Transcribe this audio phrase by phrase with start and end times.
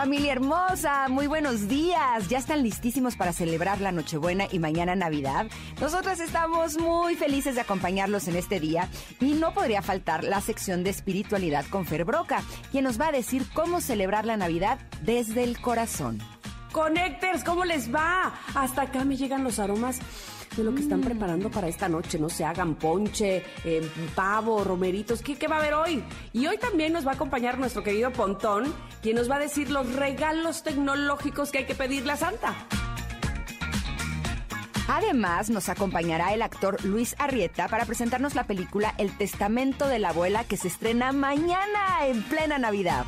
[0.00, 2.26] Familia hermosa, muy buenos días.
[2.30, 5.44] Ya están listísimos para celebrar la Nochebuena y mañana Navidad.
[5.78, 8.88] Nosotros estamos muy felices de acompañarlos en este día
[9.20, 13.12] y no podría faltar la sección de espiritualidad con Fer Broca, quien nos va a
[13.12, 16.18] decir cómo celebrar la Navidad desde el corazón.
[16.72, 18.32] Connectors, ¿cómo les va?
[18.54, 19.98] Hasta acá me llegan los aromas
[20.56, 22.18] de lo que están preparando para esta noche.
[22.18, 25.22] No se hagan ponche, eh, pavo, romeritos.
[25.22, 26.02] ¿Qué, ¿Qué va a haber hoy?
[26.32, 29.70] Y hoy también nos va a acompañar nuestro querido Pontón, quien nos va a decir
[29.70, 32.54] los regalos tecnológicos que hay que pedirle a Santa.
[34.92, 40.08] Además, nos acompañará el actor Luis Arrieta para presentarnos la película El Testamento de la
[40.08, 43.04] Abuela que se estrena mañana en plena Navidad.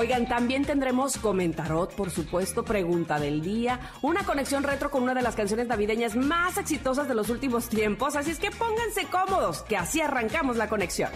[0.00, 5.22] Oigan, también tendremos comentarot, por supuesto, pregunta del día, una conexión retro con una de
[5.22, 9.76] las canciones navideñas más exitosas de los últimos tiempos, así es que pónganse cómodos, que
[9.76, 11.10] así arrancamos la conexión.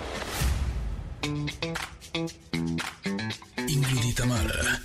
[3.69, 4.83] Ingrid Tamara.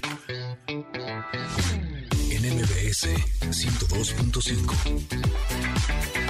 [2.29, 3.07] En MBS
[3.49, 6.26] 102.5.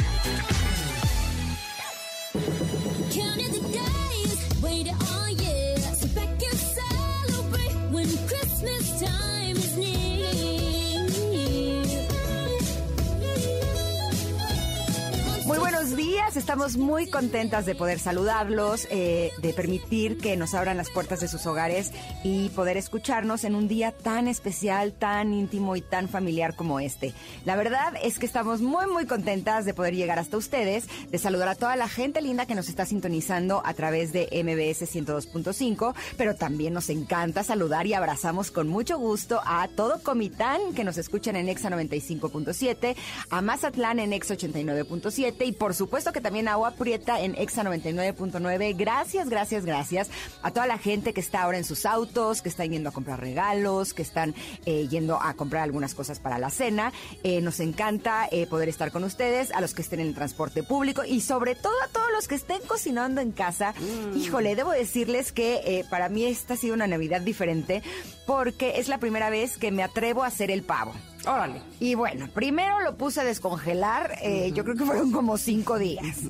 [15.78, 20.90] buenos días, estamos muy contentas de poder saludarlos, eh, de permitir que nos abran las
[20.90, 21.92] puertas de sus hogares
[22.24, 27.14] y poder escucharnos en un día tan especial, tan íntimo y tan familiar como este.
[27.46, 31.50] La verdad es que estamos muy, muy contentas de poder llegar hasta ustedes, de saludar
[31.50, 36.34] a toda la gente linda que nos está sintonizando a través de MBS 102.5, pero
[36.34, 41.36] también nos encanta saludar y abrazamos con mucho gusto a todo Comitán que nos escuchan
[41.36, 42.96] en Exa 95.7,
[43.30, 48.76] a Mazatlán en Exa 89.7 y por supuesto que también Agua Prieta en Exa 99.9.
[48.78, 50.10] Gracias, gracias, gracias
[50.42, 53.20] a toda la gente que está ahora en sus autos, que están yendo a comprar
[53.20, 54.36] regalos, que están
[54.66, 56.92] eh, yendo a comprar algunas cosas para la cena.
[57.24, 60.64] Eh, nos encanta eh, poder estar con ustedes, a los que estén en el transporte
[60.64, 63.74] público y sobre todo a todos los que estén cocinando en casa.
[64.16, 67.84] Híjole, debo decirles que eh, para mí esta ha sido una Navidad diferente
[68.26, 70.94] porque es la primera vez que me atrevo a hacer el pavo.
[71.28, 71.62] Órale.
[71.80, 76.18] Y bueno, primero lo puse a descongelar, eh, yo creo que fueron como cinco días.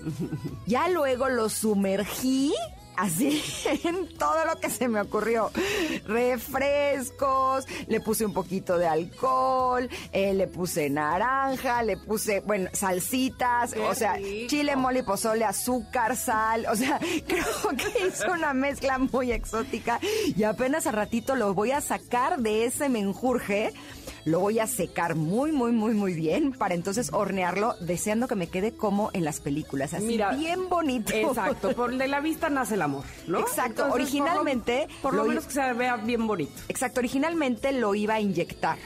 [0.65, 2.53] Ya luego lo sumergí
[2.97, 3.41] así
[3.85, 5.49] en todo lo que se me ocurrió.
[6.05, 13.73] Refrescos, le puse un poquito de alcohol, eh, le puse naranja, le puse, bueno, salsitas,
[13.73, 14.49] Qué o sea, rico.
[14.49, 17.45] chile, mole, pozole, azúcar, sal, o sea, creo
[17.77, 19.99] que hizo una mezcla muy exótica
[20.35, 23.73] y apenas a ratito lo voy a sacar de ese menjurje.
[24.27, 28.47] Lo voy a secar muy, muy, muy, muy bien para entonces hornearlo, deseando que me
[28.47, 31.13] quede como en las películas, así Mira, bien bonito.
[31.15, 33.39] Exacto, por de la vista nace el amor, ¿no?
[33.39, 36.51] Exacto, Entonces, originalmente Por lo, por lo lo menos que se vea bien bonito.
[36.67, 38.77] Exacto, originalmente lo iba a inyectar.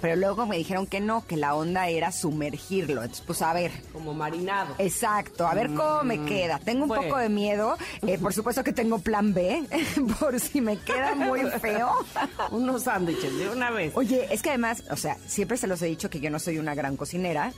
[0.00, 3.02] Pero luego me dijeron que no, que la onda era sumergirlo.
[3.02, 3.72] Entonces, pues a ver.
[3.92, 4.74] Como marinado.
[4.78, 6.58] Exacto, a ver cómo me queda.
[6.58, 7.76] Tengo un poco de miedo.
[8.06, 9.64] Eh, por supuesto que tengo plan B,
[10.20, 11.92] por si me queda muy feo.
[12.50, 13.92] Unos sándwiches de una vez.
[13.96, 16.58] Oye, es que además, o sea, siempre se los he dicho que yo no soy
[16.58, 17.52] una gran cocinera.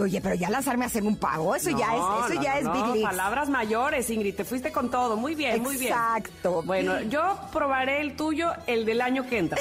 [0.00, 2.74] Oye, pero ya lanzarme a hacer un pavo, eso ya es, eso no, ya no,
[2.74, 3.02] es Big.
[3.02, 5.16] Palabras mayores, Ingrid, te fuiste con todo.
[5.16, 5.92] Muy bien, muy bien.
[5.92, 6.62] Exacto.
[6.62, 9.58] Bueno, yo probaré el tuyo, el del año que entra.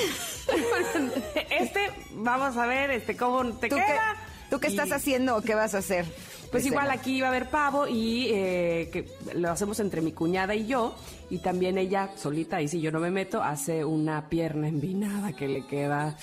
[1.49, 4.15] este, vamos a ver, este, cómo te ¿Tú qué, queda.
[4.49, 6.05] ¿Tú qué Y, estás haciendo o qué vas a hacer?
[6.51, 10.13] Pues de igual aquí va a haber pavo y eh, que lo hacemos entre mi
[10.13, 10.95] cuñada y yo.
[11.29, 15.49] Y también ella solita, y si yo no me meto, hace una pierna envinada que
[15.49, 16.15] le queda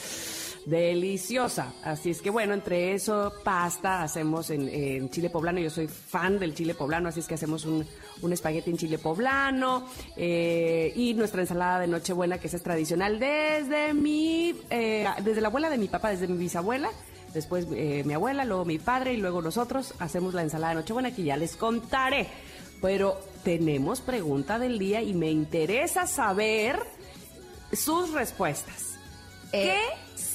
[0.67, 1.73] deliciosa.
[1.83, 5.61] Así es que bueno, entre eso, pasta, hacemos en, en chile poblano.
[5.61, 7.87] Yo soy fan del chile poblano, así es que hacemos un,
[8.23, 9.87] un espagueti en chile poblano
[10.17, 15.49] eh, y nuestra ensalada de Nochebuena, que esa es tradicional desde mi, eh, desde la
[15.49, 16.91] abuela de mi papá, desde mi bisabuela.
[17.33, 21.15] Después eh, mi abuela, luego mi padre y luego nosotros hacemos la ensalada de Nochebuena
[21.15, 22.29] que ya les contaré.
[22.81, 26.79] Pero tenemos pregunta del día y me interesa saber
[27.73, 28.95] sus respuestas.
[29.51, 29.79] ¿Qué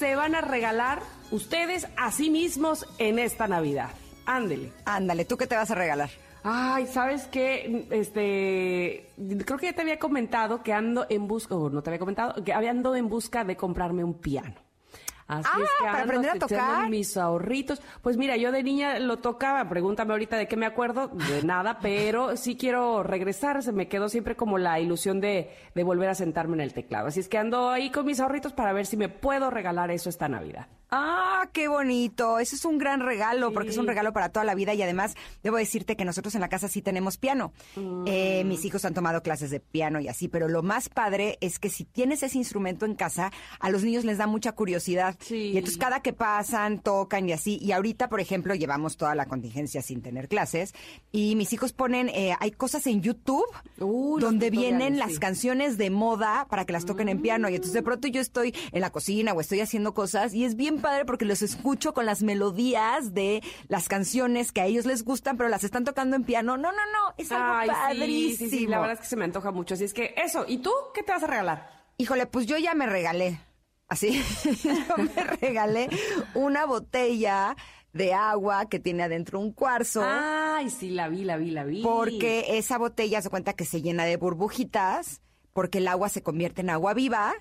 [0.00, 3.90] se van a regalar ustedes a sí mismos en esta Navidad?
[4.24, 4.72] Ándele.
[4.86, 6.08] Ándale, ¿tú qué te vas a regalar?
[6.42, 7.86] Ay, ¿sabes qué?
[7.90, 9.10] Este,
[9.44, 12.42] creo que ya te había comentado que ando en busca, o no te había comentado,
[12.42, 14.54] que había ando en busca de comprarme un piano.
[15.30, 16.88] Así Ah, es que para ando aprender a tocar.
[16.90, 17.80] mis ahorritos.
[18.02, 21.78] Pues mira, yo de niña lo tocaba, pregúntame ahorita de qué me acuerdo, de nada,
[21.80, 26.14] pero sí quiero regresar, se me quedó siempre como la ilusión de, de volver a
[26.14, 27.06] sentarme en el teclado.
[27.08, 30.08] Así es que ando ahí con mis ahorritos para ver si me puedo regalar eso
[30.08, 30.66] esta Navidad.
[30.90, 32.38] Ah, qué bonito.
[32.38, 35.14] Ese es un gran regalo, porque es un regalo para toda la vida y además
[35.42, 37.52] debo decirte que nosotros en la casa sí tenemos piano.
[37.76, 38.04] Mm.
[38.06, 41.58] Eh, mis hijos han tomado clases de piano y así, pero lo más padre es
[41.60, 45.16] que si tienes ese instrumento en casa, a los niños les da mucha curiosidad.
[45.20, 45.36] Sí.
[45.36, 47.58] Y entonces cada que pasan, tocan y así.
[47.62, 50.74] Y ahorita, por ejemplo, llevamos toda la contingencia sin tener clases
[51.12, 53.46] y mis hijos ponen, eh, hay cosas en YouTube
[53.76, 55.18] donde vienen las sí.
[55.18, 57.48] canciones de moda para que las toquen en piano.
[57.48, 60.56] Y entonces de pronto yo estoy en la cocina o estoy haciendo cosas y es
[60.56, 65.04] bien padre porque los escucho con las melodías de las canciones que a ellos les
[65.04, 66.56] gustan, pero las están tocando en piano.
[66.56, 68.50] No, no, no, es algo Ay, sí, padrísimo.
[68.50, 69.74] sí, sí, la verdad es que se me antoja mucho.
[69.74, 71.70] Así es que eso, ¿y tú qué te vas a regalar?
[71.96, 73.40] Híjole, pues yo ya me regalé.
[73.88, 74.22] Así,
[74.64, 75.88] yo me regalé
[76.34, 77.56] una botella
[77.92, 80.02] de agua que tiene adentro un cuarzo.
[80.04, 81.82] Ay, sí, la vi, la vi, la vi.
[81.82, 85.22] Porque esa botella se cuenta que se llena de burbujitas,
[85.52, 87.34] porque el agua se convierte en agua viva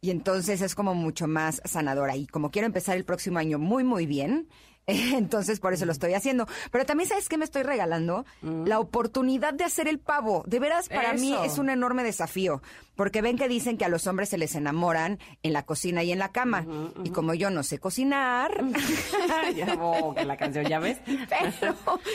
[0.00, 2.16] y entonces es como mucho más sanadora.
[2.16, 4.48] Y como quiero empezar el próximo año muy, muy bien,
[4.86, 6.46] entonces por eso lo estoy haciendo.
[6.70, 8.24] Pero también, ¿sabes qué me estoy regalando?
[8.42, 10.44] La oportunidad de hacer el pavo.
[10.46, 12.62] De veras, para mí es un enorme desafío,
[12.96, 16.12] porque ven que dicen que a los hombres se les enamoran en la cocina y
[16.12, 16.66] en la cama.
[17.04, 18.64] Y como yo no sé cocinar,
[19.56, 20.98] ya, oh, que la canción, ¿ya ves?
[21.60, 21.74] pero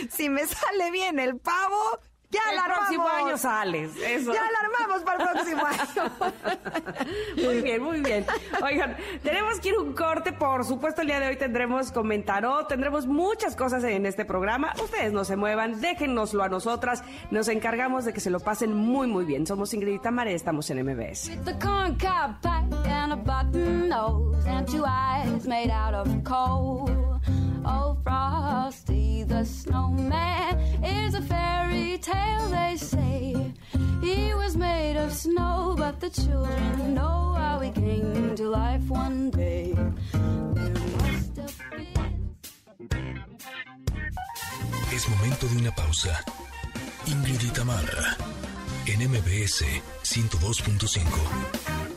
[0.10, 2.00] si me sale bien el pavo,
[2.34, 2.88] ya el la armamos.
[2.88, 4.34] próximo año sales, eso.
[4.34, 6.12] Ya la armamos para el próximo año.
[7.44, 8.26] Muy bien, muy bien.
[8.64, 10.32] Oigan, tenemos que ir un corte.
[10.34, 14.74] Por supuesto, el día de hoy tendremos comentaró, tendremos muchas cosas en este programa.
[14.82, 17.04] Ustedes no se muevan, déjennoslo a nosotras.
[17.32, 19.46] Nos encargamos de que se lo pasen muy, muy bien.
[19.46, 21.32] Somos Ingrid y Tamara y estamos en MBS.
[27.66, 33.54] Oh, Frosty the snowman is a fairy tale, they say.
[34.02, 39.76] He was made of snow, but the children know how came to life one day.
[44.94, 46.24] Es momento de una pausa.
[47.08, 47.42] Ingrid
[48.86, 49.64] en MBS
[50.04, 51.93] 102.5.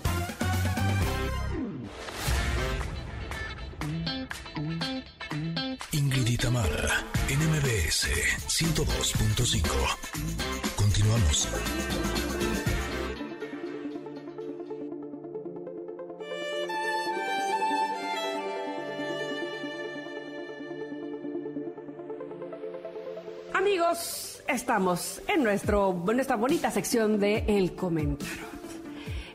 [5.96, 8.08] Ingrid y Tamara, en MBS
[8.48, 9.62] 102.5.
[10.76, 11.48] Continuamos.
[23.54, 28.55] Amigos, estamos en, nuestro, en nuestra bonita sección de El Comentario.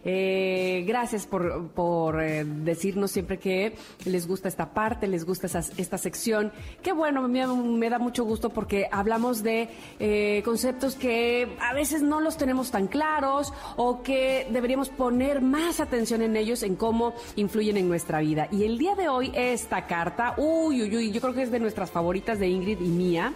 [0.03, 3.75] Eh, gracias por, por eh, decirnos siempre que
[4.05, 6.51] les gusta esta parte, les gusta esas- esta sección.
[6.81, 9.69] Qué bueno, me, me da mucho gusto porque hablamos de
[9.99, 15.79] eh, conceptos que a veces no los tenemos tan claros o que deberíamos poner más
[15.79, 18.47] atención en ellos, en cómo influyen en nuestra vida.
[18.51, 21.59] Y el día de hoy esta carta, uy, uy, uy, yo creo que es de
[21.59, 23.33] nuestras favoritas de Ingrid y mía.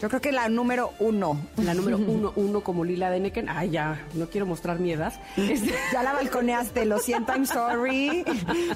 [0.00, 1.38] Yo creo que la número uno.
[1.58, 3.48] La número uno, uno como Lila Deneken.
[3.48, 5.12] Ay, ya, no quiero mostrar mi edad.
[5.36, 8.24] Este- Ya la balconeaste, lo siento, I'm sorry.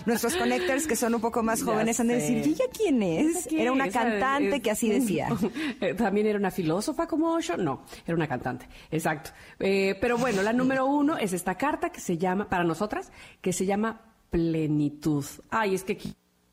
[0.06, 3.46] Nuestros connectors que son un poco más jóvenes han de decir, ¿y ella quién es?
[3.46, 5.28] ¿Quién Era una cantante que así decía.
[5.80, 7.56] Eh, También era una filósofa como yo.
[7.56, 8.68] No, era una cantante.
[8.90, 9.30] Exacto.
[9.58, 13.52] Eh, pero bueno, la número uno es esta carta que se llama, para nosotras, que
[13.52, 15.24] se llama plenitud.
[15.50, 15.98] Ay, es que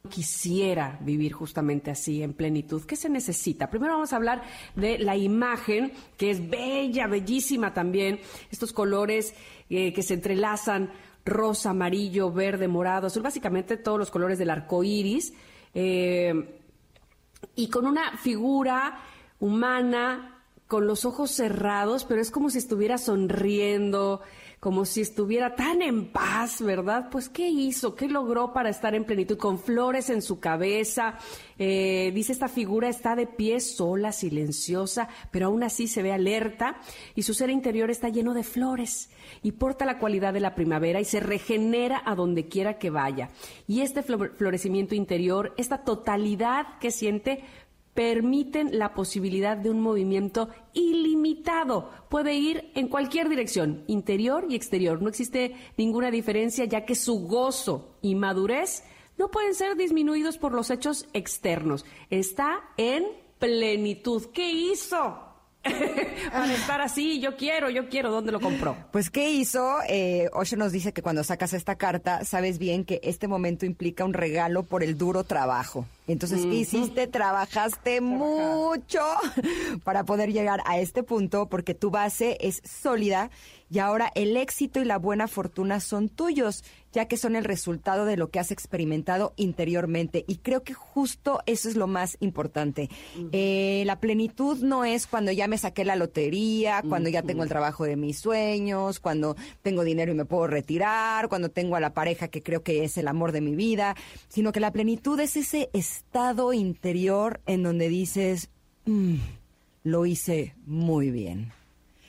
[0.10, 2.84] quisiera vivir justamente así, en plenitud.
[2.84, 3.70] ¿Qué se necesita?
[3.70, 4.44] Primero vamos a hablar
[4.76, 8.20] de la imagen, que es bella, bellísima también.
[8.52, 9.34] Estos colores
[9.70, 10.92] eh, que se entrelazan,
[11.26, 15.34] rosa, amarillo, verde, morado, azul, básicamente todos los colores del arco iris.
[15.74, 16.60] Eh,
[17.56, 19.00] y con una figura
[19.40, 24.22] humana, con los ojos cerrados, pero es como si estuviera sonriendo,
[24.64, 27.10] como si estuviera tan en paz, ¿verdad?
[27.12, 27.96] Pues, ¿qué hizo?
[27.96, 29.38] ¿Qué logró para estar en plenitud?
[29.38, 31.16] Con flores en su cabeza.
[31.60, 36.78] Eh, dice, esta figura está de pie, sola, silenciosa, pero aún así se ve alerta
[37.14, 39.10] y su ser interior está lleno de flores
[39.42, 43.32] y porta la cualidad de la primavera y se regenera a donde quiera que vaya.
[43.68, 47.44] Y este flo- florecimiento interior, esta totalidad que siente,
[47.94, 51.90] permiten la posibilidad de un movimiento ilimitado.
[52.10, 55.02] Puede ir en cualquier dirección, interior y exterior.
[55.02, 58.84] No existe ninguna diferencia ya que su gozo y madurez
[59.18, 61.86] no pueden ser disminuidos por los hechos externos.
[62.10, 63.06] Está en
[63.40, 64.26] plenitud.
[64.34, 65.33] ¿Qué hizo?
[66.32, 68.76] para estar así, yo quiero, yo quiero, ¿dónde lo compró?
[68.92, 69.78] Pues, ¿qué hizo?
[69.88, 74.04] Eh, Osho nos dice que cuando sacas esta carta, sabes bien que este momento implica
[74.04, 75.86] un regalo por el duro trabajo.
[76.08, 77.08] Entonces, ¿qué hiciste?
[77.08, 79.00] Trabajaste mucho
[79.84, 83.30] para poder llegar a este punto porque tu base es sólida
[83.70, 88.06] y ahora el éxito y la buena fortuna son tuyos, ya que son el resultado
[88.06, 90.24] de lo que has experimentado interiormente.
[90.28, 92.90] Y creo que justo eso es lo más importante.
[93.32, 97.50] Eh, la plenitud no es cuando ya me saqué la lotería, cuando ya tengo el
[97.50, 101.94] trabajo de mis sueños, cuando tengo dinero y me puedo retirar, cuando tengo a la
[101.94, 103.96] pareja que creo que es el amor de mi vida,
[104.30, 108.50] sino que la plenitud es ese estado interior en donde dices,
[108.86, 109.16] "Mm,
[109.84, 111.52] lo hice muy bien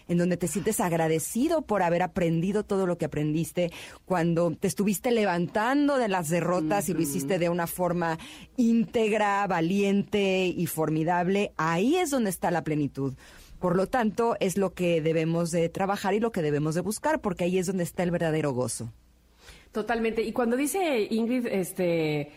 [0.08, 3.70] en donde te sientes agradecido por haber aprendido todo lo que aprendiste,
[4.04, 8.18] cuando te estuviste levantando de las derrotas y lo hiciste de una forma
[8.56, 13.14] íntegra, valiente y formidable, ahí es donde está la plenitud.
[13.58, 17.20] Por lo tanto, es lo que debemos de trabajar y lo que debemos de buscar,
[17.20, 18.92] porque ahí es donde está el verdadero gozo.
[19.73, 20.23] Totalmente.
[20.23, 22.30] Y cuando dice Ingrid, este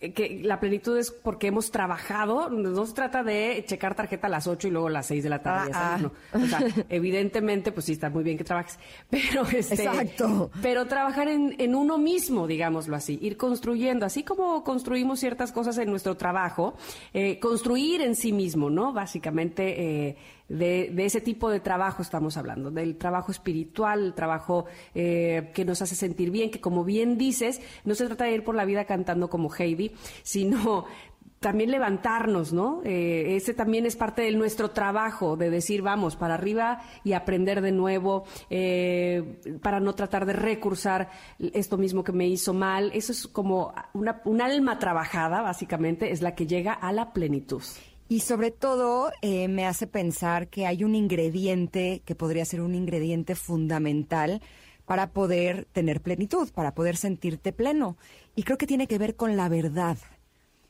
[0.00, 4.46] que la plenitud es porque hemos trabajado, no se trata de checar tarjeta a las
[4.46, 5.70] 8 y luego a las 6 de la tarde.
[5.74, 6.12] Ah, ya sabes, no.
[6.32, 8.78] O sea, evidentemente, pues sí, está muy bien que trabajes,
[9.10, 10.50] pero este, Exacto.
[10.62, 15.76] pero trabajar en, en uno mismo, digámoslo así, ir construyendo, así como construimos ciertas cosas
[15.76, 16.74] en nuestro trabajo,
[17.12, 18.94] eh, construir en sí mismo, ¿no?
[18.94, 20.16] Básicamente, eh,
[20.50, 25.80] de, ese tipo de trabajo estamos hablando, del trabajo espiritual, el trabajo eh, que nos
[25.80, 28.84] hace sentir bien, que como bien dices, no se trata de ir por la vida
[28.84, 29.92] cantando como Heidi,
[30.22, 30.86] sino
[31.38, 32.82] también levantarnos, ¿no?
[32.84, 37.62] Eh, ese también es parte de nuestro trabajo, de decir, vamos, para arriba y aprender
[37.62, 42.90] de nuevo, eh, para no tratar de recursar esto mismo que me hizo mal.
[42.92, 47.62] Eso es como una, un alma trabajada, básicamente, es la que llega a la plenitud.
[48.10, 52.74] Y sobre todo eh, me hace pensar que hay un ingrediente que podría ser un
[52.74, 54.42] ingrediente fundamental
[54.84, 57.96] para poder tener plenitud, para poder sentirte pleno.
[58.34, 59.96] Y creo que tiene que ver con la verdad,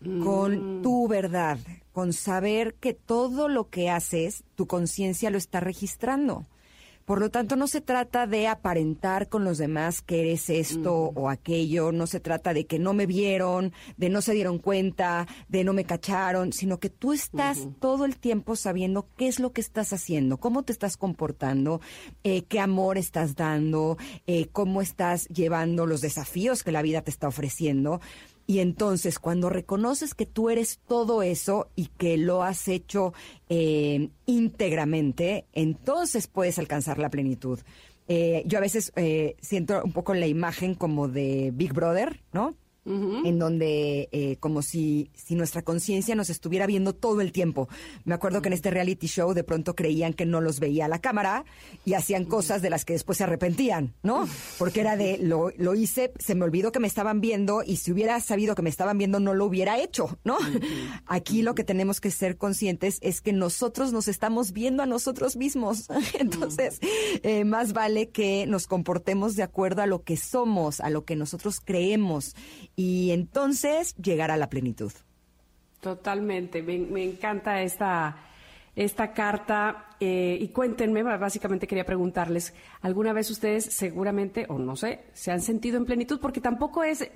[0.01, 0.23] mm.
[0.23, 1.57] con tu verdad,
[1.93, 6.45] con saber que todo lo que haces, tu conciencia lo está registrando.
[7.11, 11.19] Por lo tanto, no se trata de aparentar con los demás que eres esto mm.
[11.19, 15.27] o aquello, no se trata de que no me vieron, de no se dieron cuenta,
[15.49, 17.75] de no me cacharon, sino que tú estás uh -huh.
[17.81, 21.81] todo el tiempo sabiendo qué es lo que estás haciendo, cómo te estás comportando,
[22.23, 23.99] eh, qué amor estás dando,
[24.29, 28.01] eh, cómo estás llevando los desafíos que la vida te está ofreciendo.
[28.51, 33.15] Y entonces, cuando reconoces que tú eres todo eso y que lo has hecho
[33.49, 37.61] eh, íntegramente, entonces puedes alcanzar la plenitud.
[38.09, 42.57] Eh, yo a veces eh, siento un poco la imagen como de Big Brother, ¿no?
[42.87, 43.29] Uh -huh.
[43.29, 47.69] en donde eh, como si, si nuestra conciencia nos estuviera viendo todo el tiempo.
[48.05, 48.43] Me acuerdo uh -huh.
[48.43, 51.45] que en este reality show de pronto creían que no los veía la cámara
[51.85, 52.31] y hacían uh -huh.
[52.31, 54.27] cosas de las que después se arrepentían, ¿no?
[54.59, 57.93] Porque era de, lo, lo, hice, se me olvidó que me estaban viendo y si
[57.93, 60.39] hubiera sabido que me estaban viendo no lo hubiera hecho, ¿no?
[61.07, 65.37] Aquí lo que tenemos que ser conscientes es que nosotros nos estamos viendo a nosotros
[65.37, 65.87] mismos.
[66.19, 66.79] Entonces,
[67.23, 71.17] eh, más vale que nos comportemos de acuerdo a lo que somos, a lo que
[71.17, 72.35] nosotros creemos
[72.81, 74.91] y entonces llegar a la plenitud.
[75.83, 78.17] Totalmente, me, encanta esta,
[78.75, 85.03] esta carta eh, y cuéntenme, básicamente quería preguntarles, ¿alguna vez ustedes seguramente, o no sé,
[85.13, 86.21] se han sentido en plenitud?
[86.21, 87.07] Porque tampoco es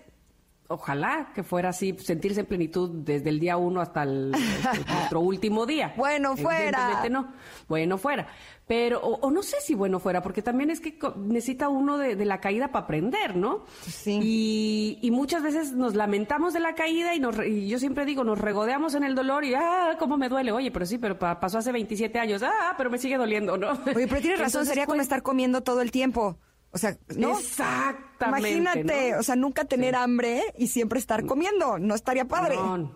[0.68, 5.66] ojalá que fuera así, sentirse en plenitud desde el día uno hasta el, nuestro último
[5.66, 5.94] día.
[5.96, 7.06] Bueno, fuera.
[7.10, 7.32] no,
[7.68, 8.26] bueno, fuera.
[8.66, 12.16] Pero, o, o, no sé si bueno fuera, porque también es que necesita uno de,
[12.16, 13.66] de la caída para aprender, ¿no?
[13.82, 14.18] Sí.
[14.22, 18.24] Y, y, muchas veces nos lamentamos de la caída y, nos, y yo siempre digo,
[18.24, 20.50] nos regodeamos en el dolor y, ah, cómo me duele.
[20.50, 23.72] Oye, pero sí, pero pasó hace 27 años, ah, pero me sigue doliendo, ¿no?
[23.94, 26.38] Oye, pero tienes razón, sería como estar comiendo todo el tiempo.
[26.74, 27.38] O sea, ¿no?
[27.38, 28.50] Exactamente.
[28.50, 29.20] Imagínate, ¿no?
[29.20, 30.00] o sea, nunca tener sí.
[30.00, 31.78] hambre y siempre estar comiendo.
[31.78, 32.56] No estaría padre.
[32.56, 32.90] No.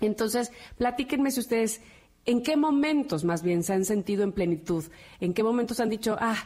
[0.00, 1.82] Entonces, platíquenme si ustedes,
[2.24, 4.84] ¿en qué momentos más bien se han sentido en plenitud?
[5.20, 6.36] ¿En qué momentos han dicho, ah,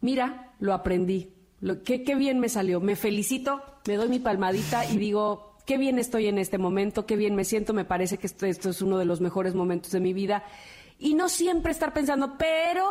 [0.00, 4.84] mira, lo aprendí, lo, qué, qué bien me salió, me felicito, me doy mi palmadita
[4.90, 8.26] y digo, qué bien estoy en este momento, qué bien me siento, me parece que
[8.26, 10.44] esto, esto es uno de los mejores momentos de mi vida.
[10.98, 12.90] Y no siempre estar pensando, pero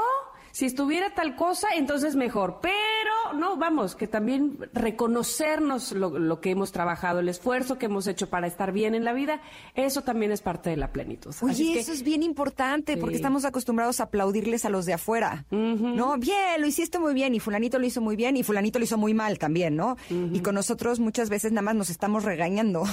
[0.55, 2.59] si estuviera tal cosa, entonces mejor.
[2.61, 8.29] Pero, no, vamos, que también reconocernos lo, que hemos trabajado, el esfuerzo que hemos hecho
[8.29, 9.41] para estar bien en la vida,
[9.73, 11.35] eso también es parte de la plenitud.
[11.41, 16.17] Oye, eso es bien importante, porque estamos acostumbrados a aplaudirles a los de afuera, ¿no?
[16.17, 18.97] Bien, lo hiciste muy bien, y fulanito lo hizo muy bien, y fulanito lo hizo
[18.97, 19.97] muy mal también, ¿no?
[20.09, 22.85] Y con nosotros muchas veces nada más nos estamos regañando.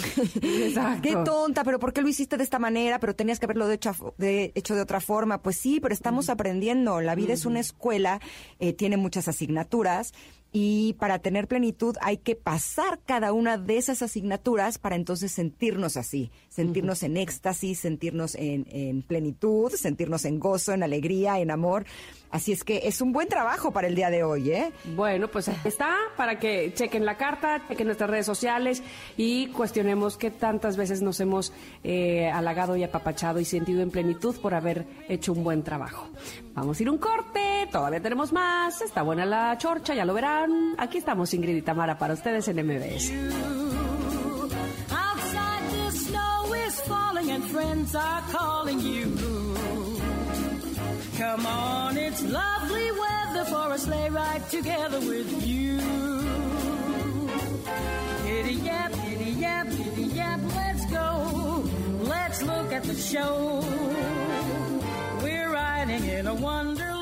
[0.42, 1.02] Exacto.
[1.02, 2.99] Qué tonta, pero ¿por qué lo hiciste de esta manera?
[2.99, 5.42] Pero tenías que haberlo hecho de, hecho de otra forma.
[5.42, 7.00] Pues sí, pero estamos aprendiendo.
[7.00, 8.21] La vida es una escuela,
[8.59, 10.13] eh, tiene muchas asignaturas
[10.53, 15.97] y para tener plenitud hay que pasar cada una de esas asignaturas para entonces sentirnos
[15.97, 21.87] así, sentirnos en éxtasis, sentirnos en, en, plenitud, sentirnos en gozo, en alegría, en amor.
[22.31, 24.73] Así es que es un buen trabajo para el día de hoy, ¿eh?
[24.97, 28.83] Bueno, pues está para que chequen la carta, chequen nuestras redes sociales
[29.17, 31.53] y cuestionemos qué tantas veces nos hemos
[31.85, 36.09] eh, halagado y apapachado y sentido en plenitud por haber hecho un buen trabajo.
[36.55, 40.75] Vamos a ir un corte, todavía tenemos más, está buena la chorcha, ya lo verán
[40.79, 43.13] Aquí estamos Ingrid y Tamara para ustedes en MBS.
[51.19, 55.79] Come on, it's lovely weather for a sleigh ride together with you.
[58.25, 61.63] Giddy yap, giddy yap, giddy yap, let's go.
[62.09, 63.63] Let's look at the show.
[65.23, 67.02] We're riding in a wonderland.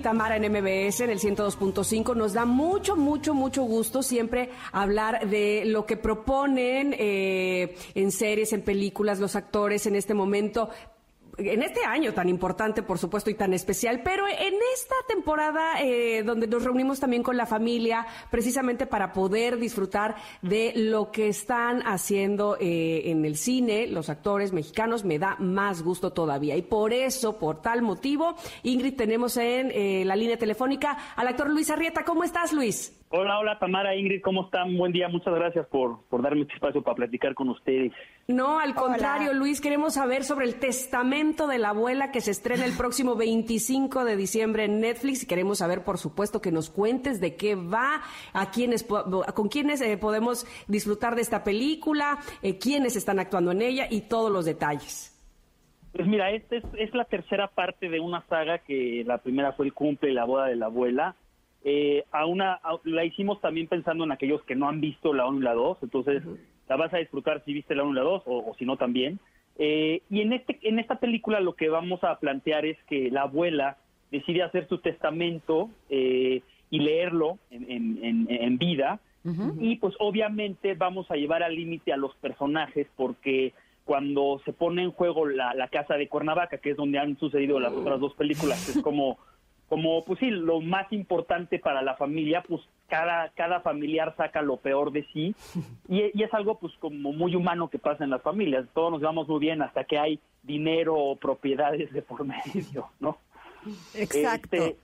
[0.00, 2.16] Tamara en MBS, en el 102.5.
[2.16, 8.52] Nos da mucho, mucho, mucho gusto siempre hablar de lo que proponen eh, en series,
[8.52, 10.70] en películas, los actores en este momento
[11.40, 16.22] en este año tan importante, por supuesto, y tan especial, pero en esta temporada eh,
[16.22, 21.82] donde nos reunimos también con la familia, precisamente para poder disfrutar de lo que están
[21.86, 26.56] haciendo eh, en el cine los actores mexicanos, me da más gusto todavía.
[26.56, 31.50] Y por eso, por tal motivo, Ingrid, tenemos en eh, la línea telefónica al actor
[31.50, 32.04] Luis Arrieta.
[32.04, 32.99] ¿Cómo estás, Luis?
[33.12, 34.78] Hola, hola Tamara, Ingrid, ¿cómo están?
[34.78, 37.92] Buen día, muchas gracias por, por darme este espacio para platicar con ustedes.
[38.28, 42.64] No, al contrario, Luis, queremos saber sobre el testamento de la abuela que se estrena
[42.64, 47.20] el próximo 25 de diciembre en Netflix y queremos saber, por supuesto, que nos cuentes
[47.20, 48.00] de qué va,
[48.32, 53.62] a quiénes, con quiénes eh, podemos disfrutar de esta película, eh, quiénes están actuando en
[53.62, 55.20] ella y todos los detalles.
[55.92, 59.66] Pues mira, esta es, es la tercera parte de una saga que la primera fue
[59.66, 61.16] el cumple y la boda de la abuela
[61.62, 65.40] eh, a una, la hicimos también pensando en aquellos que no han visto la 1
[65.40, 66.22] y la 2, entonces
[66.68, 69.18] la vas a disfrutar si viste la 1 y la 2 o, si no también.
[69.58, 73.22] Eh, y en, este, en esta película lo que vamos a plantear es que la
[73.22, 73.76] abuela
[74.10, 79.00] decide hacer su testamento eh, y leerlo en, vida.
[79.60, 83.52] Y pues obviamente vamos a llevar al límite a los personajes porque
[83.84, 87.60] cuando se pone en juego la, la, casa de Cuernavaca, que es donde han sucedido
[87.60, 89.18] las otras dos películas, es como
[89.70, 94.56] como pues sí, lo más importante para la familia, pues cada, cada familiar saca lo
[94.56, 95.32] peor de sí
[95.88, 99.28] y, es algo pues como muy humano que pasa en las familias, todos nos llevamos
[99.28, 103.18] muy bien hasta que hay dinero o propiedades de por medio, ¿no?
[103.94, 104.56] Exacto.
[104.56, 104.76] Este,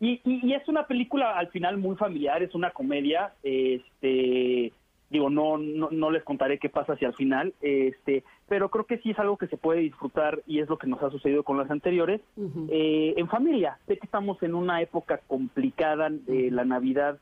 [0.00, 4.72] y, y, es una película al final muy familiar, es una comedia, este
[5.08, 8.98] digo no, no, no les contaré qué pasa hacia el final este pero creo que
[8.98, 11.58] sí es algo que se puede disfrutar y es lo que nos ha sucedido con
[11.58, 12.20] las anteriores.
[12.70, 17.18] Eh, en familia sé que estamos en una época complicada de la navidad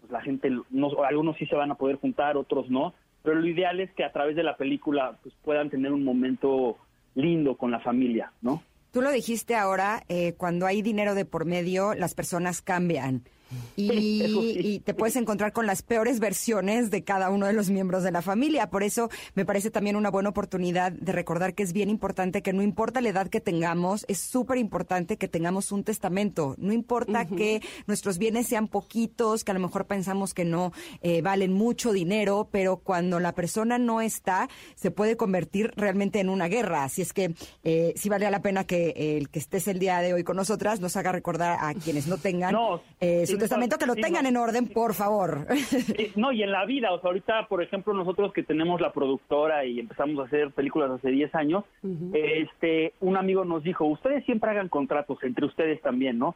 [0.00, 3.46] pues la gente no, algunos sí se van a poder juntar otros no pero lo
[3.46, 6.78] ideal es que a través de la película pues puedan tener un momento
[7.14, 11.44] lindo con la familia no Tú lo dijiste ahora, eh, cuando hay dinero de por
[11.44, 13.22] medio, las personas cambian.
[13.76, 18.10] Y, te puedes encontrar con las peores versiones de cada uno de los miembros de
[18.10, 18.70] la familia.
[18.70, 22.52] Por eso me parece también una buena oportunidad de recordar que es bien importante que
[22.52, 26.54] no importa la edad que tengamos, es súper importante que tengamos un testamento.
[26.58, 31.22] No importa que nuestros bienes sean poquitos, que a lo mejor pensamos que no eh,
[31.22, 36.48] valen mucho dinero, pero cuando la persona no está, se puede convertir realmente en una
[36.48, 36.84] guerra.
[36.84, 37.34] Así es que
[37.64, 40.80] eh, sí vale la pena que el que estés el día de hoy con nosotras
[40.80, 42.52] nos haga recordar a quienes no tengan.
[42.52, 44.28] No, eh, testamento que lo Sí, tengan no.
[44.28, 45.46] en orden, por favor.
[45.50, 48.92] Eh, no, y en la vida, o sea, ahorita, por ejemplo, nosotros que tenemos la
[48.92, 51.64] productora y empezamos a hacer películas hace 10 años,
[52.12, 56.34] este, un amigo nos dijo, ustedes siempre hagan contratos, entre ustedes también, ¿no?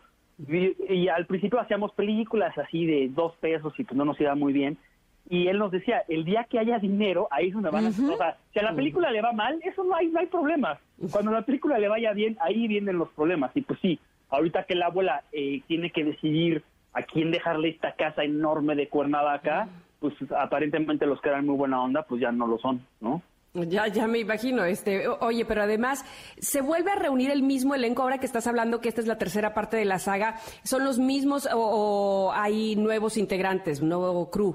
[0.49, 4.35] Y, y al principio hacíamos películas así de dos pesos y pues no nos iba
[4.35, 4.77] muy bien.
[5.31, 7.89] Y él nos decía, el día que haya dinero, ahí es donde van a...
[7.89, 10.79] O sea, si a la película le va mal, eso no hay, no hay problema.
[11.11, 13.51] Cuando a la película le vaya bien, ahí vienen los problemas.
[13.55, 16.63] Y pues sí, ahorita que la abuela eh, tiene que decidir
[16.95, 19.69] a quién dejarle esta casa enorme de Cuernavaca,
[20.01, 23.21] pues aparentemente los que eran muy buena onda, pues ya no lo son, ¿no?
[23.55, 24.65] Ya, ya me imagino.
[24.65, 26.05] Este, oye, pero además,
[26.39, 29.17] ¿se vuelve a reunir el mismo elenco ahora que estás hablando que esta es la
[29.19, 30.37] tercera parte de la saga?
[30.65, 34.55] ¿Son los mismos o, o hay nuevos integrantes, nuevo crew?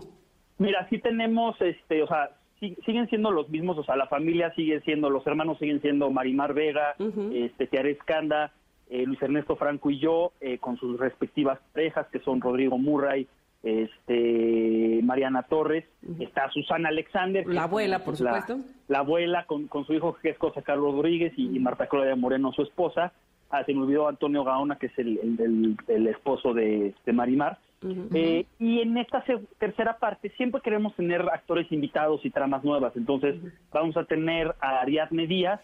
[0.58, 4.54] Mira, sí tenemos, este, o sea, sí- siguen siendo los mismos, o sea, la familia
[4.54, 6.95] sigue siendo, los hermanos siguen siendo Marimar Vega,
[7.34, 8.52] este, Tiare Escanda,
[8.89, 13.28] eh, Luis Ernesto Franco y yo, eh, con sus respectivas parejas, que son Rodrigo Murray,
[13.63, 15.86] este, Mariana Torres,
[16.19, 17.45] está Susana Alexander.
[17.47, 18.60] La abuela, por pues, la- supuesto.
[18.88, 22.15] La, abuela con, con su hijo, que es José Carlos Rodríguez, y, y Marta Claudia
[22.15, 23.12] Moreno, su esposa.
[23.52, 27.13] Ah, se me olvidó Antonio Gaona, que es el, el- el- el esposo de, de
[27.13, 27.58] Marimar.
[28.13, 29.23] Eh, y en esta
[29.58, 32.91] tercera parte siempre queremos tener actores invitados y tramas nuevas.
[32.97, 33.36] Entonces
[33.71, 35.62] vamos a tener a Ariadne Díaz,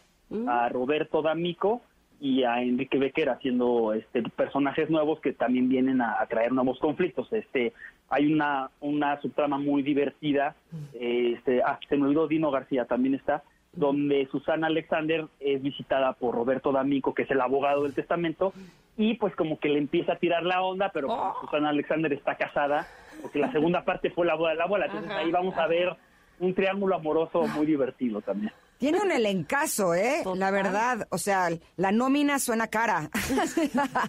[0.48, 1.82] a Roberto D'Amico
[2.20, 6.80] y a Enrique Becker haciendo este personajes nuevos que también vienen a, a traer nuevos
[6.80, 7.32] conflictos.
[7.34, 7.74] Este
[8.10, 10.56] hay una una subtrama muy divertida.
[10.94, 13.44] eh, Este ah, se me olvidó Dino García también está
[13.76, 18.54] donde Susana Alexander es visitada por Roberto D'Amico, que es el abogado del testamento,
[18.98, 22.36] y pues como que le empieza a tirar la onda, pero pues, Susana Alexander está
[22.36, 22.88] casada,
[23.22, 25.94] porque la segunda parte fue la boda de la abuela, entonces ahí vamos a ver
[26.40, 28.54] un triángulo amoroso muy divertido también.
[28.78, 30.24] Tiene un elencazo, ¿eh?
[30.36, 31.08] La verdad.
[31.10, 33.10] O sea, la nómina suena cara.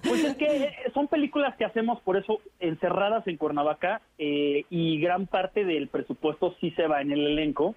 [0.06, 5.00] Pues es que eh, son películas que hacemos por eso encerradas en Cuernavaca eh, y
[5.00, 7.74] gran parte del presupuesto sí se va en el elenco,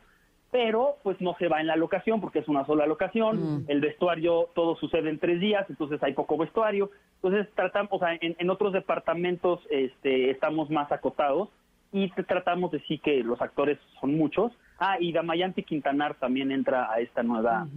[0.52, 4.50] pero pues no se va en la locación porque es una sola locación, el vestuario
[4.54, 8.50] todo sucede en tres días, entonces hay poco vestuario, entonces tratamos, o sea, en, en
[8.50, 11.50] otros departamentos este, estamos más acotados
[11.92, 14.52] y te- tratamos de sí que los actores son muchos.
[14.80, 17.68] Ah, y Damayanti Quintanar también entra a esta nueva,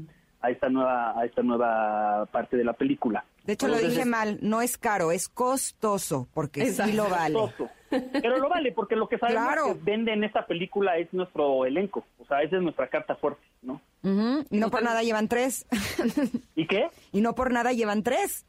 [0.40, 3.24] a esta nueva, a esta nueva parte de la película.
[3.44, 4.38] De hecho, lo dije mal.
[4.40, 7.34] No es caro, es costoso, porque sí lo vale.
[7.34, 7.70] costoso.
[7.90, 9.66] Pero lo vale, porque lo que sabemos Claro.
[9.74, 12.04] que vende en esta película es nuestro elenco.
[12.20, 13.80] O sea, esa es nuestra carta fuerte, ¿no?
[14.04, 15.66] Ujú, Y no por nada llevan tres.
[16.54, 16.86] ¿Y qué?
[17.12, 18.46] y no por nada llevan tres.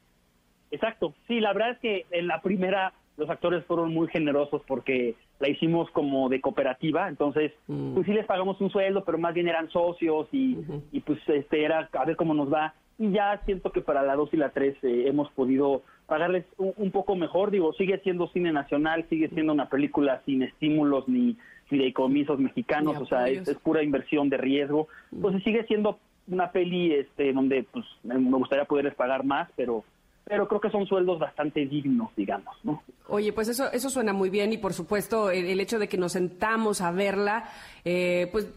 [0.72, 1.14] Exacto.
[1.28, 5.50] Sí, la verdad es que en la primera los actores fueron muy generosos porque la
[5.50, 9.70] hicimos como de cooperativa, entonces pues sí les pagamos un sueldo, pero más bien eran
[9.70, 10.58] socios y,
[10.92, 12.74] y pues este era a ver cómo nos va.
[13.00, 16.74] Y ya siento que para la 2 y la 3 eh, hemos podido pagarles un,
[16.78, 21.36] un poco mejor, digo, sigue siendo cine nacional, sigue siendo una película sin estímulos ni
[21.68, 24.88] fideicomisos mexicanos, o sea, es, pura inversión de riesgo.
[25.22, 25.98] Pues sigue siendo
[26.28, 29.84] una peli este donde pues me gustaría poderles pagar más, pero
[30.26, 32.82] pero creo que son sueldos bastante dignos, digamos, ¿no?
[33.08, 35.98] Oye, pues eso, eso suena muy bien y por supuesto el, el hecho de que
[35.98, 37.50] nos sentamos a verla,
[37.84, 38.48] eh, pues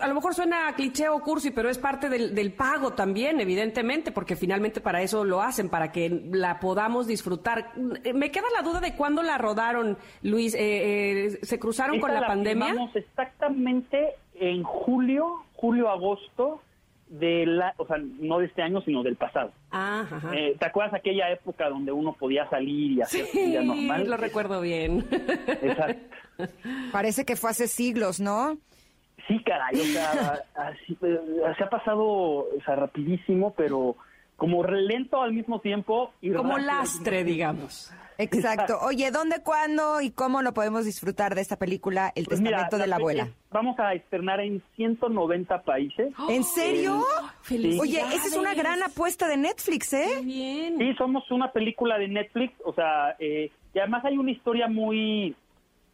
[0.00, 3.40] a lo mejor suena a cliché o cursi, pero es parte del, del pago también,
[3.40, 7.72] evidentemente, porque finalmente para eso lo hacen, para que la podamos disfrutar.
[8.02, 10.54] Eh, Me queda la duda de cuándo la rodaron, Luis.
[10.54, 12.74] Eh, eh, ¿Se cruzaron con Esta la, pandemia?
[12.94, 16.60] exactamente en julio, julio, agosto
[17.12, 19.52] de la, o sea, no de este año, sino del pasado.
[19.70, 20.34] Ah, ajá.
[20.34, 24.08] Eh, ¿Te acuerdas aquella época donde uno podía salir y hacer su vida Sí, normal?
[24.08, 25.06] lo recuerdo bien.
[25.10, 26.16] Exacto.
[26.90, 28.56] Parece que fue hace siglos, ¿no?
[29.28, 31.18] Sí, caray, o sea, así, eh,
[31.56, 33.96] se ha pasado o sea, rapidísimo, pero
[34.36, 36.12] como lento al mismo tiempo.
[36.20, 37.92] Y Como rápido lastre, digamos.
[38.22, 38.78] Exacto.
[38.82, 42.78] Oye, ¿dónde, cuándo y cómo lo podemos disfrutar de esta película, El Pues mira, Testamento
[42.78, 43.28] de la Abuela?
[43.50, 46.12] Vamos a externar en 190 países.
[46.28, 47.02] ¿En serio?
[47.42, 47.80] Felicidades.
[47.80, 50.20] Oye, esa es una gran apuesta de Netflix, ¿eh?
[50.22, 50.78] Bien.
[50.78, 55.34] Sí, somos una película de Netflix, o sea, eh, y además hay una historia muy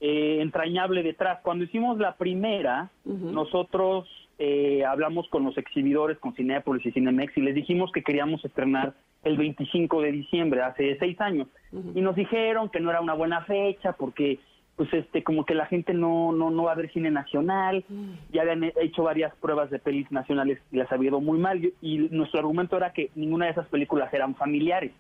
[0.00, 1.40] eh, entrañable detrás.
[1.42, 4.06] Cuando hicimos la primera, nosotros
[4.38, 8.94] eh, hablamos con los exhibidores, con Cinepolis y Cinemex, y les dijimos que queríamos estrenar
[9.24, 11.48] el 25 de diciembre, hace seis años.
[11.94, 14.38] Y nos dijeron que no era una buena fecha porque
[14.76, 17.84] pues este como que la gente no no no va a ver cine nacional.
[18.32, 21.72] Ya habían he- hecho varias pruebas de pelis nacionales y las había ido muy mal
[21.82, 24.92] y, nuestro argumento era que ninguna de esas películas eran familiares.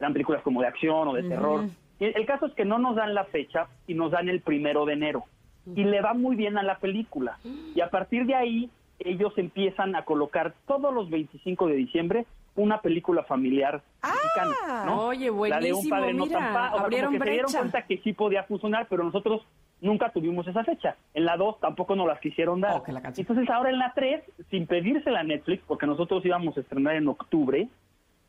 [0.00, 1.66] Eran películas como de acción o de terror.
[2.00, 4.40] Y el, el caso es que no nos dan la fecha y nos dan el
[4.40, 5.22] primero de enero.
[5.76, 7.38] Y le va muy bien a la película.
[7.76, 8.68] Y a partir de ahí
[9.00, 15.06] ellos empiezan a colocar todos los 25 de diciembre una película familiar mexicana, ¿no?
[15.06, 17.24] Oye, La de un buenísimo, padre no mira, tan pa- o sea, abrieron como que
[17.24, 19.42] se dieron cuenta que sí podía funcionar, pero nosotros
[19.80, 20.96] nunca tuvimos esa fecha.
[21.14, 22.74] En la 2 tampoco nos las quisieron dar.
[22.86, 23.00] Oh, la.
[23.16, 27.08] Entonces ahora en la 3, sin pedírsela a Netflix, porque nosotros íbamos a estrenar en
[27.08, 27.68] octubre,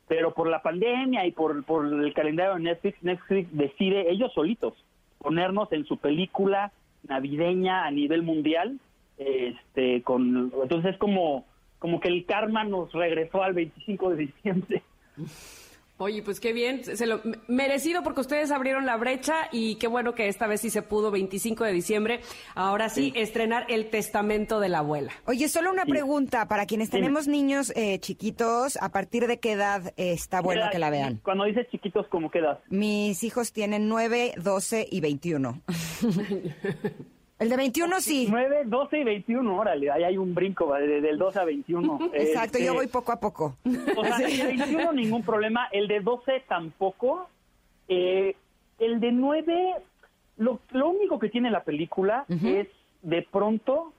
[0.08, 4.72] pero por la pandemia y por, por el calendario de Netflix, Netflix decide ellos solitos
[5.18, 6.72] ponernos en su película
[7.08, 8.78] navideña a nivel mundial.
[9.26, 11.44] Este, con, entonces es como,
[11.78, 14.82] como que el karma nos regresó al 25 de diciembre.
[15.98, 20.14] Oye, pues qué bien, se lo merecido porque ustedes abrieron la brecha y qué bueno
[20.16, 22.20] que esta vez sí se pudo 25 de diciembre.
[22.56, 25.12] Ahora sí, estrenar El testamento de la abuela.
[25.26, 25.90] Oye, solo una Sí.
[25.90, 30.64] pregunta para quienes tenemos niños eh, chiquitos, ¿a partir de qué edad eh, está bueno
[30.72, 31.20] que la vean?
[31.22, 32.58] Cuando dices chiquitos, ¿cómo quedas?
[32.68, 35.60] Mis hijos tienen 9, 12 y 21.
[37.38, 38.28] El de 21 sí.
[38.30, 41.98] 9, 12 y 21, órale, ahí hay un brinco va, de- del 12 a 21.
[42.14, 43.56] Exacto, Este, yo voy poco a poco.
[43.96, 47.28] O sea, el de 21 ningún problema, el de 12 tampoco.
[47.88, 48.36] Eh,
[48.78, 49.74] el de 9,
[50.38, 52.68] lo, lo único que tiene la película es
[53.02, 53.92] de pronto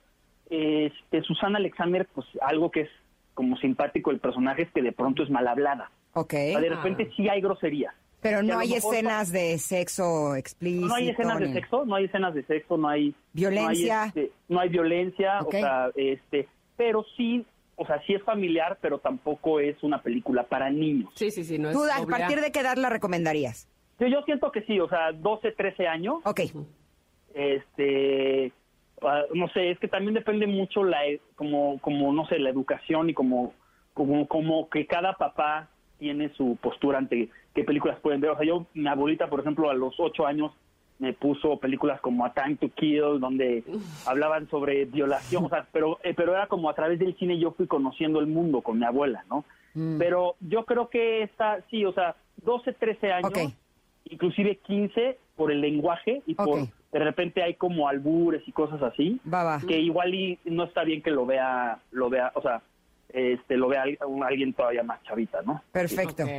[0.48, 2.90] este, Susana Alexander, pues algo que es
[3.34, 5.90] como simpático el personaje es que de pronto es mal hablada.
[6.14, 6.32] Ok.
[6.32, 7.94] O sea, de repente sí hay grosería.
[8.24, 10.86] Pero no hay escenas de sexo explícito.
[10.88, 13.96] No hay escenas de sexo, no hay escenas de sexo, no hay Violencia.
[13.96, 17.44] no hay, este, no hay violencia, o sea, este, pero sí,
[17.76, 21.10] o sea, sí es familiar, pero tampoco es una película para niños.
[21.16, 23.68] Sí, sí, sí, no es ¿Tú a partir de qué edad la recomendarías?
[24.00, 26.40] Yo, yo siento que sí, o sea, 12, 13 años, Ok.
[27.34, 28.52] este,
[29.02, 32.48] ah, no sé, es que también depende mucho la, e- como, como, no sé, la
[32.48, 33.52] educación y como,
[33.92, 38.30] como, como que cada papá tiene su postura ante qué películas pueden ver.
[38.30, 40.52] O sea, yo, mi abuelita, por ejemplo, a los 8 años
[40.98, 43.64] me puso películas como A Time to Kill, donde
[44.06, 47.50] hablaban sobre violación, o sea, pero, eh, pero era como a través del cine yo
[47.52, 49.44] fui conociendo el mundo con mi abuela, ¿no?
[49.98, 52.14] Pero yo creo que esta, sí, o sea,
[52.44, 53.32] 12, 13 años,
[54.04, 56.68] inclusive 15 por el lenguaje y por Ok.
[56.92, 59.60] de repente hay como albures y cosas así Va, va.
[59.66, 62.62] que igual y no está bien que lo vea lo vea o sea
[63.08, 66.22] este lo vea alguien todavía más chavita no Perfecto.
[66.22, 66.30] Ok.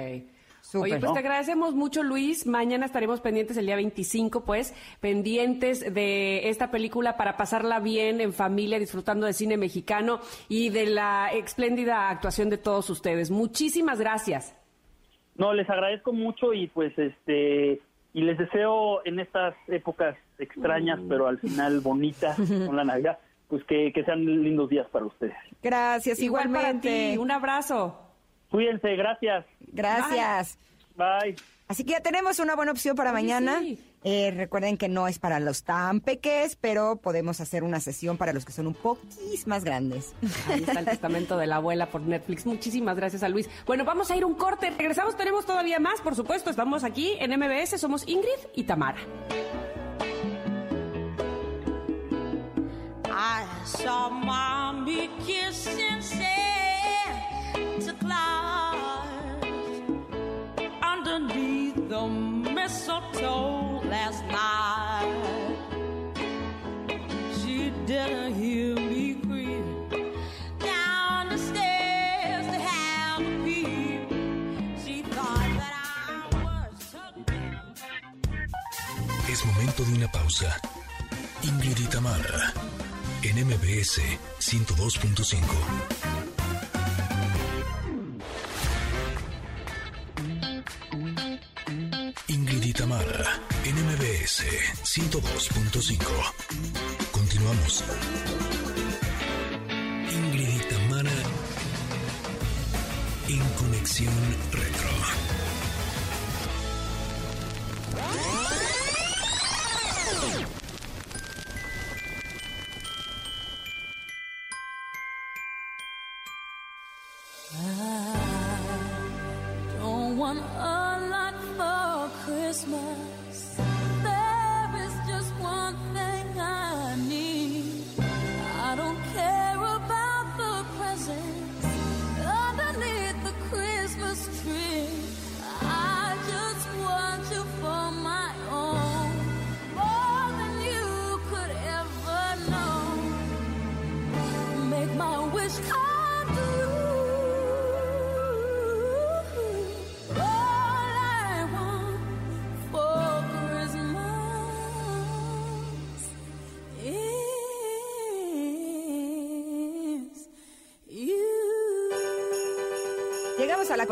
[0.73, 1.13] Oye, pues ¿no?
[1.13, 2.45] te agradecemos mucho, Luis.
[2.47, 8.33] Mañana estaremos pendientes el día 25, pues, pendientes de esta película para pasarla bien en
[8.33, 13.29] familia, disfrutando de cine mexicano y de la espléndida actuación de todos ustedes.
[13.31, 14.55] Muchísimas gracias.
[15.35, 17.81] no les agradezco mucho y pues este
[18.13, 23.63] y les deseo en estas épocas extrañas pero al final bonitas con la navidad pues
[23.65, 27.11] que, que sean lindos días para ustedes Gracias, Igual para igualmente.
[27.13, 27.17] ti.
[27.17, 27.99] Un abrazo.
[28.49, 30.57] Cuídense gracias Gracias.
[30.95, 31.35] bye
[31.67, 33.59] Así que ya tenemos una buena opción para mañana.
[33.59, 33.79] sí.
[34.03, 38.33] Eh, recuerden que no es para los tan peques, pero podemos hacer una sesión para
[38.33, 40.13] los que son un poquís más grandes.
[40.47, 42.45] Ahí está el testamento de la abuela por Netflix.
[42.45, 43.49] Muchísimas gracias a Luis.
[43.65, 44.69] Bueno, vamos a ir un corte.
[44.77, 46.51] Regresamos, tenemos todavía más, por supuesto.
[46.51, 48.99] Estamos aquí en MBS, somos Ingrid y Tamara.
[53.07, 56.03] I saw mommy kissing
[57.55, 59.07] Santa Claus
[60.83, 62.07] underneath the
[62.57, 65.55] mistletoe last night.
[67.39, 69.13] She didn't hear me
[70.59, 72.59] down the stairs to.
[79.31, 80.59] Es momento de una pausa.
[81.43, 82.53] Ingrid y Tamara,
[83.23, 84.01] en MBS
[84.39, 86.04] 102.5.
[94.35, 94.43] MBS
[94.83, 95.97] 102.5.
[97.11, 97.83] Continuamos.
[100.11, 101.11] Ingrid y Tamara,
[103.29, 104.13] en Conexión
[104.51, 104.74] Retro.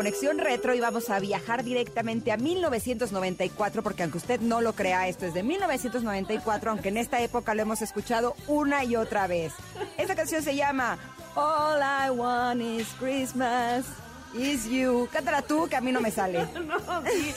[0.04, 5.08] Conexión retro y vamos a viajar directamente a 1994, porque aunque usted no lo crea,
[5.08, 9.54] esto es de 1994, aunque en esta época lo hemos escuchado una y otra vez.
[9.98, 10.98] Esta canción se llama
[11.36, 13.86] All I Want Is Christmas
[14.34, 15.08] Is You.
[15.12, 16.48] Cántala tú, que a mí no me sale.
[16.64, 17.34] No, sí.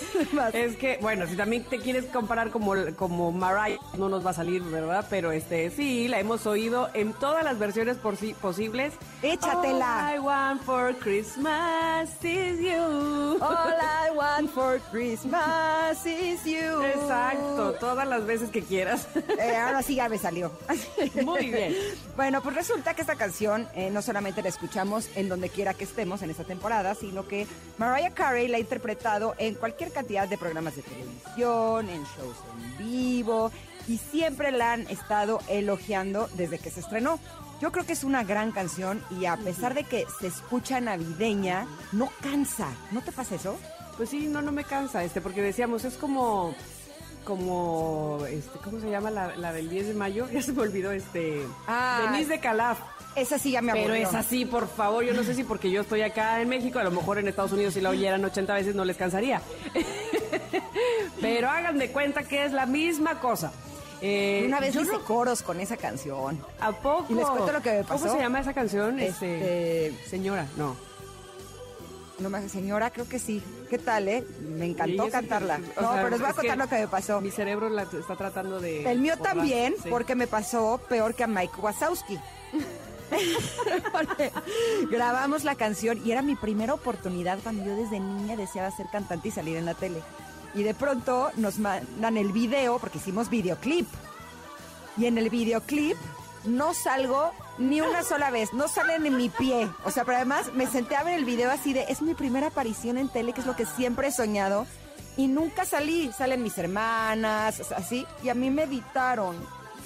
[0.55, 4.35] es que, bueno, si también te quieres comparar como, como Mariah, no nos va a
[4.35, 5.07] salir, ¿verdad?
[5.11, 8.95] Pero este, sí, la hemos oído en todas las versiones por posibles.
[9.33, 10.09] Échatela.
[10.09, 13.39] All I want for Christmas is you.
[13.41, 16.83] All I want for Christmas is you.
[16.83, 19.07] Exacto, todas las veces que quieras.
[19.39, 20.51] Eh, ahora sí ya me salió.
[21.23, 21.75] Muy bien.
[22.17, 25.85] Bueno, pues resulta que esta canción eh, no solamente la escuchamos en donde quiera que
[25.85, 30.39] estemos en esta temporada, sino que Mariah Carey la ha interpretado en cualquier cantidad de
[30.39, 33.53] programas de televisión, en shows en vivo,
[33.89, 37.19] y siempre la han estado elogiando desde que se estrenó.
[37.61, 41.67] Yo creo que es una gran canción y a pesar de que se escucha navideña,
[41.93, 42.69] no cansa.
[42.93, 43.57] ¿No te pasa eso?
[43.97, 46.55] Pues sí, no, no me cansa, este, porque decíamos, es como,
[47.25, 50.29] como, este, ¿cómo se llama la, la del 10 de mayo?
[50.33, 52.11] Ya se me olvidó, este, Ah.
[52.13, 52.79] Denise de Calaf.
[53.15, 54.07] Esa sí ya me Pero aburrió.
[54.07, 56.85] es así, por favor, yo no sé si porque yo estoy acá en México, a
[56.85, 59.41] lo mejor en Estados Unidos si la oyeran 80 veces no les cansaría.
[61.23, 63.53] Pero hagan de cuenta que es la misma cosa.
[64.03, 66.39] Eh, Una vez yo hice no- coros con esa canción.
[66.61, 67.07] ¿A poco?
[67.09, 68.05] Y les cuento lo que me pasó.
[68.05, 69.01] ¿Cómo se llama esa canción?
[69.01, 70.77] Este- señora, no.
[72.19, 73.43] No me señora, creo que sí.
[73.69, 74.25] ¿Qué tal, eh?
[74.41, 75.59] Me encantó cantarla.
[75.59, 77.21] No, sea, pero les voy a contar lo que me pasó.
[77.21, 78.91] Mi cerebro la está tratando de...
[78.91, 79.35] El mío borrar.
[79.35, 79.91] también, Sí.
[79.91, 82.19] porque me pasó peor que a Mike Wazowski.
[84.91, 89.29] Grabamos la canción y era mi primera oportunidad cuando yo desde niña deseaba ser cantante
[89.29, 90.03] y salir en la tele.
[90.57, 93.87] Y de pronto nos mandan el video, porque hicimos videoclip.
[94.97, 95.97] Y en el videoclip
[96.45, 99.69] no salgo ni una sola vez, no sale ni mi pie.
[99.85, 102.49] O sea, pero además me senté a ver el video así de, es mi primera
[102.49, 104.67] aparición en tele, que es lo que siempre he soñado.
[105.19, 109.37] Y nunca salí, salen mis hermanas, así, y a mí me editaron.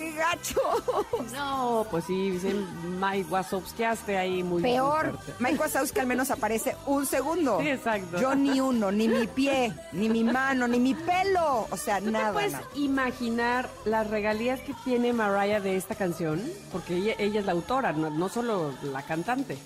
[0.01, 0.61] ¡Qué gacho!
[1.35, 2.67] No, pues sí, dicen
[2.99, 5.19] Mike Wazowskiaste ahí muy Peor.
[5.39, 7.61] Mike Wazowski al menos aparece un segundo.
[7.61, 8.19] Sí, exacto.
[8.19, 11.67] Yo ni uno, ni mi pie, ni mi mano, ni mi pelo.
[11.71, 12.65] O sea, ¿Tú te nada, puedes nada.
[12.75, 16.43] imaginar las regalías que tiene Mariah de esta canción?
[16.73, 19.59] Porque ella, ella es la autora, no, no solo la cantante.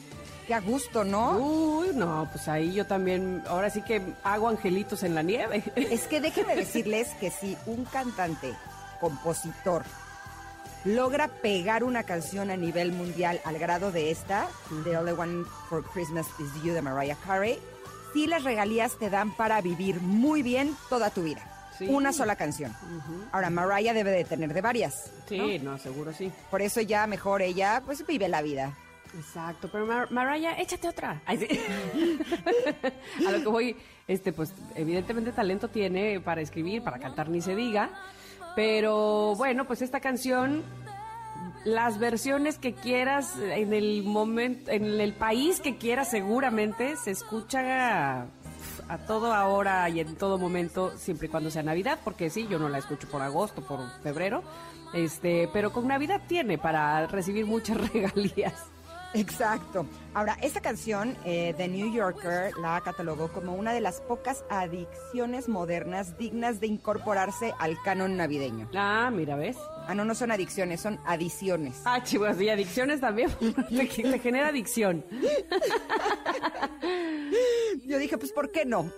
[0.48, 1.38] Qué a gusto, ¿no?
[1.38, 5.62] Uy, no, pues ahí yo también, ahora sí que hago angelitos en la nieve.
[5.76, 8.52] Es que déjenme decirles que si un cantante,
[9.00, 9.84] compositor,
[10.84, 14.48] logra pegar una canción a nivel mundial al grado de esta,
[14.84, 17.58] The I Want for Christmas Is You de Mariah Carey,
[18.12, 21.50] sí las regalías te dan para vivir muy bien toda tu vida.
[21.78, 21.86] Sí.
[21.88, 22.72] Una sola canción.
[23.32, 25.10] Ahora, Mariah debe de tener de varias.
[25.28, 26.30] Sí, no, seguro sí.
[26.48, 28.74] Por eso ya mejor ella, pues vive la vida.
[29.16, 31.20] Exacto, pero Mar- Mariah, échate otra.
[31.26, 31.48] Ay, sí.
[33.26, 37.56] A lo que voy, este, pues, evidentemente talento tiene para escribir, para cantar ni se
[37.56, 37.90] diga.
[38.54, 40.62] Pero bueno, pues esta canción,
[41.64, 48.20] las versiones que quieras, en el momento, en el país que quieras, seguramente se escucha
[48.20, 48.26] a,
[48.88, 52.58] a todo ahora y en todo momento, siempre y cuando sea Navidad, porque sí, yo
[52.58, 54.42] no la escucho por agosto, por febrero.
[54.92, 58.73] Este, pero con Navidad tiene para recibir muchas regalías.
[59.14, 59.86] Exacto.
[60.12, 65.48] Ahora, esta canción, eh, The New Yorker, la catalogó como una de las pocas adicciones
[65.48, 68.68] modernas dignas de incorporarse al canon navideño.
[68.74, 69.56] Ah, mira, ¿ves?
[69.86, 71.80] Ah, no, no son adicciones, son adiciones.
[71.84, 73.30] Ah, chivas, y adicciones también.
[73.68, 75.04] te, te genera adicción.
[77.86, 78.90] Yo dije, pues, ¿por qué no?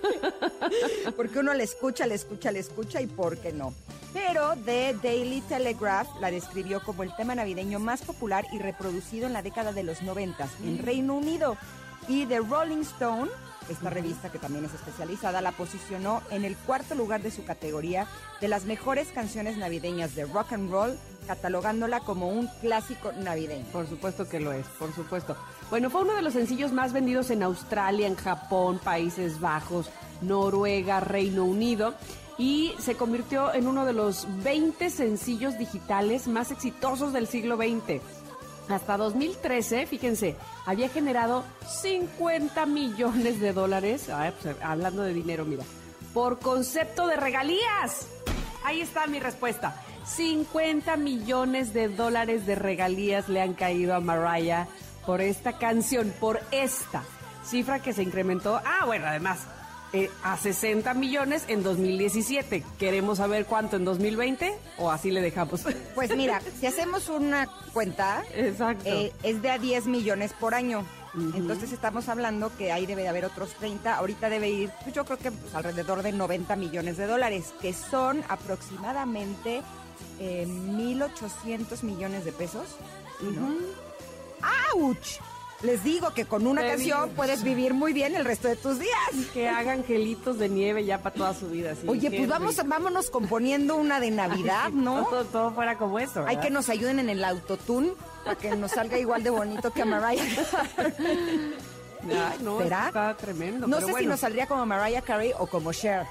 [1.16, 3.72] Porque uno le escucha, le escucha, le escucha y ¿por qué no?
[4.14, 9.32] Pero The Daily Telegraph la describió como el tema navideño más popular y reproducido en
[9.32, 11.56] la década de los 90 en Reino Unido.
[12.06, 13.28] Y The Rolling Stone,
[13.68, 18.06] esta revista que también es especializada, la posicionó en el cuarto lugar de su categoría
[18.40, 20.96] de las mejores canciones navideñas de rock and roll,
[21.26, 23.64] catalogándola como un clásico navideño.
[23.72, 25.36] Por supuesto que lo es, por supuesto.
[25.70, 31.00] Bueno, fue uno de los sencillos más vendidos en Australia, en Japón, Países Bajos, Noruega,
[31.00, 31.94] Reino Unido.
[32.36, 38.00] Y se convirtió en uno de los 20 sencillos digitales más exitosos del siglo XX.
[38.68, 44.08] Hasta 2013, fíjense, había generado 50 millones de dólares,
[44.42, 45.64] pues, hablando de dinero, mira,
[46.14, 48.08] por concepto de regalías.
[48.64, 49.82] Ahí está mi respuesta.
[50.06, 54.66] 50 millones de dólares de regalías le han caído a Mariah
[55.04, 57.02] por esta canción, por esta
[57.44, 58.60] cifra que se incrementó.
[58.64, 59.40] Ah, bueno, además,
[59.94, 62.64] eh, a 60 millones en 2017.
[62.78, 65.62] ¿Queremos saber cuánto en 2020 o así le dejamos?
[65.94, 68.84] Pues mira, si hacemos una cuenta, Exacto.
[68.86, 70.84] eh, es de a 10 millones por año.
[71.36, 73.94] Entonces estamos hablando que ahí debe de haber otros 30.
[73.94, 77.72] Ahorita debe ir, pues yo creo que pues, alrededor de 90 millones de dólares, que
[77.72, 79.62] son aproximadamente
[80.18, 82.66] eh, 1.800 millones de pesos.
[83.20, 83.48] ¿sí, no?
[84.74, 85.20] ¡Auch!
[85.62, 88.98] Les digo que con una canción puedes vivir muy bien el resto de tus días.
[89.32, 91.74] Que hagan gelitos de nieve ya para toda su vida.
[91.74, 95.04] sí, Oye, pues vamos, vámonos componiendo una de Navidad, ¿no?
[95.04, 96.24] Todo, todo fuera como eso.
[96.26, 97.92] Hay que nos ayuden en el autotune
[98.24, 100.24] para que nos salga igual de bonito que a Mariah
[100.76, 101.54] Carey.
[102.04, 102.88] Ay, no, ¿Será?
[102.88, 103.66] está tremendo.
[103.66, 106.06] No pero sé si nos saldría como Mariah Carey o como Cher.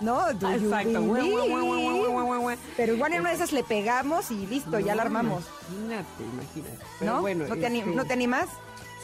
[0.00, 0.32] ¿No?
[0.34, 1.12] Do you Exacto.
[1.12, 2.58] Believe?
[2.76, 5.44] Pero igual en una de esas le pegamos y listo, ya la armamos.
[5.70, 6.84] Imagínate, imagínate.
[6.98, 7.20] Pero ¿No?
[7.20, 8.46] bueno, ¿No, te anim- este, ¿No te animas?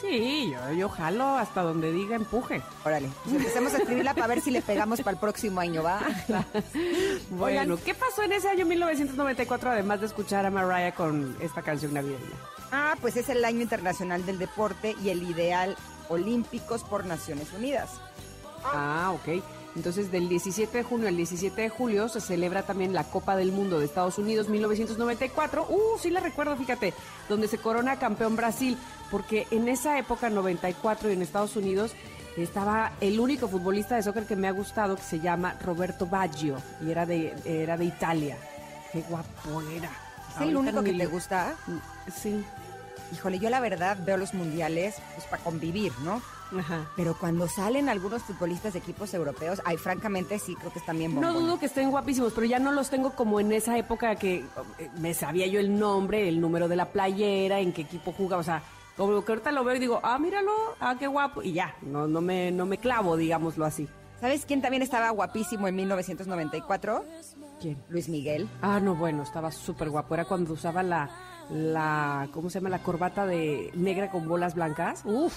[0.01, 2.61] Sí, yo, yo jalo hasta donde diga empuje.
[2.83, 6.01] Órale, pues empecemos a escribirla para ver si le pegamos para el próximo año, ¿va?
[7.29, 7.77] Bueno, Oigan.
[7.85, 12.19] ¿qué pasó en ese año 1994 además de escuchar a Mariah con esta canción navideña?
[12.71, 15.75] Ah, pues es el año internacional del deporte y el ideal
[16.09, 17.89] olímpicos por Naciones Unidas.
[18.65, 19.41] Ah, ok.
[19.75, 23.51] Entonces, del 17 de junio al 17 de julio se celebra también la Copa del
[23.51, 25.65] Mundo de Estados Unidos 1994.
[25.67, 26.93] Uh, sí la recuerdo, fíjate,
[27.27, 28.77] donde se corona campeón Brasil,
[29.09, 31.91] porque en esa época, 94, y en Estados Unidos,
[32.37, 36.57] estaba el único futbolista de soccer que me ha gustado, que se llama Roberto Baggio,
[36.85, 38.37] y era de, era de Italia.
[38.91, 39.91] Qué guapo era.
[40.35, 41.55] ¿Es el único que te gusta?
[42.15, 42.43] Sí.
[43.11, 46.21] Híjole, yo la verdad veo los mundiales pues para convivir, ¿no?
[46.57, 46.89] Ajá.
[46.95, 51.13] Pero cuando salen algunos futbolistas de equipos europeos, ay, francamente sí creo que están bien
[51.15, 51.41] No bombones.
[51.41, 54.45] dudo que estén guapísimos, pero ya no los tengo como en esa época que
[54.79, 58.41] eh, me sabía yo el nombre, el número de la playera, en qué equipo jugaba,
[58.41, 58.61] o sea,
[58.97, 62.07] como que ahorita lo veo y digo, ah, míralo, ah, qué guapo, y ya, no,
[62.07, 63.87] no, me, no me clavo, digámoslo así.
[64.21, 67.03] ¿Sabes quién también estaba guapísimo en 1994?
[67.59, 67.77] ¿Quién?
[67.89, 68.47] Luis Miguel.
[68.61, 71.09] Ah, no, bueno, estaba súper guapo, era cuando usaba la,
[71.49, 72.69] la, ¿cómo se llama?
[72.69, 75.01] La corbata de negra con bolas blancas.
[75.05, 75.33] Uf,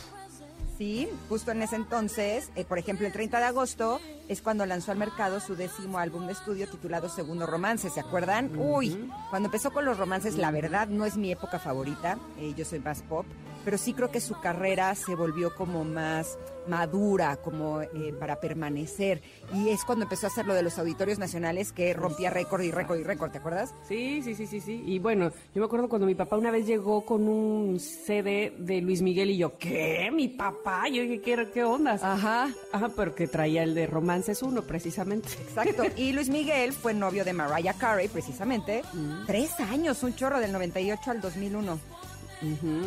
[0.78, 4.92] Sí, justo en ese entonces, eh, por ejemplo, el 30 de agosto es cuando lanzó
[4.92, 8.50] al mercado su décimo álbum de estudio titulado Segundo Romance, ¿se acuerdan?
[8.58, 12.64] Uy, cuando empezó con los romances, la verdad no es mi época favorita, eh, yo
[12.64, 13.26] soy más pop,
[13.64, 19.22] pero sí creo que su carrera se volvió como más madura, como eh, para permanecer,
[19.54, 22.70] y es cuando empezó a hacer lo de los auditorios nacionales que rompía récord y
[22.70, 23.74] récord y récord, ¿te acuerdas?
[23.86, 24.82] Sí, sí, sí, sí, sí.
[24.86, 28.80] Y bueno, yo me acuerdo cuando mi papá una vez llegó con un CD de
[28.80, 30.10] Luis Miguel y yo, ¿qué?
[30.12, 30.88] ¿Mi papá?
[30.88, 32.02] Yo dije, ¿qué, qué ondas?
[32.02, 32.48] Ajá.
[32.72, 33.86] Ajá, pero que traía el de
[34.16, 35.28] Romances uno, precisamente.
[35.42, 35.84] Exacto.
[35.94, 38.82] Y Luis Miguel fue novio de Mariah Carey, precisamente.
[38.94, 39.26] Mm.
[39.26, 41.72] Tres años, un chorro del 98 al 2001.
[41.72, 42.82] Ujú,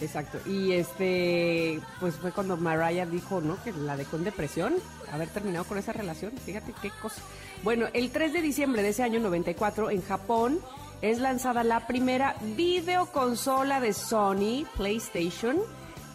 [0.00, 0.38] Exacto.
[0.48, 3.62] Y este, pues fue cuando Mariah dijo, ¿no?
[3.62, 4.74] Que la dejó en depresión,
[5.12, 6.32] haber terminado con esa relación.
[6.44, 7.22] Fíjate qué cosa.
[7.62, 10.58] Bueno, el 3 de diciembre de ese año 94, en Japón,
[11.00, 15.58] es lanzada la primera videoconsola de Sony, PlayStation,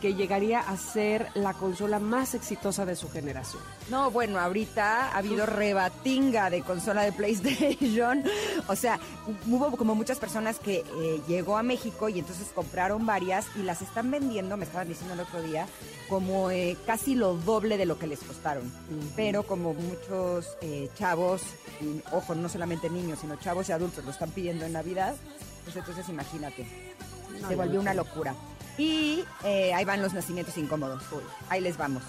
[0.02, 3.62] que llegaría a ser la consola más exitosa de su generación.
[3.90, 8.24] No, bueno, ahorita ha habido rebatinga de consola de PlayStation.
[8.68, 9.00] O sea,
[9.48, 13.82] hubo como muchas personas que eh, llegó a México y entonces compraron varias y las
[13.82, 15.68] están vendiendo, me estaban diciendo el otro día,
[16.10, 18.72] como eh, casi lo doble de lo que les costaron.
[19.16, 21.42] Pero como muchos eh, chavos,
[21.82, 25.16] y, ojo, no solamente niños, sino chavos y adultos lo están pidiendo en Navidad,
[25.64, 26.66] pues entonces imagínate,
[27.42, 28.36] No, se volvió no una locura.
[28.78, 31.04] Y eh, ahí van los nacimientos incómodos.
[31.12, 32.04] Uy, ahí les vamos.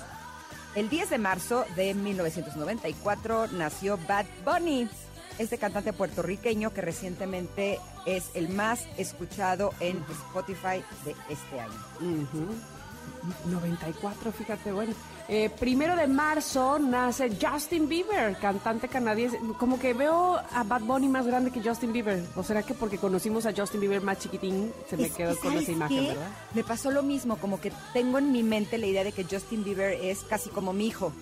[0.75, 4.89] El 10 de marzo de 1994 nació Bad Bunny,
[5.39, 11.75] este cantante puertorriqueño que recientemente es el más escuchado en Spotify de este año.
[12.01, 12.55] Ujú.
[13.51, 14.93] 94, fíjate, bueno.
[15.29, 19.39] Eh, primero de marzo nace Justin Bieber, cantante canadiense.
[19.59, 22.23] Como que veo a Bad Bunny más grande que Justin Bieber.
[22.37, 25.65] ¿O será que porque conocimos a Justin Bieber más chiquitín se me quedó con ¿sabes
[25.65, 26.09] esa imagen, qué?
[26.11, 26.29] verdad?
[26.55, 29.65] Me pasó lo mismo, como que tengo en mi mente la idea de que Justin
[29.65, 31.13] Bieber es casi como mi hijo.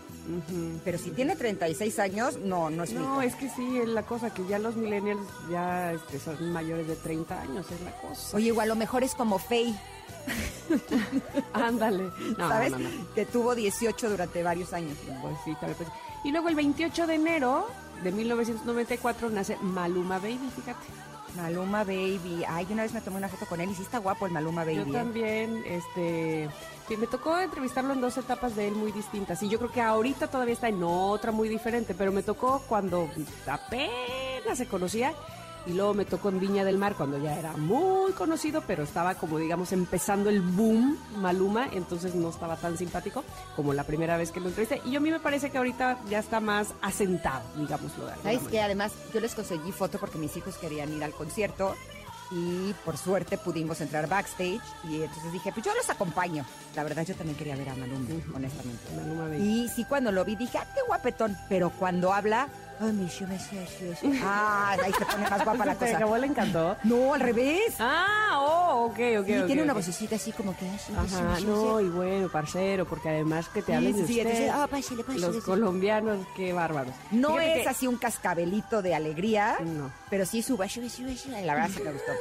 [0.85, 2.93] Pero si tiene 36 años, no, no es.
[2.93, 5.21] No, es que sí, es la cosa, que ya los millennials
[5.51, 8.37] ya este, son mayores de 30 años, es la cosa.
[8.37, 9.75] Oye, igual a lo mejor es como Faye,
[11.53, 12.11] Ándale.
[12.39, 12.73] No, ¿sabes?
[12.73, 12.89] no, no.
[13.15, 14.97] Que tuvo 18 durante varios años.
[15.23, 15.89] Pues sí, tal vez.
[16.25, 17.67] Y luego el 28 de enero
[18.03, 20.87] de 1994 nace Maluma Baby, fíjate.
[21.35, 22.45] Maluma Baby.
[22.49, 24.65] Ay, una vez me tomé una foto con él y sí está guapo el Maluma
[24.65, 24.77] Baby.
[24.77, 24.93] Yo ¿eh?
[24.93, 26.49] también, este,
[26.97, 29.43] me tocó entrevistarlo en dos etapas de él muy distintas.
[29.43, 33.09] Y yo creo que ahorita todavía está en otra muy diferente, pero me tocó cuando
[33.47, 35.13] apenas se conocía.
[35.67, 39.15] Y luego me tocó en Viña del Mar cuando ya era muy conocido, pero estaba
[39.15, 43.25] como digamos empezando el boom Maluma, entonces no estaba tan simpático
[43.57, 44.83] como la primera vez que lo entrevisté.
[44.85, 48.61] Y yo a mí me parece que ahorita ya está más asentado, digámoslo ¿Sabes qué?
[48.61, 51.75] Además, yo les conseguí foto porque mis hijos querían ir al concierto
[52.31, 56.45] y por suerte pudimos entrar backstage y entonces dije, pues yo los acompaño.
[56.75, 58.83] La verdad yo también quería ver a Maluma, honestamente.
[58.97, 59.37] Maluma.
[59.37, 61.37] Y sí, cuando lo vi dije, ah, qué guapetón.
[61.49, 62.49] Pero cuando habla,
[62.81, 63.57] ay, mi shi, mi shi,
[64.01, 64.21] shi.
[64.23, 65.97] ah, ahí se pone más guapa la ¿Te cosa.
[65.97, 66.77] acabó, le encantó?
[66.85, 67.75] No, al revés.
[67.79, 69.27] Ah, oh, ok, ok.
[69.27, 70.65] Sí, ok, tiene una vocecita así como que...
[70.69, 73.99] ay, sí, sí, Ajá, no, y bueno, parcero, porque además que te Sí, hablen sí,
[73.99, 74.19] de usted.
[74.21, 75.43] entonces, ah, pásale, pásale, Los sí.
[75.43, 76.95] colombianos, qué bárbaros.
[77.11, 79.91] No Fíjate es que- así un cascabelito de alegría, No.
[80.11, 80.57] pero sí su
[81.47, 82.13] la verdad sí me gustó.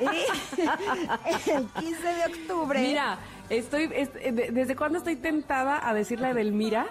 [0.00, 2.80] Y el 15 de octubre.
[2.80, 6.86] Mira, estoy, est- de- ¿desde cuándo estoy tentada a decirle a Edelmira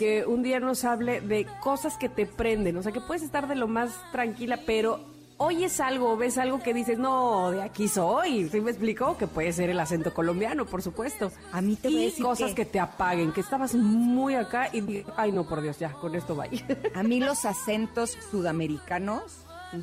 [0.00, 2.74] que un día nos hable de cosas que te prenden?
[2.78, 4.98] O sea, que puedes estar de lo más tranquila, pero
[5.36, 8.48] oyes algo, ves algo que dices, no, de aquí soy.
[8.48, 9.18] ¿Sí me explicó?
[9.18, 11.30] Que puede ser el acento colombiano, por supuesto.
[11.52, 12.64] A mí te voy a y decir cosas que- que...
[12.64, 16.46] te apaguen, que estabas muy acá y ay, no, por Dios, ya, con esto va.
[16.94, 19.22] A mí los acentos sudamericanos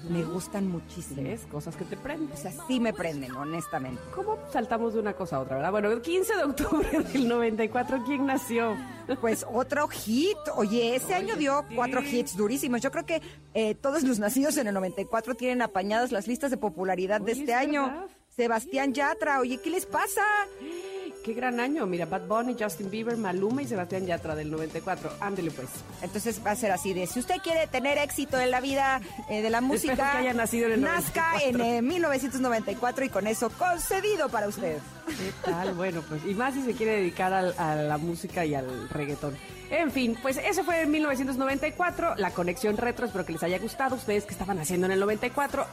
[0.10, 1.22] me gustan muchísimo.
[1.52, 2.32] Cosas que te prenden.
[2.32, 4.02] O sea, sí me prenden, honestamente.
[4.14, 5.72] ¿Cómo saltamos de una cosa a otra, verdad?
[5.72, 8.76] Bueno, el 15 de octubre del 94, ¿quién nació?
[9.22, 10.38] Pues otro hit.
[10.56, 12.82] Oye, ese año dio cuatro hits durísimos.
[12.82, 13.22] Yo creo que
[13.54, 17.52] eh, todos los nacidos en el 94 tienen apañadas las listas de popularidad de este
[17.52, 17.88] es año.
[17.88, 18.06] verdad.
[18.36, 20.22] Sebastián Yatra, oye, ¿qué les pasa?
[21.28, 21.86] Qué gran año.
[21.86, 25.12] Mira, Bad Bunny, Justin Bieber, Maluma y Sebastián Yatra del 94.
[25.20, 25.68] Ándele pues.
[26.02, 29.42] Entonces va a ser así de, si usted quiere tener éxito en la vida eh,
[29.42, 31.64] de la música, Espero que haya nacido en el nazca 94.
[31.66, 34.78] en eh, 1994 y con eso concedido para usted.
[35.06, 35.74] ¿Qué tal?
[35.74, 39.36] Bueno, pues, y más si se quiere dedicar al- a la música y al reggaetón.
[39.70, 43.98] En fin, pues eso fue en 1994, la conexión retro, espero que les haya gustado.
[43.98, 45.66] Ustedes que estaban haciendo en el 94,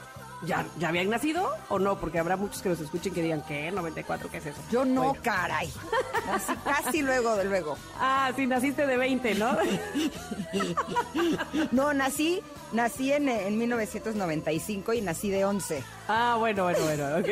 [0.46, 1.98] ¿ya, ya habían nacido o no?
[1.98, 3.72] Porque habrá muchos que nos escuchen que digan, ¿qué?
[3.72, 4.28] ¿94?
[4.30, 4.60] ¿Qué es eso?
[4.70, 5.20] Yo no, Bueno.
[5.22, 5.72] caray.
[6.30, 7.76] Así, casi luego de luego.
[7.98, 9.56] Ah, sí, naciste de 20, ¿no?
[11.72, 12.42] No, nací,
[12.72, 15.82] nací en, en 1995 y nací de 11.
[16.08, 17.28] Ah, bueno, bueno, bueno, ok.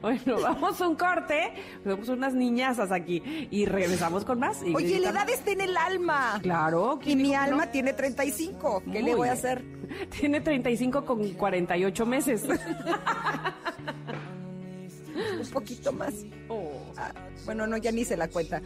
[0.00, 1.52] bueno, vamos a un corte.
[1.84, 3.48] Somos unas niñazas aquí.
[3.50, 4.62] Y regresamos con más.
[4.62, 6.38] Y Oye, la edad está en el alma.
[6.42, 6.98] Claro.
[7.02, 7.70] Y ¿quién mi alma no?
[7.72, 8.82] tiene 35.
[8.84, 9.64] ¿Qué Muy le voy a hacer?
[10.18, 12.42] Tiene 35 con 48 meses.
[15.46, 16.14] Un poquito más.
[16.96, 17.12] Ah,
[17.44, 18.62] bueno, no, ya ni se la cuenta.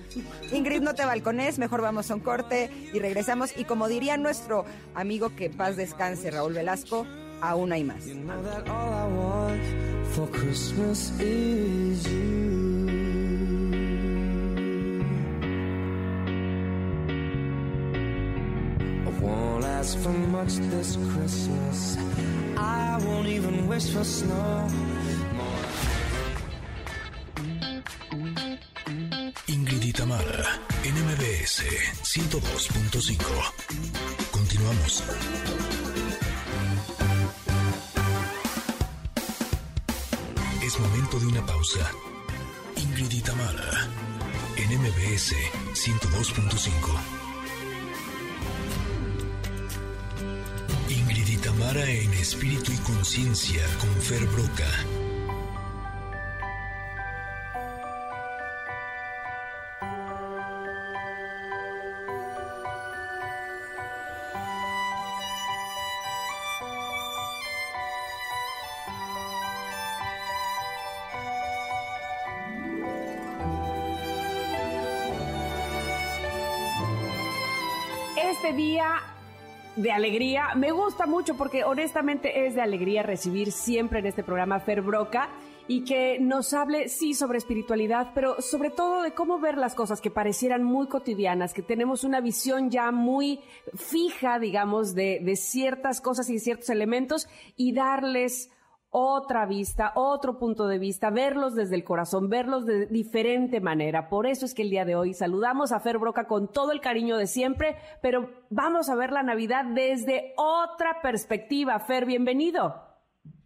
[0.52, 3.56] Ingrid, no te balcones, mejor vamos a un corte y regresamos.
[3.56, 4.64] Y como diría nuestro
[4.94, 7.06] amigo que paz descanse, Raúl Velasco,
[7.40, 8.04] aún hay más.
[20.02, 21.96] For much this Christmas.
[22.56, 24.89] I won't even wish for snow.
[31.40, 31.64] MBS
[32.02, 33.16] 102.5.
[34.30, 35.02] Continuamos.
[40.62, 41.90] Es momento de una pausa.
[42.76, 43.20] Ingrid y
[44.56, 45.34] en MBS
[45.72, 46.68] 102.5.
[50.90, 51.36] Ingrid y
[52.02, 54.99] en espíritu y conciencia con Fer Broca.
[80.00, 80.54] Alegría.
[80.56, 85.28] Me gusta mucho porque honestamente es de alegría recibir siempre en este programa Fer Broca
[85.68, 90.00] y que nos hable, sí, sobre espiritualidad, pero sobre todo de cómo ver las cosas
[90.00, 93.40] que parecieran muy cotidianas, que tenemos una visión ya muy
[93.74, 98.50] fija, digamos, de, de ciertas cosas y ciertos elementos y darles
[98.90, 104.08] otra vista, otro punto de vista, verlos desde el corazón, verlos de diferente manera.
[104.08, 106.80] Por eso es que el día de hoy saludamos a Fer Broca con todo el
[106.80, 111.78] cariño de siempre, pero vamos a ver la Navidad desde otra perspectiva.
[111.78, 112.82] Fer, bienvenido.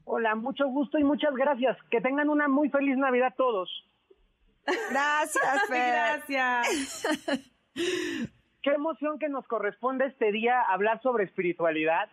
[0.05, 1.76] Hola, mucho gusto y muchas gracias.
[1.90, 3.70] Que tengan una muy feliz Navidad todos.
[4.90, 6.24] Gracias, Fer.
[6.28, 7.07] Gracias.
[8.62, 12.09] Qué emoción que nos corresponde este día hablar sobre espiritualidad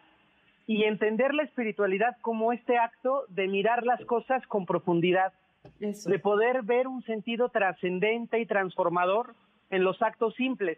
[0.71, 5.33] y entender la espiritualidad como este acto de mirar las cosas con profundidad,
[5.81, 6.09] Eso.
[6.09, 9.35] de poder ver un sentido trascendente y transformador
[9.69, 10.77] en los actos simples.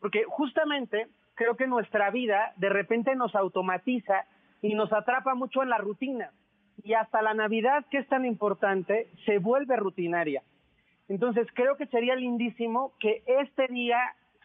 [0.00, 4.24] Porque justamente creo que nuestra vida de repente nos automatiza
[4.62, 6.30] y nos atrapa mucho en la rutina.
[6.82, 10.42] Y hasta la Navidad, que es tan importante, se vuelve rutinaria.
[11.10, 13.98] Entonces creo que sería lindísimo que este día,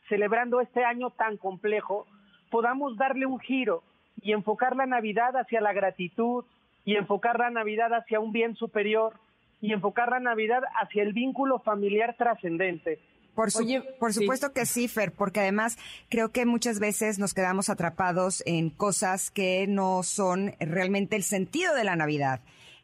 [0.09, 2.07] celebrando este año tan complejo,
[2.49, 3.83] podamos darle un giro
[4.21, 6.43] y enfocar la Navidad hacia la gratitud,
[6.83, 9.13] y enfocar la Navidad hacia un bien superior
[9.61, 12.97] y enfocar la Navidad hacia el vínculo familiar trascendente.
[13.35, 14.21] Por, su- Oye, por sí.
[14.21, 15.77] supuesto que sí, Fer, porque además
[16.09, 21.75] creo que muchas veces nos quedamos atrapados en cosas que no son realmente el sentido
[21.75, 22.41] de la Navidad.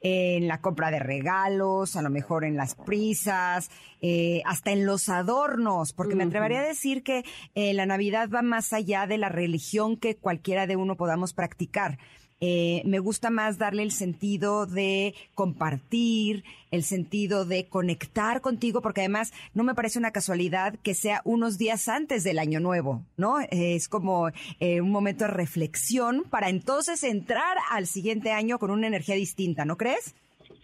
[0.10, 3.70] En la compra de regalos, a lo mejor en las prisas,
[4.02, 8.42] eh, hasta en los adornos, porque me atrevería a decir que eh, la Navidad va
[8.42, 11.98] más allá de la religión que cualquiera de uno podamos practicar.
[12.40, 19.02] Eh, me gusta más darle el sentido de compartir, el sentido de conectar contigo, porque
[19.02, 23.38] además no me parece una casualidad que sea unos días antes del año nuevo, ¿no?
[23.50, 24.30] Es como
[24.60, 29.66] eh, un momento de reflexión para entonces entrar al siguiente año con una energía distinta,
[29.66, 30.16] ¿no crees?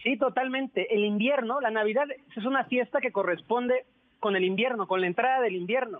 [0.04, 0.94] Sí, totalmente.
[0.94, 2.04] El invierno, la Navidad
[2.36, 3.84] es una fiesta que corresponde
[4.20, 5.98] con el invierno, con la entrada del invierno.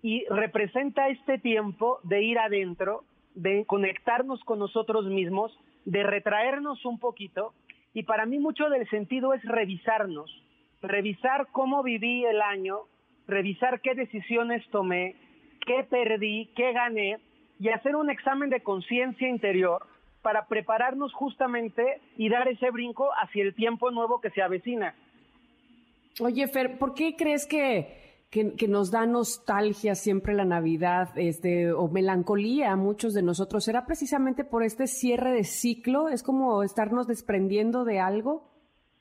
[0.00, 3.04] Y representa este tiempo de ir adentro,
[3.34, 5.52] de conectarnos con nosotros mismos,
[5.84, 7.54] de retraernos un poquito.
[7.94, 10.30] Y para mí mucho del sentido es revisarnos,
[10.80, 12.80] revisar cómo viví el año,
[13.26, 15.16] revisar qué decisiones tomé,
[15.66, 17.18] qué perdí, qué gané,
[17.58, 19.86] y hacer un examen de conciencia interior
[20.22, 24.94] para prepararnos justamente y dar ese brinco hacia el tiempo nuevo que se avecina.
[26.20, 31.88] Oye, Fer, ¿por qué crees que, que, nos da nostalgia siempre la Navidad este, o
[31.88, 33.62] melancolía a muchos de nosotros?
[33.62, 36.08] ¿Será precisamente por este cierre de ciclo?
[36.08, 38.50] ¿Es como estarnos desprendiendo de algo?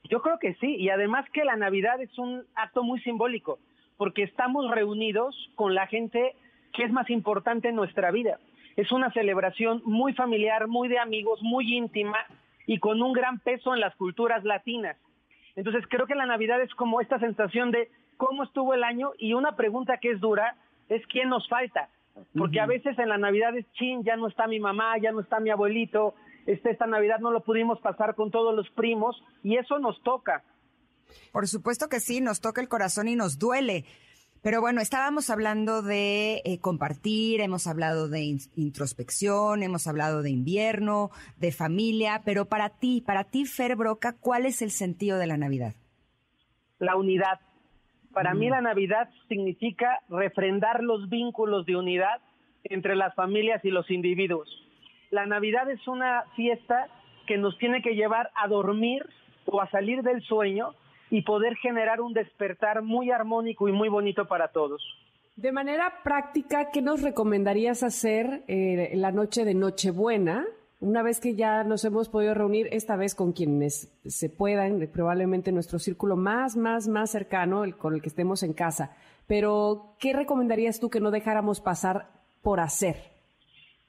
[0.09, 3.59] Yo creo que sí, y además que la Navidad es un acto muy simbólico,
[3.95, 6.35] porque estamos reunidos con la gente
[6.73, 8.37] que es más importante en nuestra vida.
[8.75, 12.17] Es una celebración muy familiar, muy de amigos, muy íntima
[12.67, 14.97] y con un gran peso en las culturas latinas.
[15.55, 17.89] Entonces creo que la Navidad es como esta sensación de
[18.23, 20.55] cómo estuvo el año y una pregunta que es dura
[20.89, 21.89] es quién nos falta.
[22.37, 25.21] Porque a veces en la Navidad es chin, ya no está mi mamá, ya no
[25.21, 26.13] está mi abuelito,
[26.45, 30.43] este, esta Navidad no lo pudimos pasar con todos los primos y eso nos toca.
[31.31, 33.85] Por supuesto que sí, nos toca el corazón y nos duele.
[34.43, 40.29] Pero bueno, estábamos hablando de eh, compartir, hemos hablado de in- introspección, hemos hablado de
[40.31, 45.27] invierno, de familia, pero para ti, para ti, Fer Broca, ¿cuál es el sentido de
[45.27, 45.73] la Navidad?
[46.79, 47.39] la unidad.
[48.13, 52.19] Para mí la Navidad significa refrendar los vínculos de unidad
[52.65, 54.49] entre las familias y los individuos.
[55.09, 56.87] La Navidad es una fiesta
[57.27, 59.05] que nos tiene que llevar a dormir
[59.45, 60.73] o a salir del sueño
[61.09, 64.81] y poder generar un despertar muy armónico y muy bonito para todos.
[65.35, 70.45] De manera práctica, ¿qué nos recomendarías hacer eh, la noche de Nochebuena?
[70.81, 75.51] Una vez que ya nos hemos podido reunir, esta vez con quienes se puedan, probablemente
[75.51, 78.97] nuestro círculo más, más, más cercano, el con el que estemos en casa.
[79.27, 82.07] Pero, ¿qué recomendarías tú que no dejáramos pasar
[82.41, 82.95] por hacer?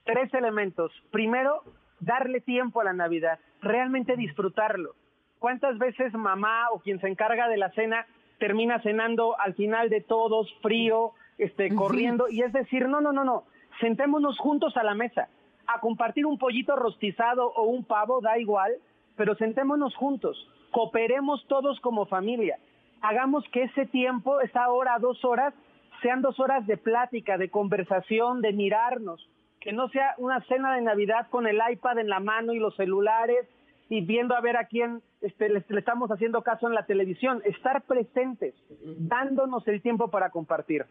[0.04, 0.92] Tres elementos.
[1.10, 1.62] Primero,
[1.98, 4.94] darle tiempo a la Navidad, realmente disfrutarlo.
[5.38, 8.04] ¿Cuántas veces mamá o quien se encarga de la cena
[8.38, 12.28] termina cenando al final de todos, frío, este, corriendo?
[12.28, 13.44] Y es decir, no, no, no, no,
[13.80, 15.30] sentémonos juntos a la mesa,
[15.66, 18.72] a compartir un pollito rostizado o un pavo, da igual,
[19.16, 20.36] pero sentémonos juntos,
[20.70, 22.58] cooperemos todos como familia,
[23.00, 25.54] hagamos que ese tiempo, esa hora, dos horas,
[26.02, 29.28] sean dos horas de plática, de conversación, de mirarnos,
[29.60, 32.74] que no sea una cena de Navidad con el iPad en la mano y los
[32.74, 33.46] celulares
[33.88, 37.42] y viendo a ver a quién este, le, le estamos haciendo caso en la televisión,
[37.44, 38.54] estar presentes,
[38.98, 40.86] dándonos el tiempo para compartir.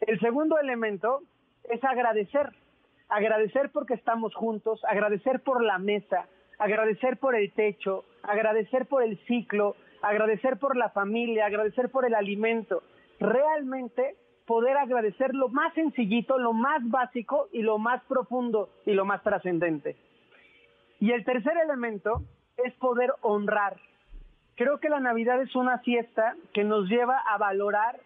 [0.00, 1.20] El segundo elemento
[1.70, 2.50] es agradecer,
[3.10, 6.26] agradecer porque estamos juntos, agradecer por la mesa,
[6.58, 12.14] agradecer por el techo, agradecer por el ciclo, agradecer por la familia, agradecer por el
[12.14, 12.82] alimento.
[13.18, 19.04] Realmente poder agradecer lo más sencillito, lo más básico y lo más profundo y lo
[19.04, 19.96] más trascendente.
[21.00, 22.22] Y el tercer elemento
[22.56, 23.76] es poder honrar.
[24.56, 28.00] Creo que la Navidad es una fiesta que nos lleva a valorar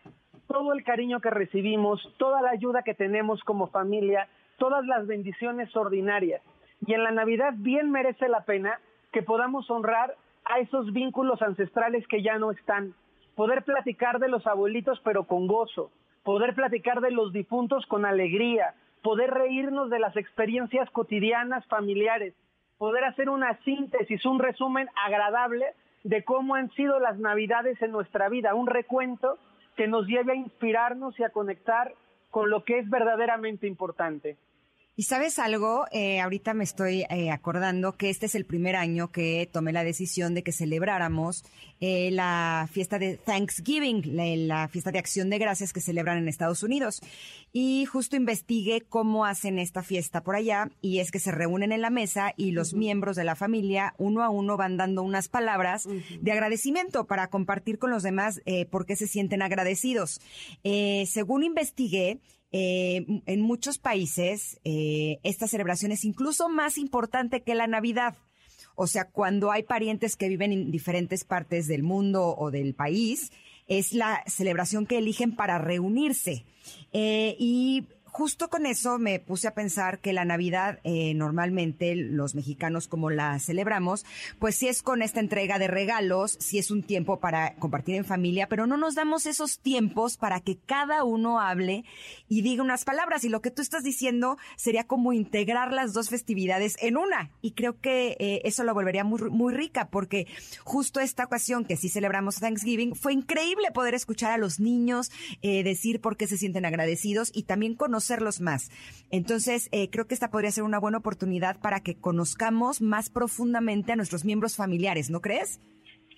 [0.47, 4.29] todo el cariño que recibimos, toda la ayuda que tenemos como familia,
[4.59, 6.43] todas las bendiciones ordinarias.
[6.87, 8.79] Y en la Navidad bien merece la pena
[9.13, 12.95] que podamos honrar a esos vínculos ancestrales que ya no están.
[13.35, 15.91] Poder platicar de los abuelitos pero con gozo,
[16.23, 22.35] poder platicar de los difuntos con alegría, poder reírnos de las experiencias cotidianas familiares,
[22.79, 25.67] poder hacer una síntesis, un resumen agradable
[26.05, 29.39] de cómo han sido las navidades en nuestra vida, un recuento
[29.77, 31.93] que nos lleve a inspirarnos y a conectar
[32.31, 34.37] con lo que es verdaderamente importante.
[34.97, 39.11] Y sabes algo, Eh, ahorita me estoy eh, acordando que este es el primer año
[39.11, 41.45] que tomé la decisión de que celebráramos
[41.81, 46.29] eh, la fiesta de Thanksgiving, la, la fiesta de acción de gracias que celebran en
[46.29, 47.01] Estados Unidos.
[47.53, 51.83] Y justo investigué cómo hacen esta fiesta por allá y es que se reúnen en
[51.83, 55.89] la mesa y los miembros de la familia uno a uno van dando unas palabras
[56.21, 60.21] de agradecimiento para compartir con los demás eh, por qué se sienten agradecidos.
[60.63, 62.21] Eh, según investigué,
[62.57, 68.15] eh, en muchos países eh, esta celebración es incluso más importante que la Navidad.
[68.77, 73.33] O sea, cuando hay parientes que viven en diferentes partes del mundo o del país,
[73.67, 76.45] es la celebración que eligen para reunirse.
[76.93, 82.37] Eh, y justo con eso me puse a pensar que la Navidad, eh, normalmente los
[82.37, 84.07] mexicanos como la celebramos,
[84.39, 88.05] pues sí es con esta entrega de regalos, sí es un tiempo para compartir en
[88.05, 91.85] familia, pero no nos damos esos tiempos para que cada uno hable
[92.29, 93.25] y diga unas palabras.
[93.25, 97.33] Y lo que tú estás diciendo sería como integrar las dos festividades en una.
[97.43, 100.29] Y creo que eh, eso lo volvería muy, muy rica, porque
[100.63, 105.11] justo esta ocasión que sí celebramos Thanksgiving, fue increíble poder escuchar a los niños
[105.43, 107.75] eh, decir por qué se sienten agradecidos y también
[108.05, 108.71] conocerlos más.
[109.11, 113.93] Entonces, eh, creo que esta podría ser una buena oportunidad para que conozcamos más profundamente
[113.93, 115.61] a nuestros miembros familiares, ¿no crees?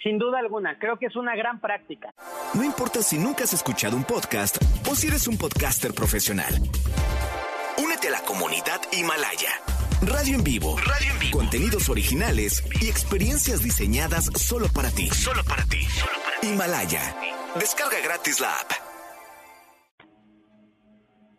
[0.02, 2.12] Sin duda alguna, creo que es una gran práctica.
[2.54, 4.56] No importa si nunca has escuchado un podcast
[4.90, 6.54] o si eres un podcaster profesional.
[7.82, 9.50] Únete a la comunidad Himalaya.
[10.02, 10.76] Radio en vivo.
[10.78, 11.38] Radio en vivo.
[11.38, 15.08] Contenidos originales y experiencias diseñadas solo para ti.
[15.08, 15.80] Solo para ti.
[16.42, 17.16] Himalaya.
[17.58, 18.95] Descarga gratis la app.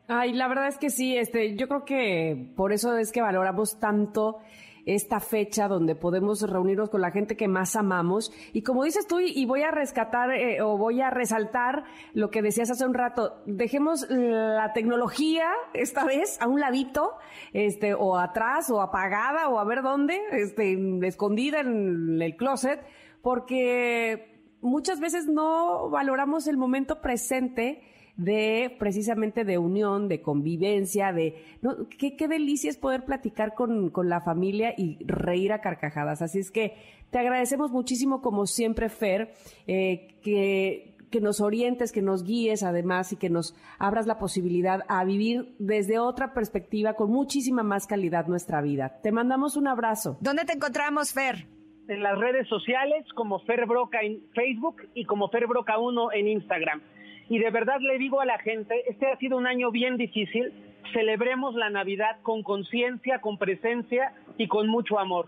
[0.09, 3.77] Ay, la verdad es que sí, este, yo creo que por eso es que valoramos
[3.77, 4.37] tanto
[4.85, 8.31] esta fecha donde podemos reunirnos con la gente que más amamos.
[8.53, 11.83] Y como dices tú, y voy a rescatar eh, o voy a resaltar
[12.13, 17.15] lo que decías hace un rato, dejemos la tecnología esta vez a un ladito,
[17.51, 22.79] este, o atrás, o apagada, o a ver dónde, este, escondida en el closet,
[23.21, 27.81] porque muchas veces no valoramos el momento presente
[28.17, 31.87] de precisamente de unión, de convivencia, de ¿no?
[31.97, 36.21] qué, qué delicia es poder platicar con, con la familia y reír a carcajadas.
[36.21, 36.73] Así es que
[37.11, 39.33] te agradecemos muchísimo, como siempre, Fer,
[39.67, 44.81] eh, que que nos orientes, que nos guíes además y que nos abras la posibilidad
[44.87, 48.99] a vivir desde otra perspectiva con muchísima más calidad nuestra vida.
[49.01, 50.17] Te mandamos un abrazo.
[50.21, 51.47] ¿Dónde te encontramos, Fer?
[51.87, 56.27] En las redes sociales como Fer Broca en Facebook y como Fer Broca 1 en
[56.27, 56.81] Instagram.
[57.29, 60.53] Y de verdad le digo a la gente, este ha sido un año bien difícil,
[60.93, 65.27] celebremos la Navidad con conciencia, con presencia y con mucho amor.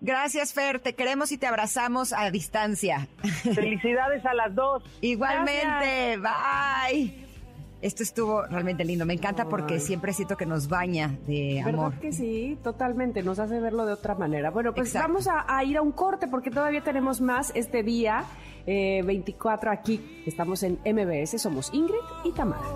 [0.00, 0.78] Gracias, Fer.
[0.78, 3.08] Te queremos y te abrazamos a distancia.
[3.54, 4.84] Felicidades a las dos.
[5.00, 6.18] Igualmente.
[6.18, 7.28] Bye.
[7.80, 9.06] Esto estuvo realmente lindo.
[9.06, 11.90] Me encanta porque siempre siento que nos baña de amor.
[11.90, 12.58] ¿Verdad que sí?
[12.62, 14.50] Totalmente, nos hace verlo de otra manera.
[14.50, 15.08] Bueno, pues Exacto.
[15.08, 18.24] vamos a, a ir a un corte porque todavía tenemos más este día
[18.68, 20.22] eh, 24 aquí.
[20.26, 22.66] Estamos en MBS, somos Ingrid y Tamara.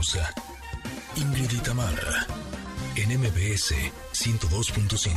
[0.00, 0.32] Pausa.
[1.16, 1.52] Ingrid
[2.96, 3.74] en MBS
[4.14, 5.12] 102.5.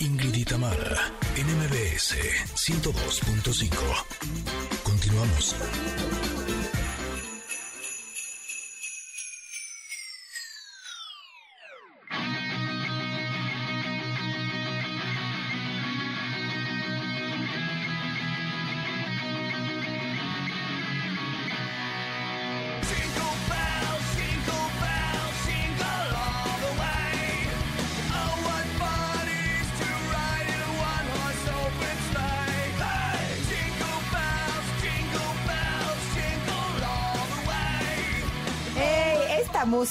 [0.00, 2.16] Ingrid y Tamara, en MBS
[2.54, 3.70] 102.5.
[4.82, 5.56] Continuamos.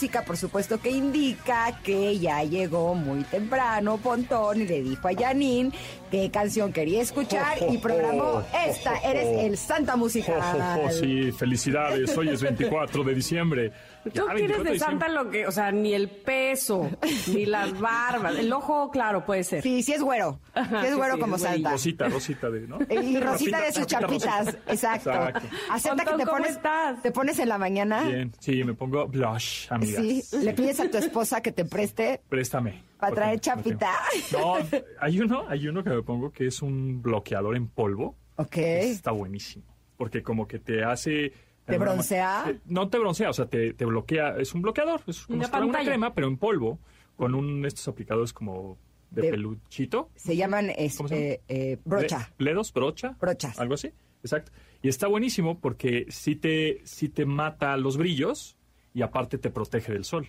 [0.09, 5.71] Por supuesto, que indica que ya llegó muy temprano Pontón y le dijo a Janine
[6.09, 8.97] qué canción quería escuchar y programó esta.
[8.99, 10.41] Eres el Santa Musical.
[10.41, 12.17] Oh, oh, oh, sí, felicidades.
[12.17, 13.71] Hoy es 24 de diciembre.
[14.03, 14.79] Tú Ya, 24 tienes de.
[14.79, 16.89] Santa lo que, o sea, ni el peso,
[17.33, 18.35] ni las barbas.
[18.37, 19.61] El ojo, claro, puede ser.
[19.61, 20.39] Sí, sí es güero.
[20.53, 21.41] Sí es güero sí, como es.
[21.41, 21.71] Santa.
[21.71, 22.79] Rosita, Rosita de, ¿no?
[22.89, 25.11] Y Rosita de sus chapitas, exacto.
[25.11, 25.47] Exacto.
[25.69, 27.01] Acepta que te ¿cómo pones, estás?
[27.01, 28.03] te pones en la mañana.
[28.03, 30.01] Bien, sí, me pongo blush, amigas.
[30.03, 32.83] Sí, le pides a tu esposa que te preste Préstame.
[32.99, 33.91] para traer chapita.
[34.31, 34.55] No,
[34.99, 38.15] hay uno, hay uno que me pongo que es un bloqueador en polvo.
[38.37, 38.57] Ok.
[38.57, 39.65] Está buenísimo.
[39.97, 41.31] Porque como que te hace.
[41.65, 42.53] ¿Te broncea?
[42.65, 44.35] no te broncea, o sea, te, te bloquea.
[44.37, 45.01] Es un bloqueador.
[45.07, 46.79] Es como Una si fuera una crema, pero en polvo.
[47.15, 48.77] Con un estos aplicadores como
[49.11, 50.09] de, De- peluchito.
[50.15, 52.31] Se llaman ¿Cómo se este, eh, brocha.
[52.37, 53.15] Le- ledos, brocha.
[53.19, 53.59] Brochas.
[53.59, 53.91] Algo así.
[54.23, 54.51] Exacto.
[54.81, 58.57] Y está buenísimo porque sí te, sí te mata los brillos
[58.93, 60.27] y aparte te protege del sol.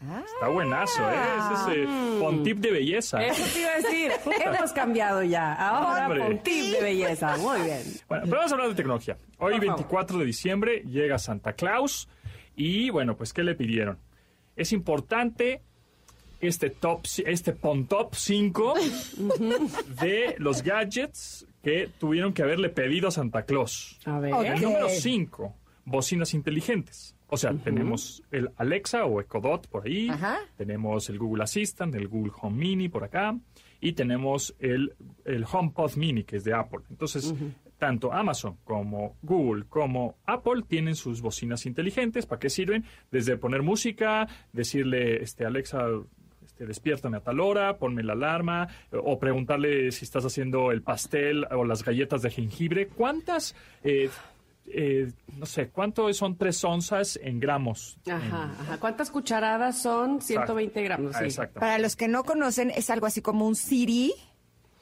[0.00, 0.22] Ah.
[0.24, 1.14] Está buenazo, ¿eh?
[1.54, 3.24] Ese es eh, con tip de belleza.
[3.24, 4.12] Eso te iba a decir.
[4.44, 5.54] Hemos cambiado ya.
[5.54, 6.20] Ahora Hombre.
[6.20, 7.36] con tip de belleza.
[7.38, 7.82] Muy bien.
[8.08, 9.16] Bueno, pero vamos a hablar de tecnología.
[9.38, 9.76] Hoy, Por favor.
[9.78, 12.08] 24 de diciembre, llega Santa Claus.
[12.54, 13.98] Y bueno, pues, ¿qué le pidieron?
[14.56, 15.62] Es importante
[16.40, 18.74] este top, este pon top 5
[20.00, 23.98] de los gadgets que tuvieron que haberle pedido a Santa Claus.
[24.04, 24.32] A ver.
[24.46, 25.54] El número 5,
[25.90, 27.14] bocinas inteligentes.
[27.28, 30.38] O sea, tenemos el Alexa o Echo Dot por ahí, Ajá.
[30.56, 33.36] tenemos el Google Assistant, el Google Home Mini por acá,
[33.80, 36.80] y tenemos el, el HomePod Mini, que es de Apple.
[36.90, 37.34] Entonces,
[37.78, 42.26] tanto Amazon como Google como Apple tienen sus bocinas inteligentes.
[42.26, 42.84] ¿Para qué sirven?
[43.10, 45.86] Desde poner música, decirle, este, Alexa,
[46.44, 51.46] este, despiértame a tal hora, ponme la alarma, o preguntarle si estás haciendo el pastel
[51.52, 52.88] o las galletas de jengibre.
[52.88, 54.10] ¿Cuántas, eh,
[54.72, 57.98] eh, no sé, cuánto son tres onzas en gramos?
[58.10, 58.78] Ajá, ajá.
[58.78, 60.20] ¿Cuántas cucharadas son?
[60.20, 61.14] 120 gramos.
[61.14, 61.24] Ah, Sí.
[61.26, 61.60] exacto.
[61.60, 64.12] Para los que no conocen, es algo así como un Siri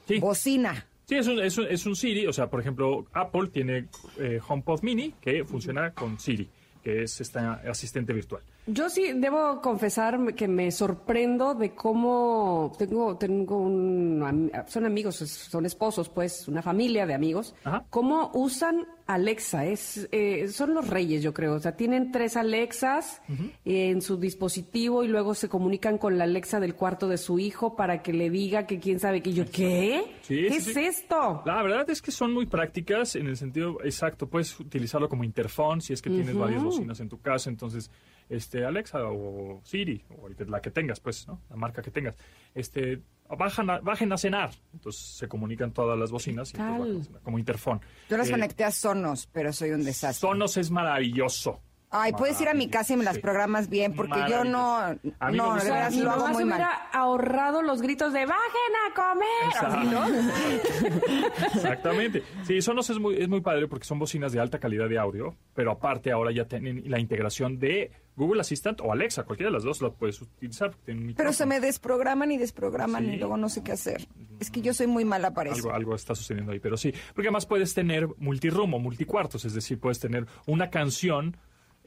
[0.07, 0.19] Sí.
[0.19, 0.87] bocina.
[1.07, 4.41] Sí, es un, es, un, es un Siri, o sea, por ejemplo, Apple tiene eh,
[4.47, 6.49] HomePod Mini que funciona con Siri,
[6.83, 8.43] que es esta asistente virtual.
[8.69, 15.65] Yo sí debo confesar que me sorprendo de cómo tengo tengo un son amigos, son
[15.67, 17.55] esposos, pues una familia de amigos.
[17.63, 17.85] Ajá.
[17.91, 21.55] Cómo usan Alexa es eh, son los reyes, yo creo.
[21.55, 23.23] O sea, tienen tres Alexas
[23.65, 27.39] eh, en su dispositivo y luego se comunican con la Alexa del cuarto de su
[27.39, 30.03] hijo para que le diga que quién sabe que yo qué.
[30.23, 30.81] Sí, ¿Qué sí, es sí.
[30.81, 31.43] esto?
[31.47, 34.29] La verdad es que son muy prácticas en el sentido exacto.
[34.29, 37.49] Puedes utilizarlo como interfón si es que tienes varias bocinas en tu casa.
[37.49, 37.91] Entonces,
[38.29, 41.41] este Alexa o Siri o la que tengas, pues, ¿no?
[41.49, 42.17] La marca que tengas.
[42.57, 43.03] Este,
[43.39, 44.51] bajan a- bajen a cenar.
[44.73, 47.81] Entonces se comunican todas las bocinas y pues, como interfón.
[48.11, 48.96] Yo las Eh, conecté a Sonos,
[49.33, 50.29] pero soy un desastre.
[50.29, 51.61] Sonos es maravilloso.
[51.91, 55.15] Ay, puedes ir a mi casa y me las programas bien, porque yo no, Maravilloso.
[55.21, 56.59] A mí me no, veras Mi lo hago muy mal.
[56.59, 59.81] hubiera ahorrado los gritos de bajen a comer.
[59.81, 61.47] Así, ¿no?
[61.55, 62.23] Exactamente.
[62.45, 65.37] Sí, Sonos es muy, es muy padre porque son bocinas de alta calidad de audio,
[65.55, 69.63] pero aparte ahora ya tienen la integración de Google Assistant o Alexa, cualquiera de las
[69.65, 70.71] dos la puedes utilizar.
[70.71, 73.11] porque tienen un Pero se me desprograman y desprograman Sí.
[73.13, 74.07] y luego no sé qué hacer.
[74.41, 75.59] Es que yo soy muy mala para eso.
[75.67, 76.93] Algo, algo está sucediendo ahí, pero sí.
[77.15, 81.37] Porque además puedes tener multiroom o multicuartos, es decir, puedes tener una canción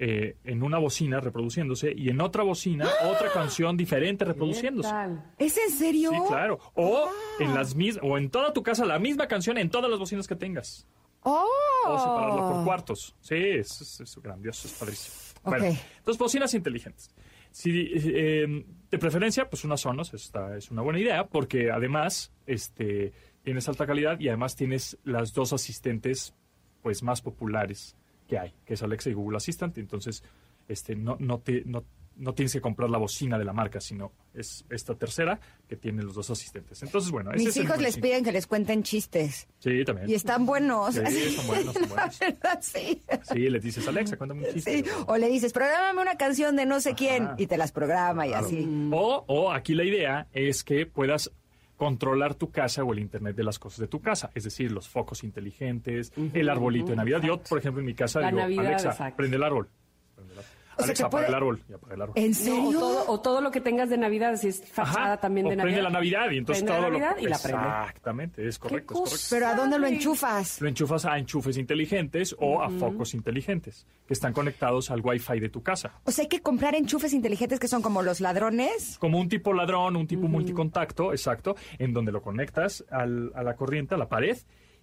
[0.02, 4.90] eh, en una bocina reproduciéndose y en otra bocina otra canción diferente reproduciéndose.
[5.38, 6.12] ¿Es en serio?
[6.12, 6.58] Sí, claro.
[6.76, 10.00] O en las mis o en toda tu casa la misma canción en todas las
[10.00, 10.88] bocinas que tengas.
[11.24, 11.46] ¡Oh!
[11.86, 13.14] O separarlo por cuartos.
[13.20, 15.16] Sí, es, es- es grandioso, es padrísimo.
[15.44, 17.14] Bueno, entonces, bocinas inteligentes.
[17.52, 23.12] Si, eh, de preferencia, pues una Sonos esta es una buena idea porque además este,
[23.44, 26.34] tienes alta calidad y además tienes las dos asistentes
[26.82, 27.96] pues más populares
[28.30, 29.78] que hay, que es Alexa y Google Assistant.
[29.80, 30.24] Entonces,
[30.68, 31.84] este, no, no, te, no,
[32.16, 36.04] no tienes que comprar la bocina de la marca, sino es esta tercera que tiene
[36.04, 36.84] los dos asistentes.
[36.84, 38.08] Entonces, bueno, ese Mis es el hijos les cinco.
[38.08, 39.48] piden que les cuenten chistes.
[39.58, 40.08] Sí, también.
[40.10, 40.94] Y están buenos.
[40.96, 42.20] Sí, son buenos, son buenos.
[42.22, 43.02] La verdad, sí.
[43.24, 44.84] Sí, le dices, Alexa, cuéntame un chiste.
[44.84, 48.28] Sí, O le dices, prográmame una canción de no sé quién y te las programa
[48.28, 48.46] y Claro.
[48.46, 48.90] así.
[48.94, 51.32] O, o aquí la idea es que puedas
[51.80, 54.90] controlar tu casa o el Internet de las cosas de tu casa, es decir, los
[54.90, 57.22] focos inteligentes, el arbolito de Navidad.
[57.24, 59.16] Yo, por ejemplo, en mi casa La digo, Navidad, Alexa, exacto.
[59.16, 59.70] prende el árbol.
[60.14, 60.52] Prende el árbol.
[60.80, 62.14] O sea, Alexa, que apaga puede- el árbol y apaga el árbol.
[62.18, 62.64] ¿En No, serio?
[62.70, 65.56] o, todo, o todo lo que tengas de Navidad, si es fachada Ajá, también de
[65.56, 65.64] Navidad.
[65.76, 67.68] prende la Navidad y entonces Prende la todo lo- Navidad y la prende.
[67.68, 69.10] Exactamente, es correcto, es cosa?
[69.12, 69.28] correcto.
[69.30, 70.62] Pero ¿a dónde lo enchufas?
[70.62, 75.50] Lo enchufas a enchufes inteligentes o a focos inteligentes que están conectados al Wi-Fi de
[75.50, 75.94] tu casa.
[76.06, 78.98] O sea, hay que comprar enchufes inteligentes que son como los ladrones.
[79.00, 83.56] como un tipo ladrón, un tipo multicontacto, exacto, en donde lo conectas al- a la
[83.56, 84.38] corriente, a la pared,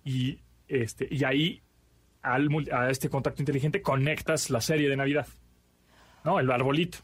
[0.04, 0.38] y,
[0.68, 1.62] este, y ahí
[2.22, 5.26] al, a este contacto inteligente conectas la serie de Navidad,
[6.26, 6.40] ¿no?
[6.40, 6.98] El arbolito.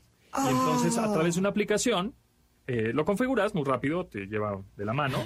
[0.45, 2.15] Y entonces, a través de una aplicación,
[2.67, 5.19] eh, lo configuras muy rápido, te lleva de la mano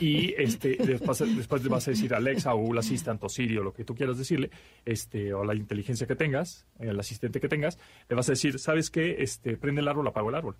[0.00, 3.62] y este después, después le vas a decir Alexa o Google Assistant o Siri o
[3.62, 4.50] lo que tú quieras decirle,
[4.84, 8.90] este o la inteligencia que tengas, el asistente que tengas, le vas a decir, ¿sabes
[8.90, 9.16] qué?
[9.18, 10.56] Este, prende el árbol, apago el árbol.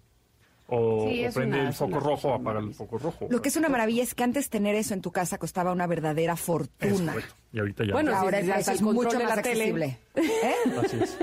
[0.66, 3.26] O, Sí, o prende una- el foco una rojo, cosa apaga el foco rojo.
[3.30, 5.86] Lo que es una maravilla es que antes tener eso en tu casa costaba una
[5.86, 7.12] verdadera fortuna.
[7.12, 7.34] correcto.
[7.52, 7.92] Y ahorita ya.
[7.92, 9.60] Bueno, ahora sí, es mucho de más la tele.
[9.64, 9.98] accesible.
[10.16, 10.54] ¿Eh?
[10.84, 11.18] Así es.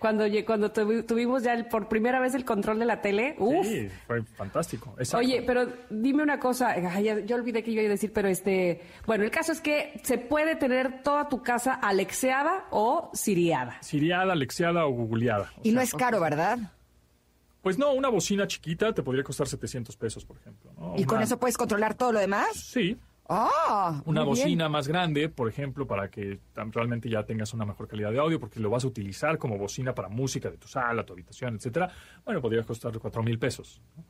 [0.00, 3.64] Cuando, cuando tuvi- tuvimos ya el- por primera vez el control de la tele, ¡uf!
[3.66, 4.94] Sí, fue fantástico.
[4.98, 5.18] Exacto.
[5.24, 9.30] Oye, pero dime una cosa, yo olvidé que iba a decir, pero este, bueno, el
[9.30, 13.76] caso es que se puede tener toda tu casa alexeada o siriada.
[13.80, 15.52] Siriada, Alexiada o Googleada.
[15.56, 16.58] O Y no es caro, ¿verdad?
[17.62, 20.72] Pues no, una bocina chiquita te podría costar 700 pesos, por ejemplo.
[20.76, 20.94] ¿no?
[20.96, 22.48] ¿Y con eso puedes controlar todo lo demás?
[22.56, 22.98] Sí,
[23.28, 24.02] ¡Ah!
[24.04, 24.26] una bien.
[24.30, 28.40] bocina más grande, por ejemplo, para que realmente ya tengas una mejor calidad de audio,
[28.40, 31.88] porque lo vas a utilizar como bocina para música de tu sala, tu habitación, etcétera.
[32.24, 33.80] Bueno, podría costar cuatro mil pesos.
[33.96, 34.04] ¿no?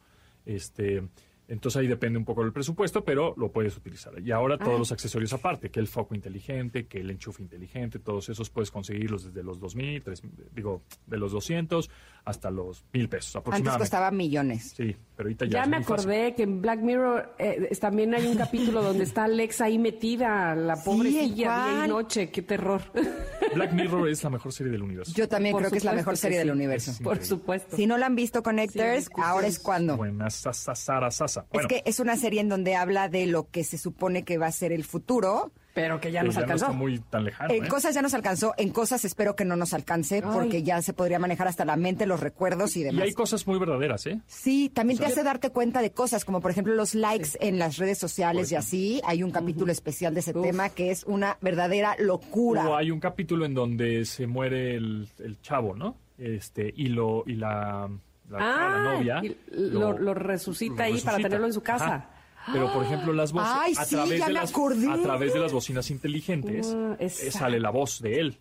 [0.46, 1.02] Este,
[1.48, 4.18] entonces ahí depende un poco del presupuesto, pero lo puedes utilizar.
[4.20, 8.28] Y ahora todos los accesorios aparte, que el foco inteligente, que el enchufe inteligente, todos
[8.28, 10.22] esos puedes conseguirlos desde los 2000, tres-
[10.52, 11.90] digo, de los 200
[12.24, 13.82] hasta los mil pesos Antes aproximadamente.
[13.82, 14.72] costaba millones.
[14.76, 16.10] Sí, pero ahorita ya, Ya es me muy fácil.
[16.10, 19.78] acordé que en Black Mirror eh, es- también hay un capítulo donde está Alexa ahí
[19.78, 22.80] metida, la Sí, pobrecilla, día y noche, qué terror.
[23.54, 25.12] Black Mirror es la mejor serie del universo.
[25.14, 26.52] Yo también Por creo que es la mejor serie del sí.
[26.52, 26.90] universo.
[26.92, 27.76] Es Por supuesto.
[27.76, 29.96] Si no la han visto, Connectors, Sí, ahora es cuando.
[29.96, 31.46] Buena sasa, sara, sasa.
[31.52, 34.38] Bueno, Es que es una serie en donde habla de lo que se supone que
[34.38, 35.52] va a ser el futuro.
[35.74, 36.64] Pero que ya que nos ya no alcanzó.
[36.66, 37.54] está muy tan lejano.
[37.54, 37.68] En ¿eh?
[37.68, 41.18] cosas ya nos alcanzó, en cosas espero que no nos alcance, porque ya se podría
[41.18, 43.04] manejar hasta la mente, los recuerdos y Y demás.
[43.04, 44.20] hay cosas muy verdaderas, ¿eh?
[44.26, 47.78] Sí, también te hace darte cuenta de cosas, como por ejemplo los likes en las
[47.78, 49.00] redes sociales y así.
[49.06, 50.42] Hay un capítulo especial de ese Uf.
[50.44, 52.68] tema que es una verdadera locura.
[52.68, 55.96] O hay un capítulo en donde se muere el, el chavo, ¿no?
[56.18, 57.88] Este, y lo, y la,
[58.30, 59.20] la, Ah, la novia.
[59.24, 61.84] y lo- lo resucita ahí para tenerlo en su casa.
[61.86, 62.08] Ajá.
[62.52, 64.90] Pero, por ejemplo, las voces, Ay, a, sí, través ya de me las, acordé.
[64.90, 68.38] a través de las bocinas inteligentes, Ah, eh, sale la voz de él.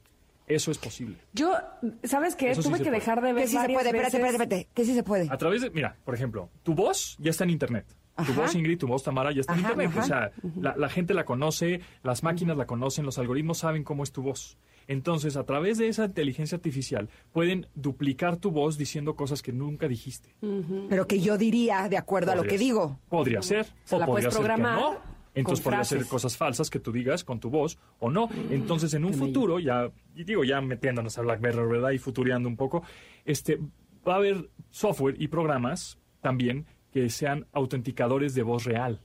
[0.47, 1.15] Eso es posible.
[1.33, 1.53] Yo,
[2.03, 2.51] ¿sabes qué?
[2.51, 4.93] Eso Tuve que dejar de ver Que sí se puede, espérate, espérate, espérate, que sí
[4.93, 5.27] se puede.
[5.31, 7.85] A través de, mira, por ejemplo, tu voz ya está en Internet.
[8.17, 8.41] Tu Ajá.
[8.41, 9.89] voz Ingrid, tu voz Tamara ya está en Internet.
[9.91, 9.99] ajá.
[10.01, 14.03] O sea, la, la gente la conoce, las máquinas la conocen, los algoritmos saben cómo
[14.03, 14.57] es tu voz.
[14.87, 19.87] Entonces, a través de esa inteligencia artificial, pueden duplicar tu voz diciendo cosas que nunca
[19.87, 20.35] dijiste.
[20.89, 22.99] Pero que yo diría de acuerdo a lo que digo.
[23.09, 25.11] Podría ser, Se o la podría puedes ser que programar no.
[25.33, 28.29] Entonces podría ser cosas falsas que tú digas con tu voz o no.
[28.49, 31.91] Entonces, en un futuro, ya, y digo, ya metiéndonos a Black Mirror, ¿verdad?
[31.91, 32.83] Y futureando un poco,
[33.23, 33.59] este,
[34.07, 39.01] va a haber software y programas también que sean autenticadores de voz real.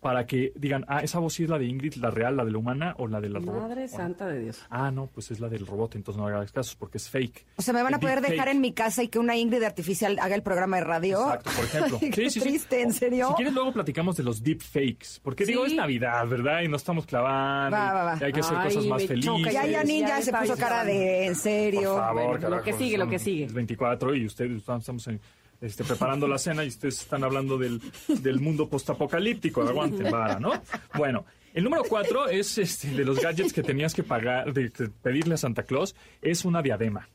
[0.00, 2.52] Para que digan, ah, esa voz sí es la de Ingrid, la real, la de
[2.52, 3.62] la humana o la de la robot.
[3.62, 4.64] Madre santa de Dios.
[4.70, 7.44] Ah, no, pues es la del robot, entonces no hagas caso porque es fake.
[7.56, 9.60] O sea, me van a El poder dejar en mi casa y que una Ingrid
[9.64, 11.18] artificial haga el programa de radio.
[11.24, 11.98] Exacto, por ejemplo.
[12.02, 12.48] Ay, qué Sí, sí, sí.
[12.48, 13.28] triste, ¿en serio?
[13.30, 15.18] Si quieres, luego platicamos de los deepfakes.
[15.20, 15.72] Porque digo, Sí.
[15.72, 16.62] es Navidad, ¿verdad?
[16.62, 17.76] Y no estamos clavando.
[17.76, 18.18] Va, va, va.
[18.20, 19.24] Y hay que hacer Ay, cosas más felices.
[19.32, 21.94] choca Ya, ya, Sí, ninja ya se puso cara de en serio.
[21.94, 23.44] Por favor, Bueno, lo carajo, que sigue, lo que sigue.
[23.46, 25.20] el 24 y ustedes estamos en-
[25.60, 27.80] este, preparando la cena y ustedes están hablando del,
[28.22, 29.62] del mundo postapocalíptico.
[29.62, 30.52] Aguanten, vara, ¿no?
[30.96, 34.70] Bueno, el número cuatro es este, de los gadgets que tenías que pagar, de,
[35.02, 37.08] pedirle a Santa Claus, es una diadema.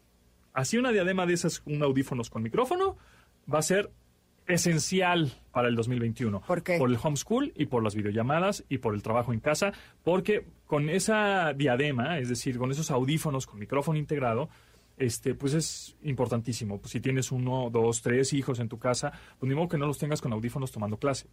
[0.53, 2.97] Así una diadema de esas, un audífonos con micrófono,
[3.51, 3.91] va a ser
[4.45, 6.41] esencial para el 2021.
[6.41, 6.77] ¿Por qué?
[6.77, 9.71] Por el homeschool y por las videollamadas y por el trabajo en casa,
[10.03, 14.49] porque con esa diadema, es decir, con esos audífonos con micrófono integrado,
[14.97, 16.79] este, pues es importantísimo.
[16.79, 19.85] Pues si tienes uno, dos, tres hijos en tu casa, pues ni modo que no
[19.85, 21.27] los tengas con audífonos tomando clase.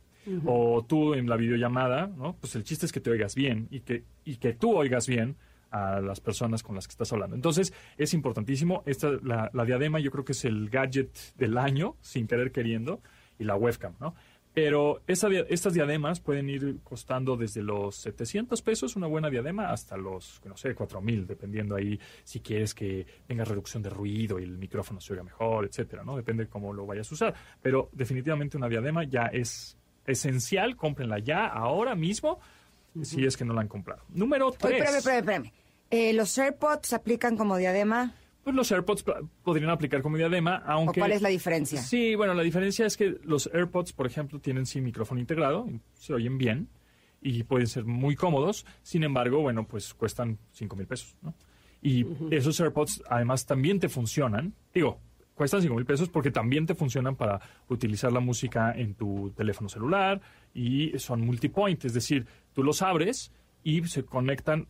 [0.47, 2.37] O tú en la videollamada, ¿no?
[2.41, 5.37] Pues el chiste es que te oigas bien y que, y que tú oigas bien
[5.71, 7.37] a las personas con las que estás hablando.
[7.37, 8.83] Entonces, es importantísimo.
[8.87, 13.01] Esta, la, la diadema yo creo que es el gadget del año, sin querer queriendo,
[13.39, 14.15] y la webcam, ¿no?
[14.63, 19.97] Pero esta estas diademas pueden ir costando desde los 700 pesos, una buena diadema, hasta
[19.97, 24.59] los, no sé, 4000, dependiendo ahí si quieres que tenga reducción de ruido y el
[24.59, 26.15] micrófono se oiga mejor, etcétera, ¿no?
[26.15, 27.35] Depende de cómo lo vayas a usar.
[27.63, 32.39] Pero definitivamente una diadema ya es esencial, cómprenla ya, ahora mismo,
[33.01, 34.03] si es que no la han comprado.
[34.11, 34.73] Número Oye, 3.
[34.73, 35.53] espérame, espérame, espérame.
[35.89, 38.15] Eh, ¿Los AirPods se aplican como diadema?
[38.43, 39.05] Pues los AirPods
[39.43, 41.01] podrían aplicar como diadema, ¿O aunque...
[41.01, 41.80] cuál es la diferencia?
[41.82, 46.14] Sí, bueno, la diferencia es que los AirPods, por ejemplo, tienen sí micrófono integrado, se
[46.14, 46.68] oyen bien
[47.20, 48.64] y pueden ser muy cómodos.
[48.82, 51.34] Sin embargo, bueno, pues cuestan 5 mil pesos, ¿no?
[51.82, 54.55] Y esos AirPods además también te funcionan.
[54.72, 54.99] Digo,
[55.34, 59.68] cuestan 5 mil pesos porque también te funcionan para utilizar la música en tu teléfono
[59.68, 60.20] celular
[60.55, 63.32] y son multipoint, es decir, tú los abres
[63.62, 64.66] y se conectan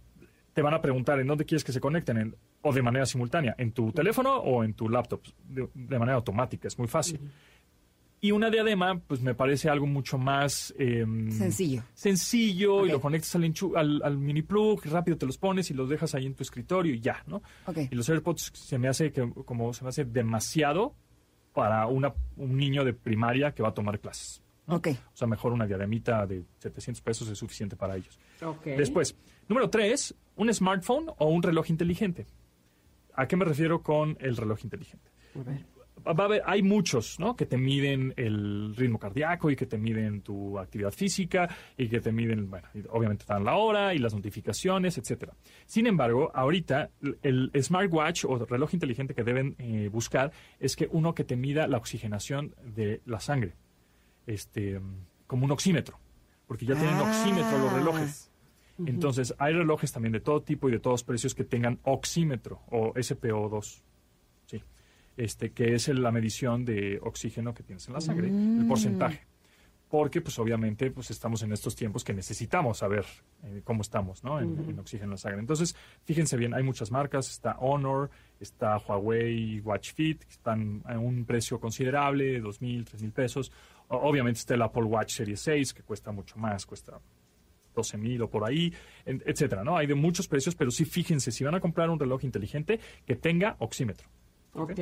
[0.53, 3.55] te van a preguntar en dónde quieres que se conecten en- o de manera simultánea,
[3.59, 7.19] en tu teléfono o en tu laptop, de, de manera automática, es muy fácil.
[8.23, 10.75] Y una diadema, pues me parece algo mucho más...
[10.79, 11.83] em, Sencillo.
[11.95, 15.75] Sencillo, y lo conectas al, enchu- al, al mini plug, rápido te los pones y
[15.75, 17.43] los dejas ahí en tu escritorio y ya, ¿no?
[17.67, 17.79] Ok.
[17.91, 20.95] Y los AirPods se me hace que, como se me hace demasiado
[21.55, 24.43] para una, un niño de primaria que va a tomar clases.
[24.67, 24.77] ¿no?
[24.77, 24.89] Ok.
[24.89, 28.19] O sea, mejor una diademita de 700 pesos es suficiente para ellos.
[28.77, 29.17] Después,
[29.49, 32.27] número tres, un smartphone o un reloj inteligente.
[33.21, 35.11] ¿A qué me refiero con el reloj inteligente?
[36.07, 37.37] Va a haber- hay muchos, ¿no?
[37.37, 42.01] Que te miden el ritmo cardíaco y que te miden tu actividad física y que
[42.01, 45.35] te miden, bueno, obviamente te dan la hora y las notificaciones, etcétera.
[45.67, 50.89] Sin embargo, ahorita el el smartwatch o reloj inteligente que deben eh, buscar es que
[50.91, 53.53] uno que te mida la oxigenación de la sangre,
[54.27, 54.81] este,
[55.27, 55.99] como un oxímetro,
[56.47, 58.30] porque ya tienen oxímetro los relojes.
[58.87, 62.95] Entonces, hay relojes también de todo tipo y de todos precios que tengan oxímetro o
[62.95, 63.83] SPO2.
[64.47, 64.63] Sí.
[65.17, 69.27] Este, que es la medición de oxígeno que tienes en la sangre, el porcentaje.
[69.89, 73.05] Porque, pues, obviamente, pues, estamos en estos tiempos que necesitamos saber
[73.43, 74.39] eh, cómo estamos, ¿no?
[74.39, 75.41] En, en oxígeno en la sangre.
[75.41, 75.75] Entonces,
[76.05, 77.29] fíjense bien, hay muchas marcas.
[77.29, 78.09] Está Honor,
[78.39, 83.51] está Huawei Watch Fit, que están a un precio considerable, dos mil, tres mil pesos.
[83.89, 87.01] Obviamente está el Apple Watch Series 6, que cuesta mucho más, cuesta
[87.75, 88.73] 12 mil o por ahí,
[89.05, 89.77] etcétera, ¿no?
[89.77, 93.17] Hay de muchos precios, pero sí fíjense, si van a comprar un reloj inteligente, que
[93.17, 94.09] tenga oxímetro.
[94.53, 94.73] Ok.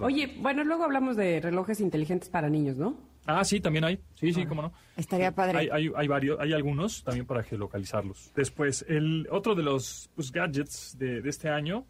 [0.00, 2.96] Oye, bueno, luego hablamos de relojes inteligentes para niños, ¿no?
[3.26, 4.00] Ah, sí, también hay.
[4.14, 4.72] Sí, sí, cómo no.
[4.96, 5.58] Estaría padre.
[5.58, 8.32] Hay, hay, hay varios, hay algunos también para geolocalizarlos.
[8.34, 11.84] Después, el otro de los pues, gadgets de, de este año,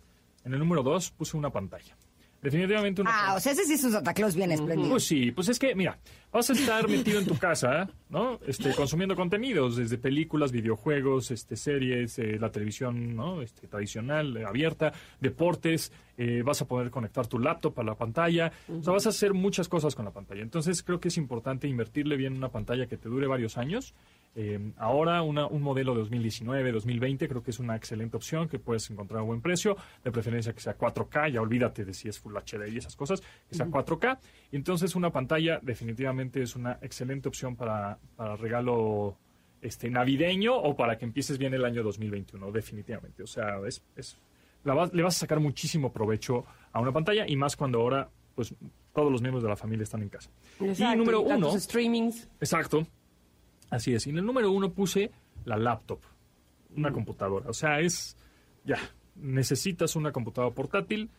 [0.44, 1.96] en el número dos, puse una pantalla.
[2.42, 4.90] Definitivamente una Ah, o sea, ese sí es un Santa Claus bien espléndido.
[4.90, 5.98] Pues sí, pues es que, mira,
[6.36, 8.38] vas a estar metido en tu casa, ¿no?
[8.46, 13.40] Este, consumiendo contenidos, desde películas, videojuegos, este, series, eh, la televisión, ¿no?
[13.40, 18.52] Este, tradicional, eh, abierta, deportes, eh, vas a poder conectar tu laptop a la pantalla,
[18.68, 20.42] o sea, vas a hacer muchas cosas con la pantalla.
[20.42, 23.94] Entonces, creo que es importante invertirle bien en una pantalla que te dure varios años.
[24.38, 28.58] Eh, ahora, una- un modelo de 2019, 2020, creo que es una excelente opción que
[28.58, 32.18] puedes encontrar a buen precio, de preferencia que sea 4K, ya olvídate de si es
[32.18, 34.18] Full HD y esas cosas, que sea 4K.
[34.52, 39.16] Entonces, una pantalla definitivamente es una excelente opción para, para regalo
[39.60, 43.22] este navideño o para que empieces bien el año 2021, definitivamente.
[43.22, 44.16] O sea, es, es-
[44.64, 48.54] la le vas a sacar muchísimo provecho a una pantalla y más cuando ahora, pues,
[48.94, 50.30] todos los miembros de la familia están en casa.
[50.60, 52.28] Exacto, y número uno, streamings.
[52.40, 52.86] Exacto.
[53.70, 54.06] Así es.
[54.06, 55.10] Y en el número uno puse
[55.44, 56.00] la laptop,
[56.76, 57.48] una computadora.
[57.48, 58.16] O sea, es
[58.64, 58.78] ya,
[59.16, 61.10] necesitas una computadora portátil,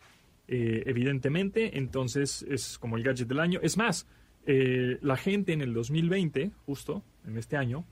[0.48, 3.60] eh, evidentemente, entonces es como el gadget del año.
[3.62, 4.06] Es más,
[4.46, 7.84] eh, la gente en el 2020, justo en este año,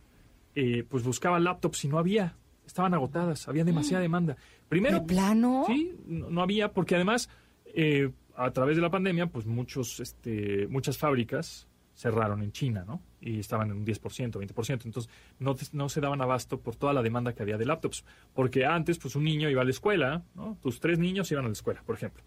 [0.55, 2.35] eh, pues buscaba laptops y no había.
[2.67, 4.39] Estaban agotadas, había demasiada demanda.
[4.69, 5.65] Primero, ¿De plano?
[5.67, 7.29] Sí, no, no había, porque además,
[7.67, 13.03] eh, a través de la pandemia, pues muchos, este, muchas fábricas cerraron en China, ¿no?
[13.21, 14.87] Y estaban en un 10%, 20%.
[14.87, 18.03] Entonces, no, no se daban abasto por toda la demanda que había de laptops.
[18.35, 20.57] Porque antes, pues un niño iba a la escuela, ¿no?
[20.63, 22.23] Tus tres niños iban a la escuela, por ejemplo.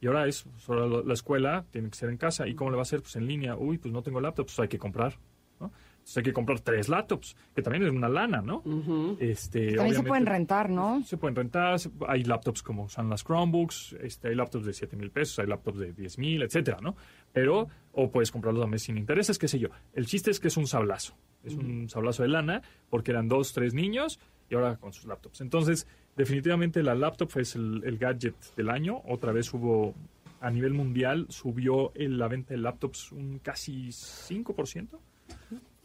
[0.00, 2.46] Y ahora es, solo la- la escuela tiene que ser en casa.
[2.48, 3.00] ¿Y cómo le va a hacer?
[3.02, 3.56] Pues en línea.
[3.56, 5.18] Uy, pues no tengo laptops, hay que comprar,
[5.60, 5.70] ¿no?
[5.92, 8.62] Entonces hay que comprar tres laptops, que también es una lana, ¿no?
[9.20, 11.02] este, También se pueden rentar, ¿no?
[11.04, 11.76] se pueden rentar,
[12.08, 15.78] hay laptops como son las Chromebooks, este, hay laptops de 7 mil pesos, hay laptops
[15.78, 16.96] de 10 mil, etcétera, ¿no?
[17.34, 19.68] Pero, o puedes comprarlos a mes sin intereses, qué sé yo.
[19.92, 23.52] El chiste es que es un sablazo, es un sablazo de lana, porque eran dos,
[23.52, 25.42] tres niños y ahora con sus laptops.
[25.42, 25.86] Entonces,
[26.16, 29.00] definitivamente la laptop es el, el gadget del año.
[29.08, 29.94] Otra vez hubo,
[30.40, 34.98] a nivel mundial, subió el- la venta de laptops un casi 5%.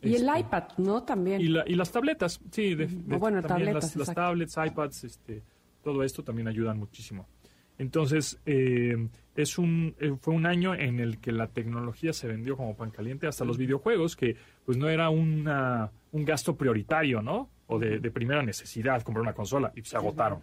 [0.02, 1.04] Y el Este, iPad, ¿no?
[1.04, 1.42] También.
[1.42, 5.04] y, la- y las tabletas, sí, de, de- O bueno, también tabletas, las, tablets, iPads,
[5.04, 5.42] este,
[5.84, 7.28] todo esto también ayudan muchísimo.
[7.78, 8.96] Entonces, eh,
[9.36, 12.90] es un, eh, fue un año en el que la tecnología se vendió como pan
[12.92, 17.50] caliente, hasta los videojuegos, que pues no era una, un gasto prioritario, ¿no?
[17.68, 20.40] O de, de primera necesidad, comprar una consola, y se agotaron.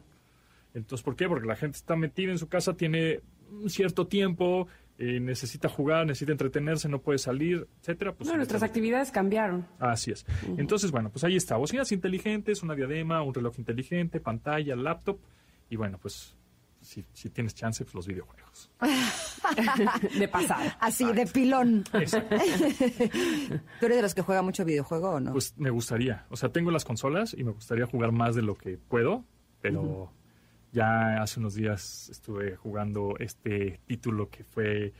[0.74, 1.28] Entonces, ¿por qué?
[1.28, 3.20] Porque la gente está metida en su casa, tiene
[3.50, 4.66] un cierto tiempo,
[4.98, 8.12] eh, necesita jugar, necesita entretenerse, no puede salir, etcétera.
[8.12, 9.66] Pues no, nuestras actividades cambiaron.
[9.78, 10.24] Así es.
[10.56, 11.56] Entonces, bueno, pues ahí está.
[11.56, 15.18] Bocinas inteligentes, una diadema, un reloj inteligente, pantalla, laptop.
[15.70, 16.36] Y bueno, pues
[16.82, 18.70] si, si tienes chance, pues los videojuegos.
[20.18, 20.76] De pasada.
[20.80, 21.84] Así, de pilón.
[21.94, 22.36] Exacto.
[23.80, 25.32] ¿Tú eres de los que juega mucho videojuego o no?
[25.32, 26.26] Pues me gustaría.
[26.30, 29.24] O sea, tengo las consolas y me gustaría jugar más de lo que puedo,
[29.60, 30.12] pero
[30.72, 34.92] ya hace unos días estuve jugando este título que fue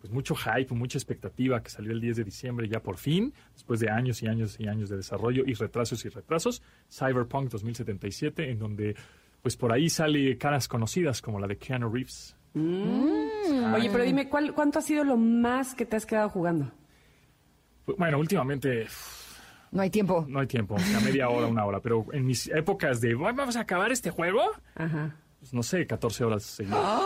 [0.00, 3.80] pues mucho hype, mucha expectativa, que salió el 10 de diciembre ya por fin, después
[3.80, 8.58] de años y años y años de desarrollo y retrasos y retrasos, Cyberpunk 2077, en
[8.58, 8.96] donde
[9.42, 12.36] pues por ahí sale caras conocidas como la de Keanu Reeves.
[12.54, 16.70] Oye, pero dime, ¿cuál, ¿cuánto ha sido lo más que te has quedado jugando?
[17.84, 18.86] Pues, Bueno, últimamente
[19.72, 20.24] No hay tiempo.
[20.28, 23.56] no hay tiempo, a media hora, una hora, pero en mis épocas de "Bueno, vamos
[23.56, 24.40] a acabar este juego,
[24.74, 25.14] Ajá.
[25.38, 27.00] pues, no sé, 14 horas seguidas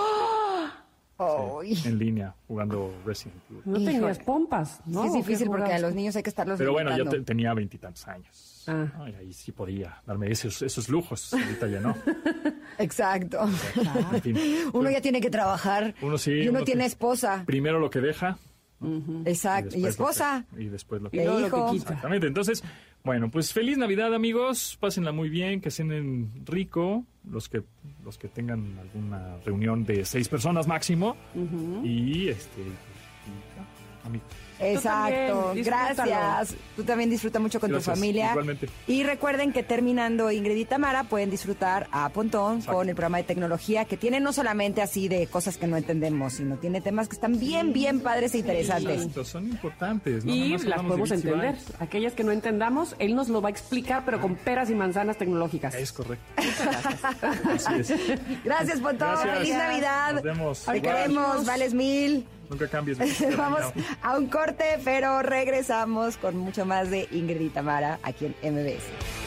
[1.18, 1.78] Ay.
[1.84, 3.62] en línea jugando Resident Evil.
[3.66, 3.92] No Híjole.
[3.98, 5.02] tenías pompas, ¿no?
[5.02, 7.04] Sí, es ¿O qué difícil porque a los niños hay que estarlos Pero bueno, yo
[7.06, 8.53] te- tenía veintitantos años.
[8.68, 8.86] Ah.
[9.18, 11.32] ahí sí podía darme esos, esos lujos.
[11.34, 11.94] Ahorita ya no.
[12.78, 13.40] Exacto.
[14.12, 14.38] En fin.
[14.72, 15.94] Uno ya tiene que trabajar.
[16.02, 17.42] Uno sí, Y uno, uno tiene que- esposa.
[17.46, 18.38] Primero lo que deja.
[19.24, 19.76] Exacto.
[19.78, 20.44] Y, después lo esposa.
[20.54, 21.66] que- y después lo Y que luego lo hijo.
[21.66, 21.88] que quita.
[21.88, 22.26] Exactamente.
[22.26, 22.62] Entonces,
[23.02, 24.76] bueno, pues feliz Navidad, amigos.
[24.80, 27.04] Pásenla muy bien, que cenen rico.
[27.30, 27.62] Los que
[28.04, 31.16] los que tengan alguna reunión de seis personas máximo.
[31.82, 32.60] Y este.
[32.60, 34.26] y ya, amigos.
[34.60, 35.52] Exacto.
[35.56, 36.54] Gracias.
[36.76, 38.30] Tú también disfruta mucho con Gracias, tu familia.
[38.30, 38.68] igualmente.
[38.86, 42.78] Y recuerden que terminando Ingrid y Tamara pueden disfrutar a Pontón Exacto.
[42.78, 46.34] con el programa de tecnología que tiene no solamente así de cosas que no entendemos,
[46.34, 48.98] sino tiene temas que están bien, bien padres e interesantes.
[48.98, 50.24] Exacto, son importantes.
[50.24, 50.32] ¿no?
[50.34, 51.56] Y Nomás las podemos entender.
[51.80, 55.16] Aquellas que no entendamos, él nos lo va a explicar, pero con peras y manzanas
[55.16, 55.74] tecnológicas.
[55.74, 56.24] Es correcto.
[57.46, 57.94] Así es.
[58.44, 59.08] Gracias, Pontón.
[59.10, 59.38] Gracias.
[59.38, 60.12] Feliz Navidad.
[60.14, 60.64] Nos vemos.
[60.64, 60.96] Te Igual.
[60.96, 62.26] queremos, vales mil.
[62.50, 62.98] Nunca cambies.
[63.36, 63.72] Vamos
[64.02, 69.23] a un corte, pero regresamos con mucho más de Ingrid y Tamara aquí en MBS.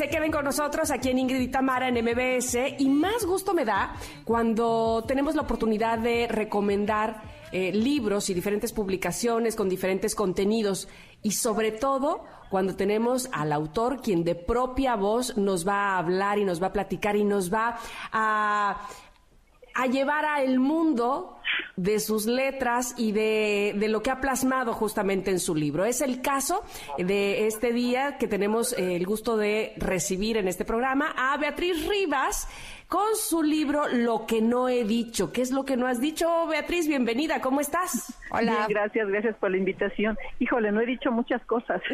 [0.00, 3.66] Se queden con nosotros aquí en Ingrid y Tamara en MBS y más gusto me
[3.66, 3.94] da
[4.24, 7.20] cuando tenemos la oportunidad de recomendar
[7.52, 10.88] eh, libros y diferentes publicaciones con diferentes contenidos
[11.20, 16.38] y sobre todo cuando tenemos al autor quien de propia voz nos va a hablar
[16.38, 17.78] y nos va a platicar y nos va
[18.10, 18.88] a
[19.74, 21.39] a llevar a el mundo
[21.80, 25.86] de sus letras y de, de lo que ha plasmado justamente en su libro.
[25.86, 26.62] Es el caso
[26.98, 31.86] de este día que tenemos eh, el gusto de recibir en este programa a Beatriz
[31.88, 32.48] Rivas
[32.90, 35.32] con su libro Lo que no he dicho.
[35.32, 36.88] ¿Qué es lo que no has dicho, Beatriz?
[36.88, 38.18] Bienvenida, ¿cómo estás?
[38.32, 38.66] Hola.
[38.66, 40.18] Bien, gracias, gracias por la invitación.
[40.40, 41.80] Híjole, no he dicho muchas cosas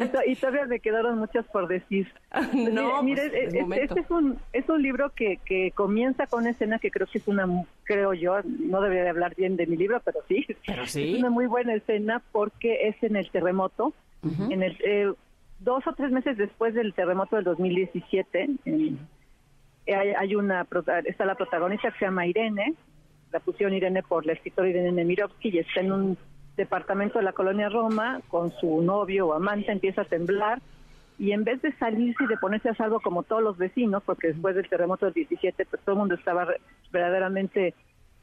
[0.00, 2.10] y, to- y todavía me quedaron muchas por decir.
[2.54, 6.40] No, mire, pues, es este, este es un es un libro que, que comienza con
[6.40, 9.56] una escena que creo que es una, mu- creo yo, no debería de hablar bien
[9.56, 11.12] de mi libro, pero sí, Pero sí.
[11.12, 13.92] es una muy buena escena porque es en el terremoto,
[14.48, 15.12] en el eh,
[15.60, 18.48] dos o tres meses después del terremoto del 2017.
[18.64, 18.98] en-
[19.86, 20.66] hay, hay una
[21.04, 22.74] está la protagonista que se llama Irene,
[23.32, 26.18] la pusieron Irene por la escritora Irene Nemirovsky y está en un
[26.56, 30.60] departamento de la colonia Roma con su novio o amante, empieza a temblar
[31.18, 34.28] y en vez de salirse y de ponerse a salvo como todos los vecinos, porque
[34.28, 36.46] después del terremoto del 17 pues todo el mundo estaba
[36.90, 37.74] verdaderamente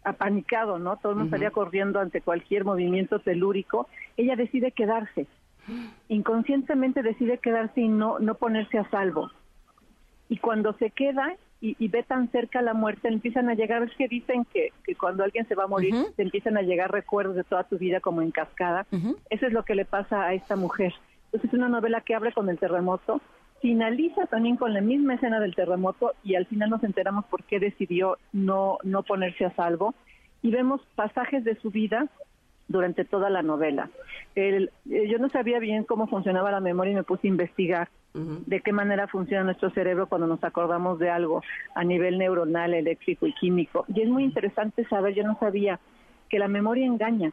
[0.04, 0.98] apanicado, ¿no?
[0.98, 5.28] Todo el mundo salía corriendo ante cualquier movimiento telúrico, ella decide quedarse.
[6.08, 9.30] Inconscientemente decide quedarse y no no ponerse a salvo
[10.30, 13.94] y cuando se queda y, y ve tan cerca la muerte, empiezan a llegar, es
[13.96, 17.36] que dicen que, que cuando alguien se va a morir, te empiezan a llegar recuerdos
[17.36, 18.86] de toda tu vida como en cascada.
[19.30, 20.94] Eso es lo que le pasa a esta mujer.
[21.26, 23.22] Entonces es una novela que abre con el terremoto,
[23.62, 27.60] finaliza también con la misma escena del terremoto y al final nos enteramos por qué
[27.60, 29.94] decidió no, no ponerse a salvo
[30.42, 32.08] y vemos pasajes de su vida
[32.70, 33.90] durante toda la novela.
[34.36, 37.90] El- eh, yo no sabía bien cómo funcionaba la memoria y me puse a investigar
[38.14, 41.44] de qué manera funciona nuestro cerebro cuando nos acordamos de algo
[41.76, 43.86] a nivel neuronal, eléctrico y químico.
[43.88, 45.80] Y es muy interesante saber, yo no sabía
[46.30, 47.32] que la memoria engaña,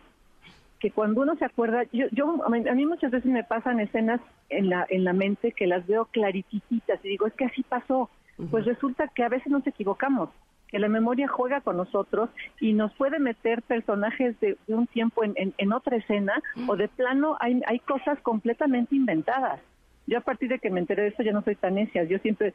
[0.78, 4.20] que cuando uno se acuerda, yo, yo a mí muchas veces me pasan escenas
[4.50, 8.10] en la en la mente que las veo claritititas y digo, es que así pasó.
[8.50, 10.28] Pues resulta que a veces nos equivocamos,
[10.68, 12.28] que la memoria juega con nosotros
[12.60, 16.34] y nos puede meter personajes de, de un tiempo en, en- en otra escena
[16.68, 19.58] o de plano hay, hay cosas completamente inventadas.
[20.06, 22.04] Yo a partir de que me enteré de eso ya no soy tan necia.
[22.04, 22.54] Yo siempre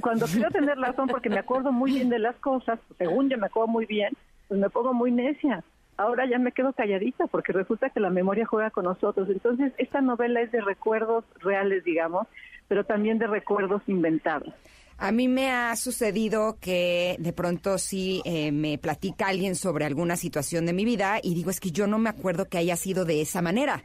[0.00, 3.46] cuando, creo tener razón, porque me acuerdo muy bien de las cosas, según yo me
[3.46, 4.12] acuerdo muy bien,
[4.48, 5.64] pues me pongo muy necia.
[5.96, 9.28] Ahora ya me quedo calladita porque resulta que la memoria juega con nosotros.
[9.28, 12.26] Entonces, esta novela es de recuerdos reales, digamos,
[12.68, 14.52] pero también de recuerdos inventados.
[14.96, 20.16] A mí me ha sucedido que de pronto sí eh, me platica alguien sobre alguna
[20.16, 23.06] situación de mi vida y digo, es que yo no me acuerdo que haya sido
[23.06, 23.82] de esa manera.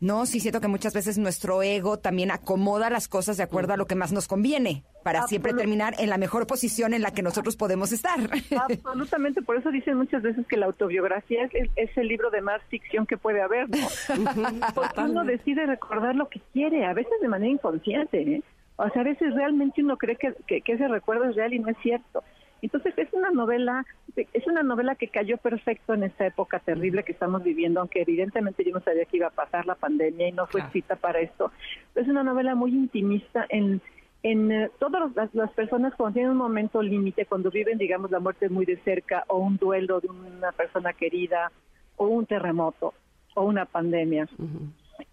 [0.00, 3.76] No, sí siento que muchas veces nuestro ego también acomoda las cosas de acuerdo a
[3.76, 7.22] lo que más nos conviene, para siempre terminar en la mejor posición en la que
[7.22, 8.18] nosotros podemos estar.
[8.58, 12.40] Absolutamente, por eso dicen muchas veces que la autobiografía es, es- es el libro de
[12.40, 13.76] más ficción que puede haber, ¿no?
[14.74, 18.42] Porque uno decide recordar lo que quiere, a veces de manera inconsciente, ¿eh?
[18.76, 21.58] O sea, a veces realmente uno cree que, que- que ese recuerdo es real y
[21.58, 22.24] no es cierto.
[22.62, 23.84] Entonces es una novela,
[24.16, 28.64] es una novela que cayó perfecto en esta época terrible que estamos viviendo, aunque evidentemente
[28.64, 31.52] yo no sabía que iba a pasar la pandemia y no fue escrita para esto.
[31.94, 33.80] Es una novela muy intimista en,
[34.22, 38.20] en eh, todas las, las personas cuando tienen un momento límite, cuando viven, digamos, la
[38.20, 41.50] muerte muy de cerca o un duelo de una persona querida
[41.96, 42.94] o un terremoto
[43.34, 44.28] o una pandemia.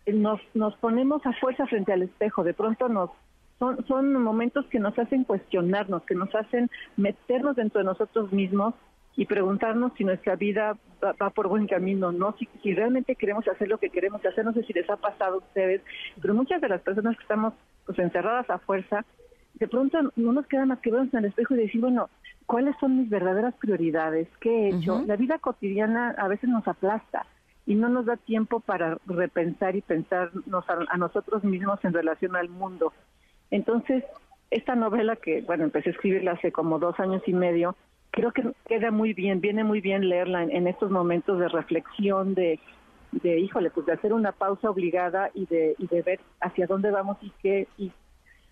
[0.06, 3.10] Nos, nos ponemos a fuerza frente al espejo, de pronto nos
[3.60, 8.74] son, son momentos que nos hacen cuestionarnos, que nos hacen meternos dentro de nosotros mismos
[9.16, 13.48] y preguntarnos si nuestra vida va, va por buen camino, no si, si realmente queremos
[13.48, 15.82] hacer lo que queremos hacer, no sé si les ha pasado a ustedes,
[16.22, 17.54] pero muchas de las personas que estamos
[17.86, 19.04] pues encerradas a fuerza,
[19.56, 22.10] de pronto no nos queda más que vernos en el espejo y decir, bueno,
[22.46, 24.28] ¿cuáles son mis verdaderas prioridades?
[24.40, 25.04] ¿Qué he hecho?
[25.08, 27.26] La vida cotidiana a veces nos aplasta
[27.66, 32.36] y no nos da tiempo para repensar y pensarnos a, a nosotros mismos en relación
[32.36, 32.94] al mundo.
[33.52, 34.04] Entonces,
[34.52, 37.76] esta novela que, bueno, empecé a escribirla hace como dos años y medio,
[38.12, 42.60] creo que queda muy bien, viene muy bien leerla en, estos momentos de reflexión, de,
[43.12, 46.92] de, híjole, pues de hacer una pausa obligada y de, y de ver hacia dónde
[46.92, 47.92] vamos y qué, y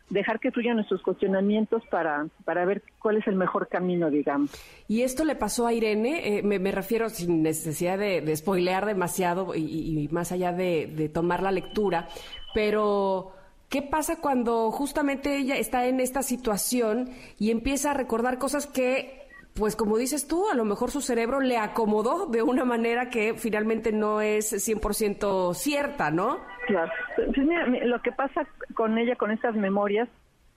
[0.09, 4.51] dejar que fluyan nuestros cuestionamientos para, para ver cuál es el mejor camino, digamos.
[4.88, 9.55] Y esto le pasó a Irene, eh, me, refiero sin necesidad de, de spoilear demasiado
[9.55, 9.61] y,
[9.99, 12.07] y más allá de tomar la lectura,
[12.53, 13.34] pero
[13.76, 19.27] ¿qué pasa cuando justamente ella está en esta situación y empieza a recordar cosas que,
[19.53, 23.34] pues como dices tú, a lo mejor su cerebro le acomodó de una manera que
[23.34, 26.38] finalmente no es 100% cierta, ¿no?
[26.68, 26.89] Claro.
[27.18, 30.07] Pues mira, mi- lo que pasa con ella, con estas memorias,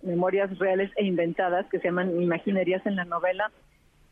[0.00, 3.50] memorias reales e inventadas que se llaman imaginerías en la novela,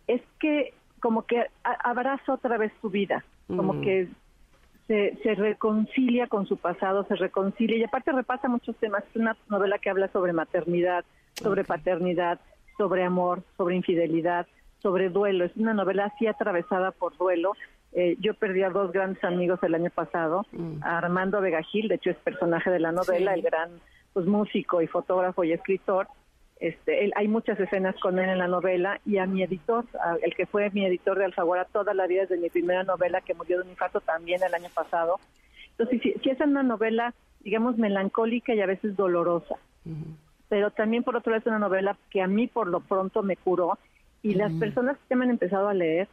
[0.09, 3.81] es que como que abraza otra vez su vida, como Mm.
[3.83, 4.09] que
[4.87, 9.05] se, se reconcilia con su pasado, se reconcilia y aparte repasa muchos temas.
[9.11, 11.05] Es una novela que habla sobre maternidad,
[11.35, 12.41] sobre paternidad,
[12.79, 14.47] sobre amor, sobre infidelidad,
[14.81, 15.45] sobre duelo.
[15.45, 17.53] Es una novela así atravesada por duelo.
[17.93, 20.45] Eh, yo perdí a dos grandes amigos el año pasado,
[20.83, 23.39] a Armando Vega Gil, de hecho es personaje de la novela, Sí.
[23.41, 23.71] el gran
[24.13, 26.07] pues músico y fotógrafo y escritor.
[26.59, 30.16] Este, él- hay muchas escenas con él en la novela y a mi editor, a-
[30.23, 33.35] el que fue mi editor de Alfaguara toda la vida desde mi primera novela que
[33.35, 35.20] murió de un infarto también el año pasado.
[35.73, 39.57] Entonces, si, si es una novela, digamos, melancólica y a veces dolorosa,
[40.49, 43.37] pero también por otro lado es una novela que a mí por lo pronto me
[43.37, 43.78] curó
[44.23, 46.09] y las personas que me han empezado a leer,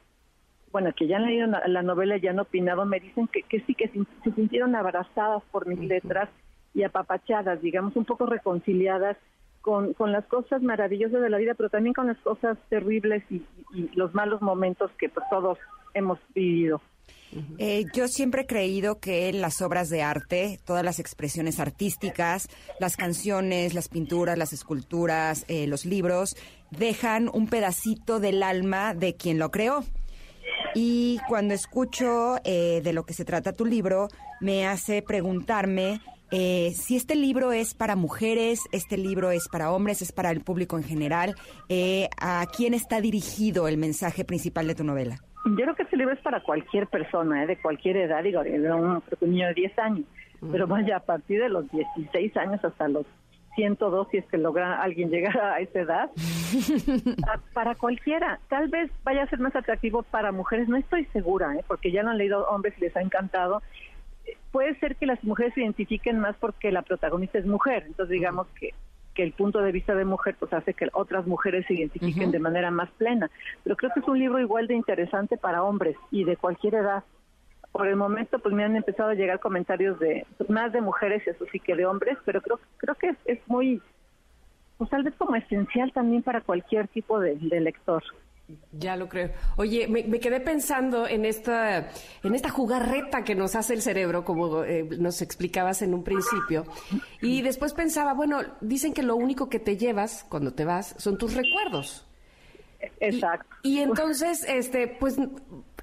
[0.72, 3.44] bueno, que ya han leído la, la novela y ya han opinado, me dicen que,
[3.44, 6.30] que sí, que se, se sintieron abrazadas por mis letras
[6.74, 9.16] y apapachadas, digamos, un poco reconciliadas
[9.64, 13.42] con, con las cosas maravillosas de la vida, pero también con las cosas terribles y,
[13.96, 15.58] los malos momentos que pues, todos
[15.96, 16.82] hemos vivido.
[17.58, 22.50] Eh, yo siempre he creído que las obras de arte, todas las expresiones artísticas,
[22.80, 26.36] las canciones, las pinturas, las esculturas, eh, los libros,
[26.70, 29.84] dejan un pedacito del alma de quien lo creó.
[30.76, 34.10] Y cuando escucho eh, de lo que se trata tu libro,
[34.42, 36.02] me hace preguntarme
[36.36, 40.42] eh, si este libro es para mujeres, este libro es para hombres, es para el
[40.42, 41.36] público en general.
[41.70, 45.18] Eh, ¿A quién está dirigido el mensaje principal de tu novela?
[45.46, 47.48] Yo creo que este libro es para cualquier persona, ¿eh?
[47.48, 50.06] de cualquier edad, digo, de un, niño de 10 años,
[50.52, 53.06] pero vaya, a partir de los 16 años hasta los
[53.56, 56.10] 102, si es que logra alguien llegar a esa edad,
[57.28, 58.40] a- para cualquiera.
[58.50, 61.64] Tal vez vaya a ser más atractivo para mujeres, no estoy segura, ¿eh?
[61.68, 63.62] porque ya lo han leído hombres y les ha encantado.
[64.52, 68.48] Puede ser que las mujeres se identifiquen más porque la protagonista es mujer, entonces digamos
[68.60, 68.74] que
[69.14, 72.40] que el punto de vista de mujer pues hace que otras mujeres se identifiquen de
[72.40, 73.30] manera más plena.
[73.64, 77.04] Pero creo que es un libro igual de interesante para hombres y de cualquier edad.
[77.72, 81.46] Por el momento pues me han empezado a llegar comentarios de más de mujeres eso
[81.52, 83.82] sí que de hombres, pero creo creo que es, es muy
[84.78, 88.04] pues tal vez como esencial también para cualquier tipo de, de lector.
[88.72, 89.32] Ya lo creo.
[89.56, 91.90] Oye, me, me quedé pensando en esta,
[92.24, 96.66] en esta jugarreta que nos hace el cerebro, como eh, nos explicabas en un principio.
[97.22, 101.18] Y después pensaba, bueno, dicen que lo único que te llevas cuando te vas son
[101.18, 102.06] tus recuerdos.
[103.00, 103.56] Exacto.
[103.64, 105.18] Y, y entonces, este, pues,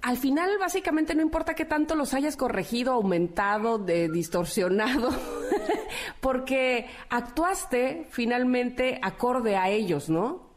[0.02, 5.10] al final básicamente no importa qué tanto los hayas corregido, aumentado, de, distorsionado,
[6.20, 10.50] porque actuaste finalmente acorde a ellos, ¿no?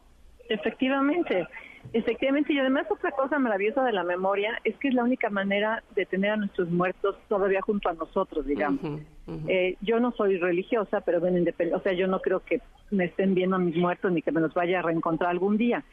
[0.48, 1.46] Efectivamente,
[1.92, 2.52] efectivamente.
[2.52, 6.06] Y además otra cosa maravillosa de la memoria es que es la única manera de
[6.06, 9.00] tener a nuestros muertos todavía junto a nosotros, digamos.
[9.48, 11.38] Eh, yo no soy religiosa, pero bueno,
[11.74, 14.40] o sea, yo no creo que me estén viendo a mis muertos ni que me
[14.40, 15.84] los vaya a reencontrar algún día.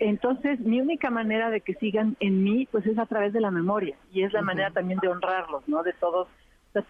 [0.00, 3.50] Entonces, mi única manera de que sigan en mí, pues es a través de la
[3.50, 5.82] memoria y es la manera también de honrarlos, ¿no?
[5.82, 6.28] De todos.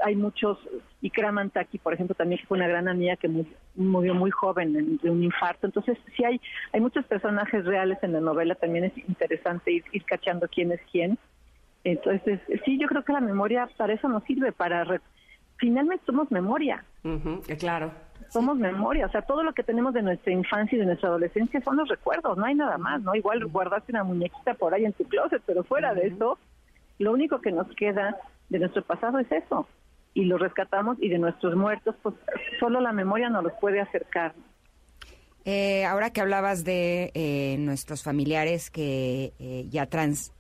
[0.05, 0.59] Hay muchos,
[1.01, 3.45] Ikram Antaki, por ejemplo, también fue una gran amiga que mu-
[3.75, 5.67] murió muy joven en- de un infarto.
[5.67, 6.41] Entonces, sí hay,
[6.73, 10.81] hay muchos personajes reales en la novela, también es interesante ir, ir cachando quién es
[10.91, 11.19] quién.
[11.85, 14.85] Entonces, sí, yo creo que la memoria para eso nos sirve, para...
[14.85, 15.01] re-
[15.59, 17.93] Finalmente somos memoria, eh, claro.
[18.31, 21.61] somos memoria, o sea, todo lo que tenemos de nuestra infancia y de nuestra adolescencia
[21.63, 23.15] son los recuerdos, no hay nada más, ¿no?
[23.15, 26.37] Igual guardaste una muñequita por ahí en tu closet, pero fuera de eso,
[26.99, 28.17] lo único que nos queda
[28.53, 29.67] de nuestro pasado es eso,
[30.15, 32.15] y lo rescatamos, y de nuestros muertos, pues
[32.61, 34.35] solo la memoria nos los puede acercar.
[35.45, 40.33] Eh, ahora que hablabas de eh, nuestros familiares que eh, ya trans,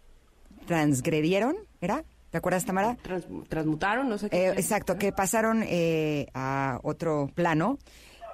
[0.66, 2.04] transgredieron, ¿era?
[2.30, 2.96] ¿Te acuerdas, Tamara?
[3.02, 4.46] Trans- transmutaron, no sé qué.
[4.46, 7.78] Eh, exacto, que pasaron eh, a otro plano.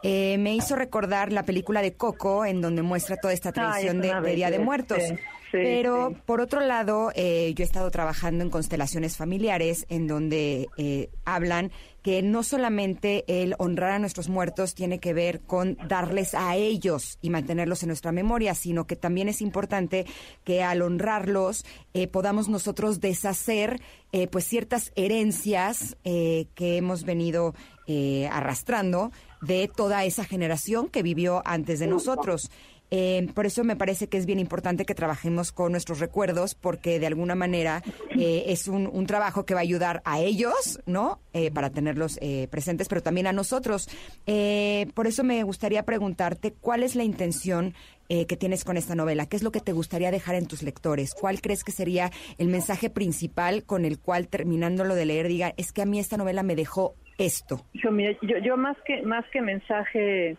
[0.03, 4.15] Eh, me hizo recordar la película de Coco, en donde muestra toda esta tradición es
[4.15, 5.03] de, de Día de Muertos.
[5.03, 5.15] sí,
[5.51, 6.21] sí, Pero, sí.
[6.27, 11.71] por otro lado, eh, yo he estado trabajando en constelaciones familiares, en donde eh, hablan
[12.03, 17.19] que no solamente el honrar a nuestros muertos tiene que ver con darles a ellos
[17.21, 20.07] y mantenerlos en nuestra memoria, sino que también es importante
[20.45, 23.81] que al honrarlos eh, podamos nosotros deshacer
[24.11, 27.55] eh, pues ciertas herencias eh, que hemos venido
[27.87, 29.13] eh, arrastrando
[29.43, 32.51] de toda esa generación que vivió antes de nosotros.
[32.91, 36.99] Eh, por eso me parece que es bien importante que trabajemos con nuestros recuerdos, porque
[36.99, 37.83] de alguna manera
[38.19, 41.21] eh, es un, un trabajo que va a ayudar a ellos, ¿no?
[41.33, 43.89] Eh, para tenerlos eh, presentes, pero también a nosotros.
[44.27, 47.75] Eh, por eso me gustaría preguntarte cuál es la intención
[48.09, 49.27] eh, que tienes con esta novela.
[49.27, 51.15] ¿Qué es lo que te gustaría dejar en tus lectores?
[51.15, 55.73] ¿Cuál crees que sería el mensaje principal con el cual, terminándolo de leer, diga, es
[55.73, 57.67] que a mí esta novela me dejó esto?
[57.75, 60.39] Yo, mira, yo, yo más que más que mensaje,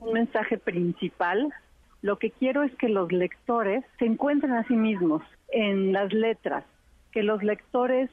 [0.00, 1.52] un mensaje principal,
[2.02, 5.22] lo que quiero es que los lectores se encuentren a sí mismos
[5.52, 6.64] en las letras,
[7.12, 8.10] que los lectores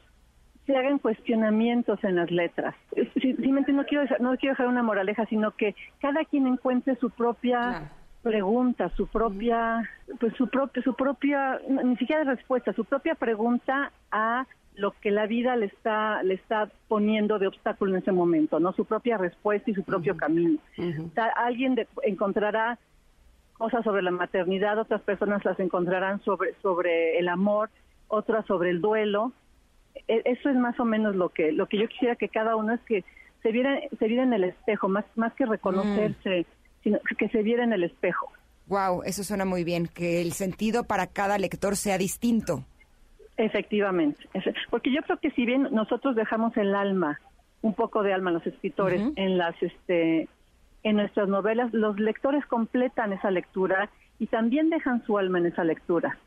[0.65, 2.75] se hagan cuestionamientos en las letras.
[3.19, 7.09] Simplemente no quiero dejar, no quiero dejar una moraleja, sino que cada quien encuentre su
[7.09, 7.85] propia Claro.
[8.21, 9.89] pregunta, su propia,
[10.19, 14.45] pues su propia, su propia, ni siquiera respuesta, su propia pregunta a
[14.75, 18.71] lo que la vida le está le está poniendo de obstáculo en ese momento, no
[18.73, 20.59] su propia respuesta y su propio camino.
[20.77, 22.77] O sea, alguien de- encontrará
[23.59, 27.69] cosas sobre la maternidad, otras personas las encontrarán sobre sobre el amor,
[28.07, 29.31] otras sobre el duelo.
[30.07, 32.73] E- Eso es más o menos lo que lo que yo quisiera que cada uno
[32.73, 33.03] es que
[33.43, 36.45] se viera se viera en el espejo, más más que reconocerse,
[36.83, 38.31] sino que se viera en el espejo.
[38.67, 42.63] Wow, eso suena muy bien, que el sentido para cada lector sea distinto.
[43.37, 47.19] Efectivamente, Efe- porque yo creo que si bien nosotros dejamos el alma,
[47.61, 50.27] un poco de alma los escritores en las este
[50.83, 55.63] en nuestras novelas, los lectores completan esa lectura y también dejan su alma en esa
[55.63, 56.17] lectura.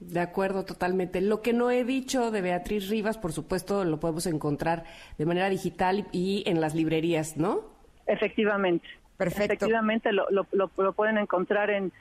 [0.00, 1.20] De acuerdo, totalmente.
[1.20, 4.84] Lo que no he dicho de Beatriz Rivas, por supuesto, lo podemos encontrar
[5.18, 7.60] de manera digital y en las librerías, ¿no?
[8.06, 8.86] Efectivamente.
[9.16, 9.44] Perfecto.
[9.54, 11.92] Efectivamente lo, lo, lo- lo pueden encontrar en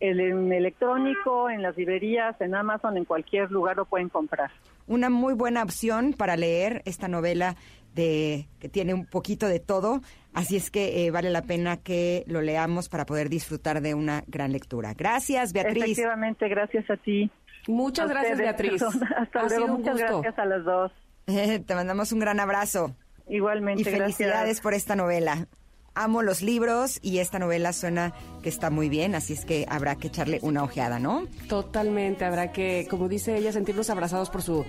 [0.00, 4.50] el en electrónico, en las librerías, en Amazon, en cualquier lugar lo pueden comprar.
[4.86, 7.54] Una muy buena opción para leer esta novela
[7.94, 10.00] de que tiene un poquito de todo,
[10.32, 14.24] así es que eh, vale la pena que lo leamos para poder disfrutar de una
[14.26, 14.94] gran lectura.
[14.94, 15.82] Gracias, Beatriz.
[15.84, 17.30] Efectivamente, gracias a ti.
[17.68, 18.82] Muchas A gracias, ustedes, Beatriz.
[19.16, 20.20] Hasta Ha luego, muchas gusto.
[20.22, 20.92] gracias a las dos.
[21.66, 22.94] Te mandamos un gran abrazo
[23.28, 24.60] Igualmente, y felicidades gracias.
[24.60, 25.46] por esta novela.
[25.94, 28.14] Amo los libros y esta novela suena
[28.44, 31.26] que está muy bien, así es que habrá que echarle una ojeada, ¿no?
[31.48, 34.64] Totalmente, habrá que, como dice ella, sentirnos abrazados por su,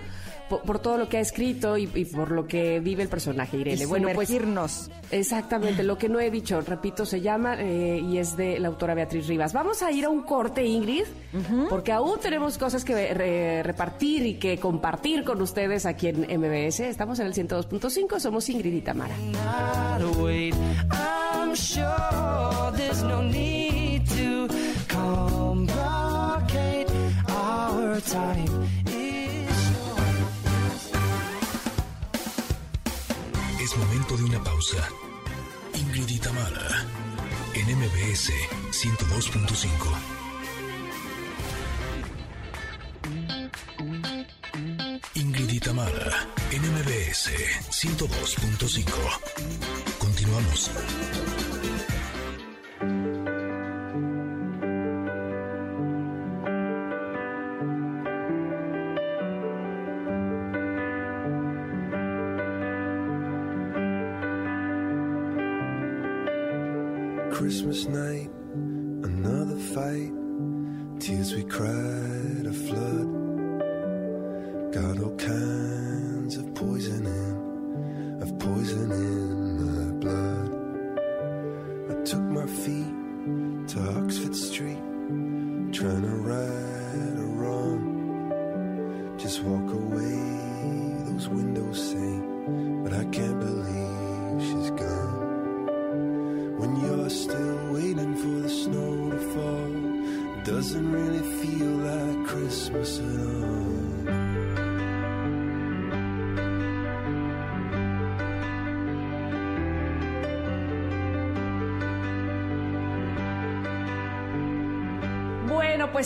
[0.51, 3.57] por, por todo lo que ha escrito y, y por lo que vive el personaje
[3.57, 3.83] Irene.
[3.83, 4.29] Y Bueno, pues
[5.09, 8.93] exactamente, lo que no he dicho, repito, se llama eh, y es de la autora
[8.93, 9.53] Beatriz Rivas.
[9.53, 11.05] Vamos a ir a un corte, Ingrid,
[11.69, 16.81] porque aún tenemos cosas que re- repartir y que compartir con ustedes aquí en MBS.
[16.81, 19.15] Estamos en el 102.5, somos Ingrid y Tamara.
[28.11, 28.90] not
[33.77, 33.83] wait.
[33.83, 34.83] I'm sure there's no need to come back pausa.
[35.73, 36.19] Ingrid y
[37.53, 38.31] en MBS
[38.71, 40.11] 102.5.
[45.15, 45.59] Ingrid y
[46.51, 47.29] en MBS
[47.69, 48.85] 102.5.
[49.99, 50.71] Continuamos.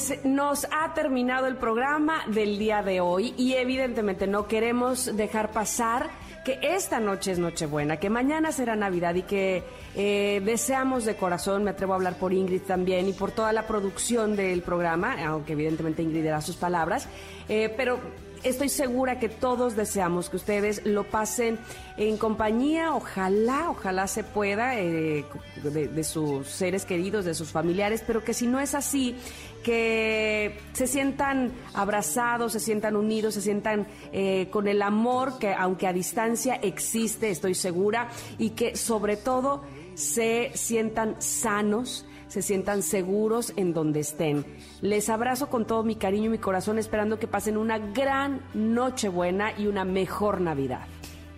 [0.07, 5.52] Pues nos ha terminado el programa del día de hoy y evidentemente no queremos dejar
[5.52, 6.10] pasar
[6.44, 9.64] que esta noche es Nochebuena, que mañana será Navidad y que
[9.95, 13.65] eh, deseamos de corazón, me atrevo a hablar por Ingrid también y por toda la
[13.65, 17.07] producción del programa, aunque evidentemente Ingrid dirá sus palabras,
[17.49, 17.99] eh, pero
[18.46, 21.58] estoy segura que todos deseamos que ustedes lo pasen
[21.98, 25.26] en compañía, ojalá, ojalá se pueda, eh,
[25.64, 29.16] de, sus seres queridos, de sus familiares, pero que si no es así,
[29.64, 35.88] que se sientan abrazados, se sientan unidos, se sientan eh, con el amor que aunque
[35.88, 39.64] a distancia existe, estoy segura, y que sobre todo
[39.96, 42.06] se sientan sanos,
[42.36, 44.45] se sientan seguros en donde estén.
[44.82, 49.07] Les abrazo con todo mi cariño y mi corazón esperando que pasen una gran noche
[49.07, 50.86] buena y una mejor Navidad.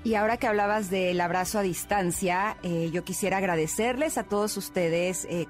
[0.07, 5.27] Y ahora que hablabas del abrazo a distancia, eh, yo quisiera agradecerles a todos ustedes,
[5.29, 5.47] eh,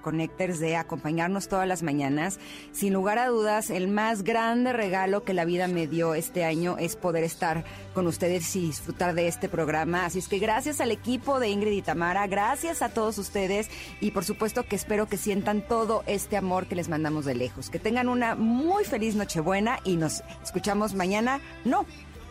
[0.60, 2.40] de acompañarnos todas las mañanas.
[2.72, 6.76] Sin lugar a dudas, el más grande regalo que la vida me dio este año
[6.80, 10.06] es poder estar con ustedes y disfrutar de este programa.
[10.06, 13.70] Así es que gracias al equipo de Ingrid y Tamara, gracias a todos ustedes
[14.02, 17.70] y por supuesto que espero que sientan todo este amor que les mandamos de lejos.
[17.70, 21.42] Que tengan una muy feliz Nochebuena y nos escuchamos mañana.
[21.64, 21.86] No,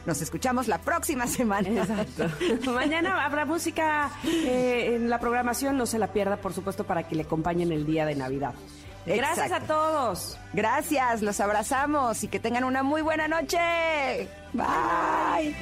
[0.06, 1.68] nos escuchamos la próxima semana.
[1.68, 2.70] Exacto.
[2.72, 7.14] Mañana habrá música eh, en la programación, no se la pierda, por supuesto, para que
[7.14, 8.54] le acompañen el día de Navidad.
[9.06, 9.74] Gracias Exacto.
[9.74, 10.38] a todos.
[10.52, 14.28] Gracias, los abrazamos y que tengan una muy buena noche.
[14.52, 15.54] Bye.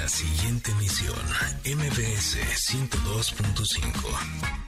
[0.00, 1.14] La siguiente emisión,
[1.64, 2.38] MBS
[2.70, 4.59] 102.5.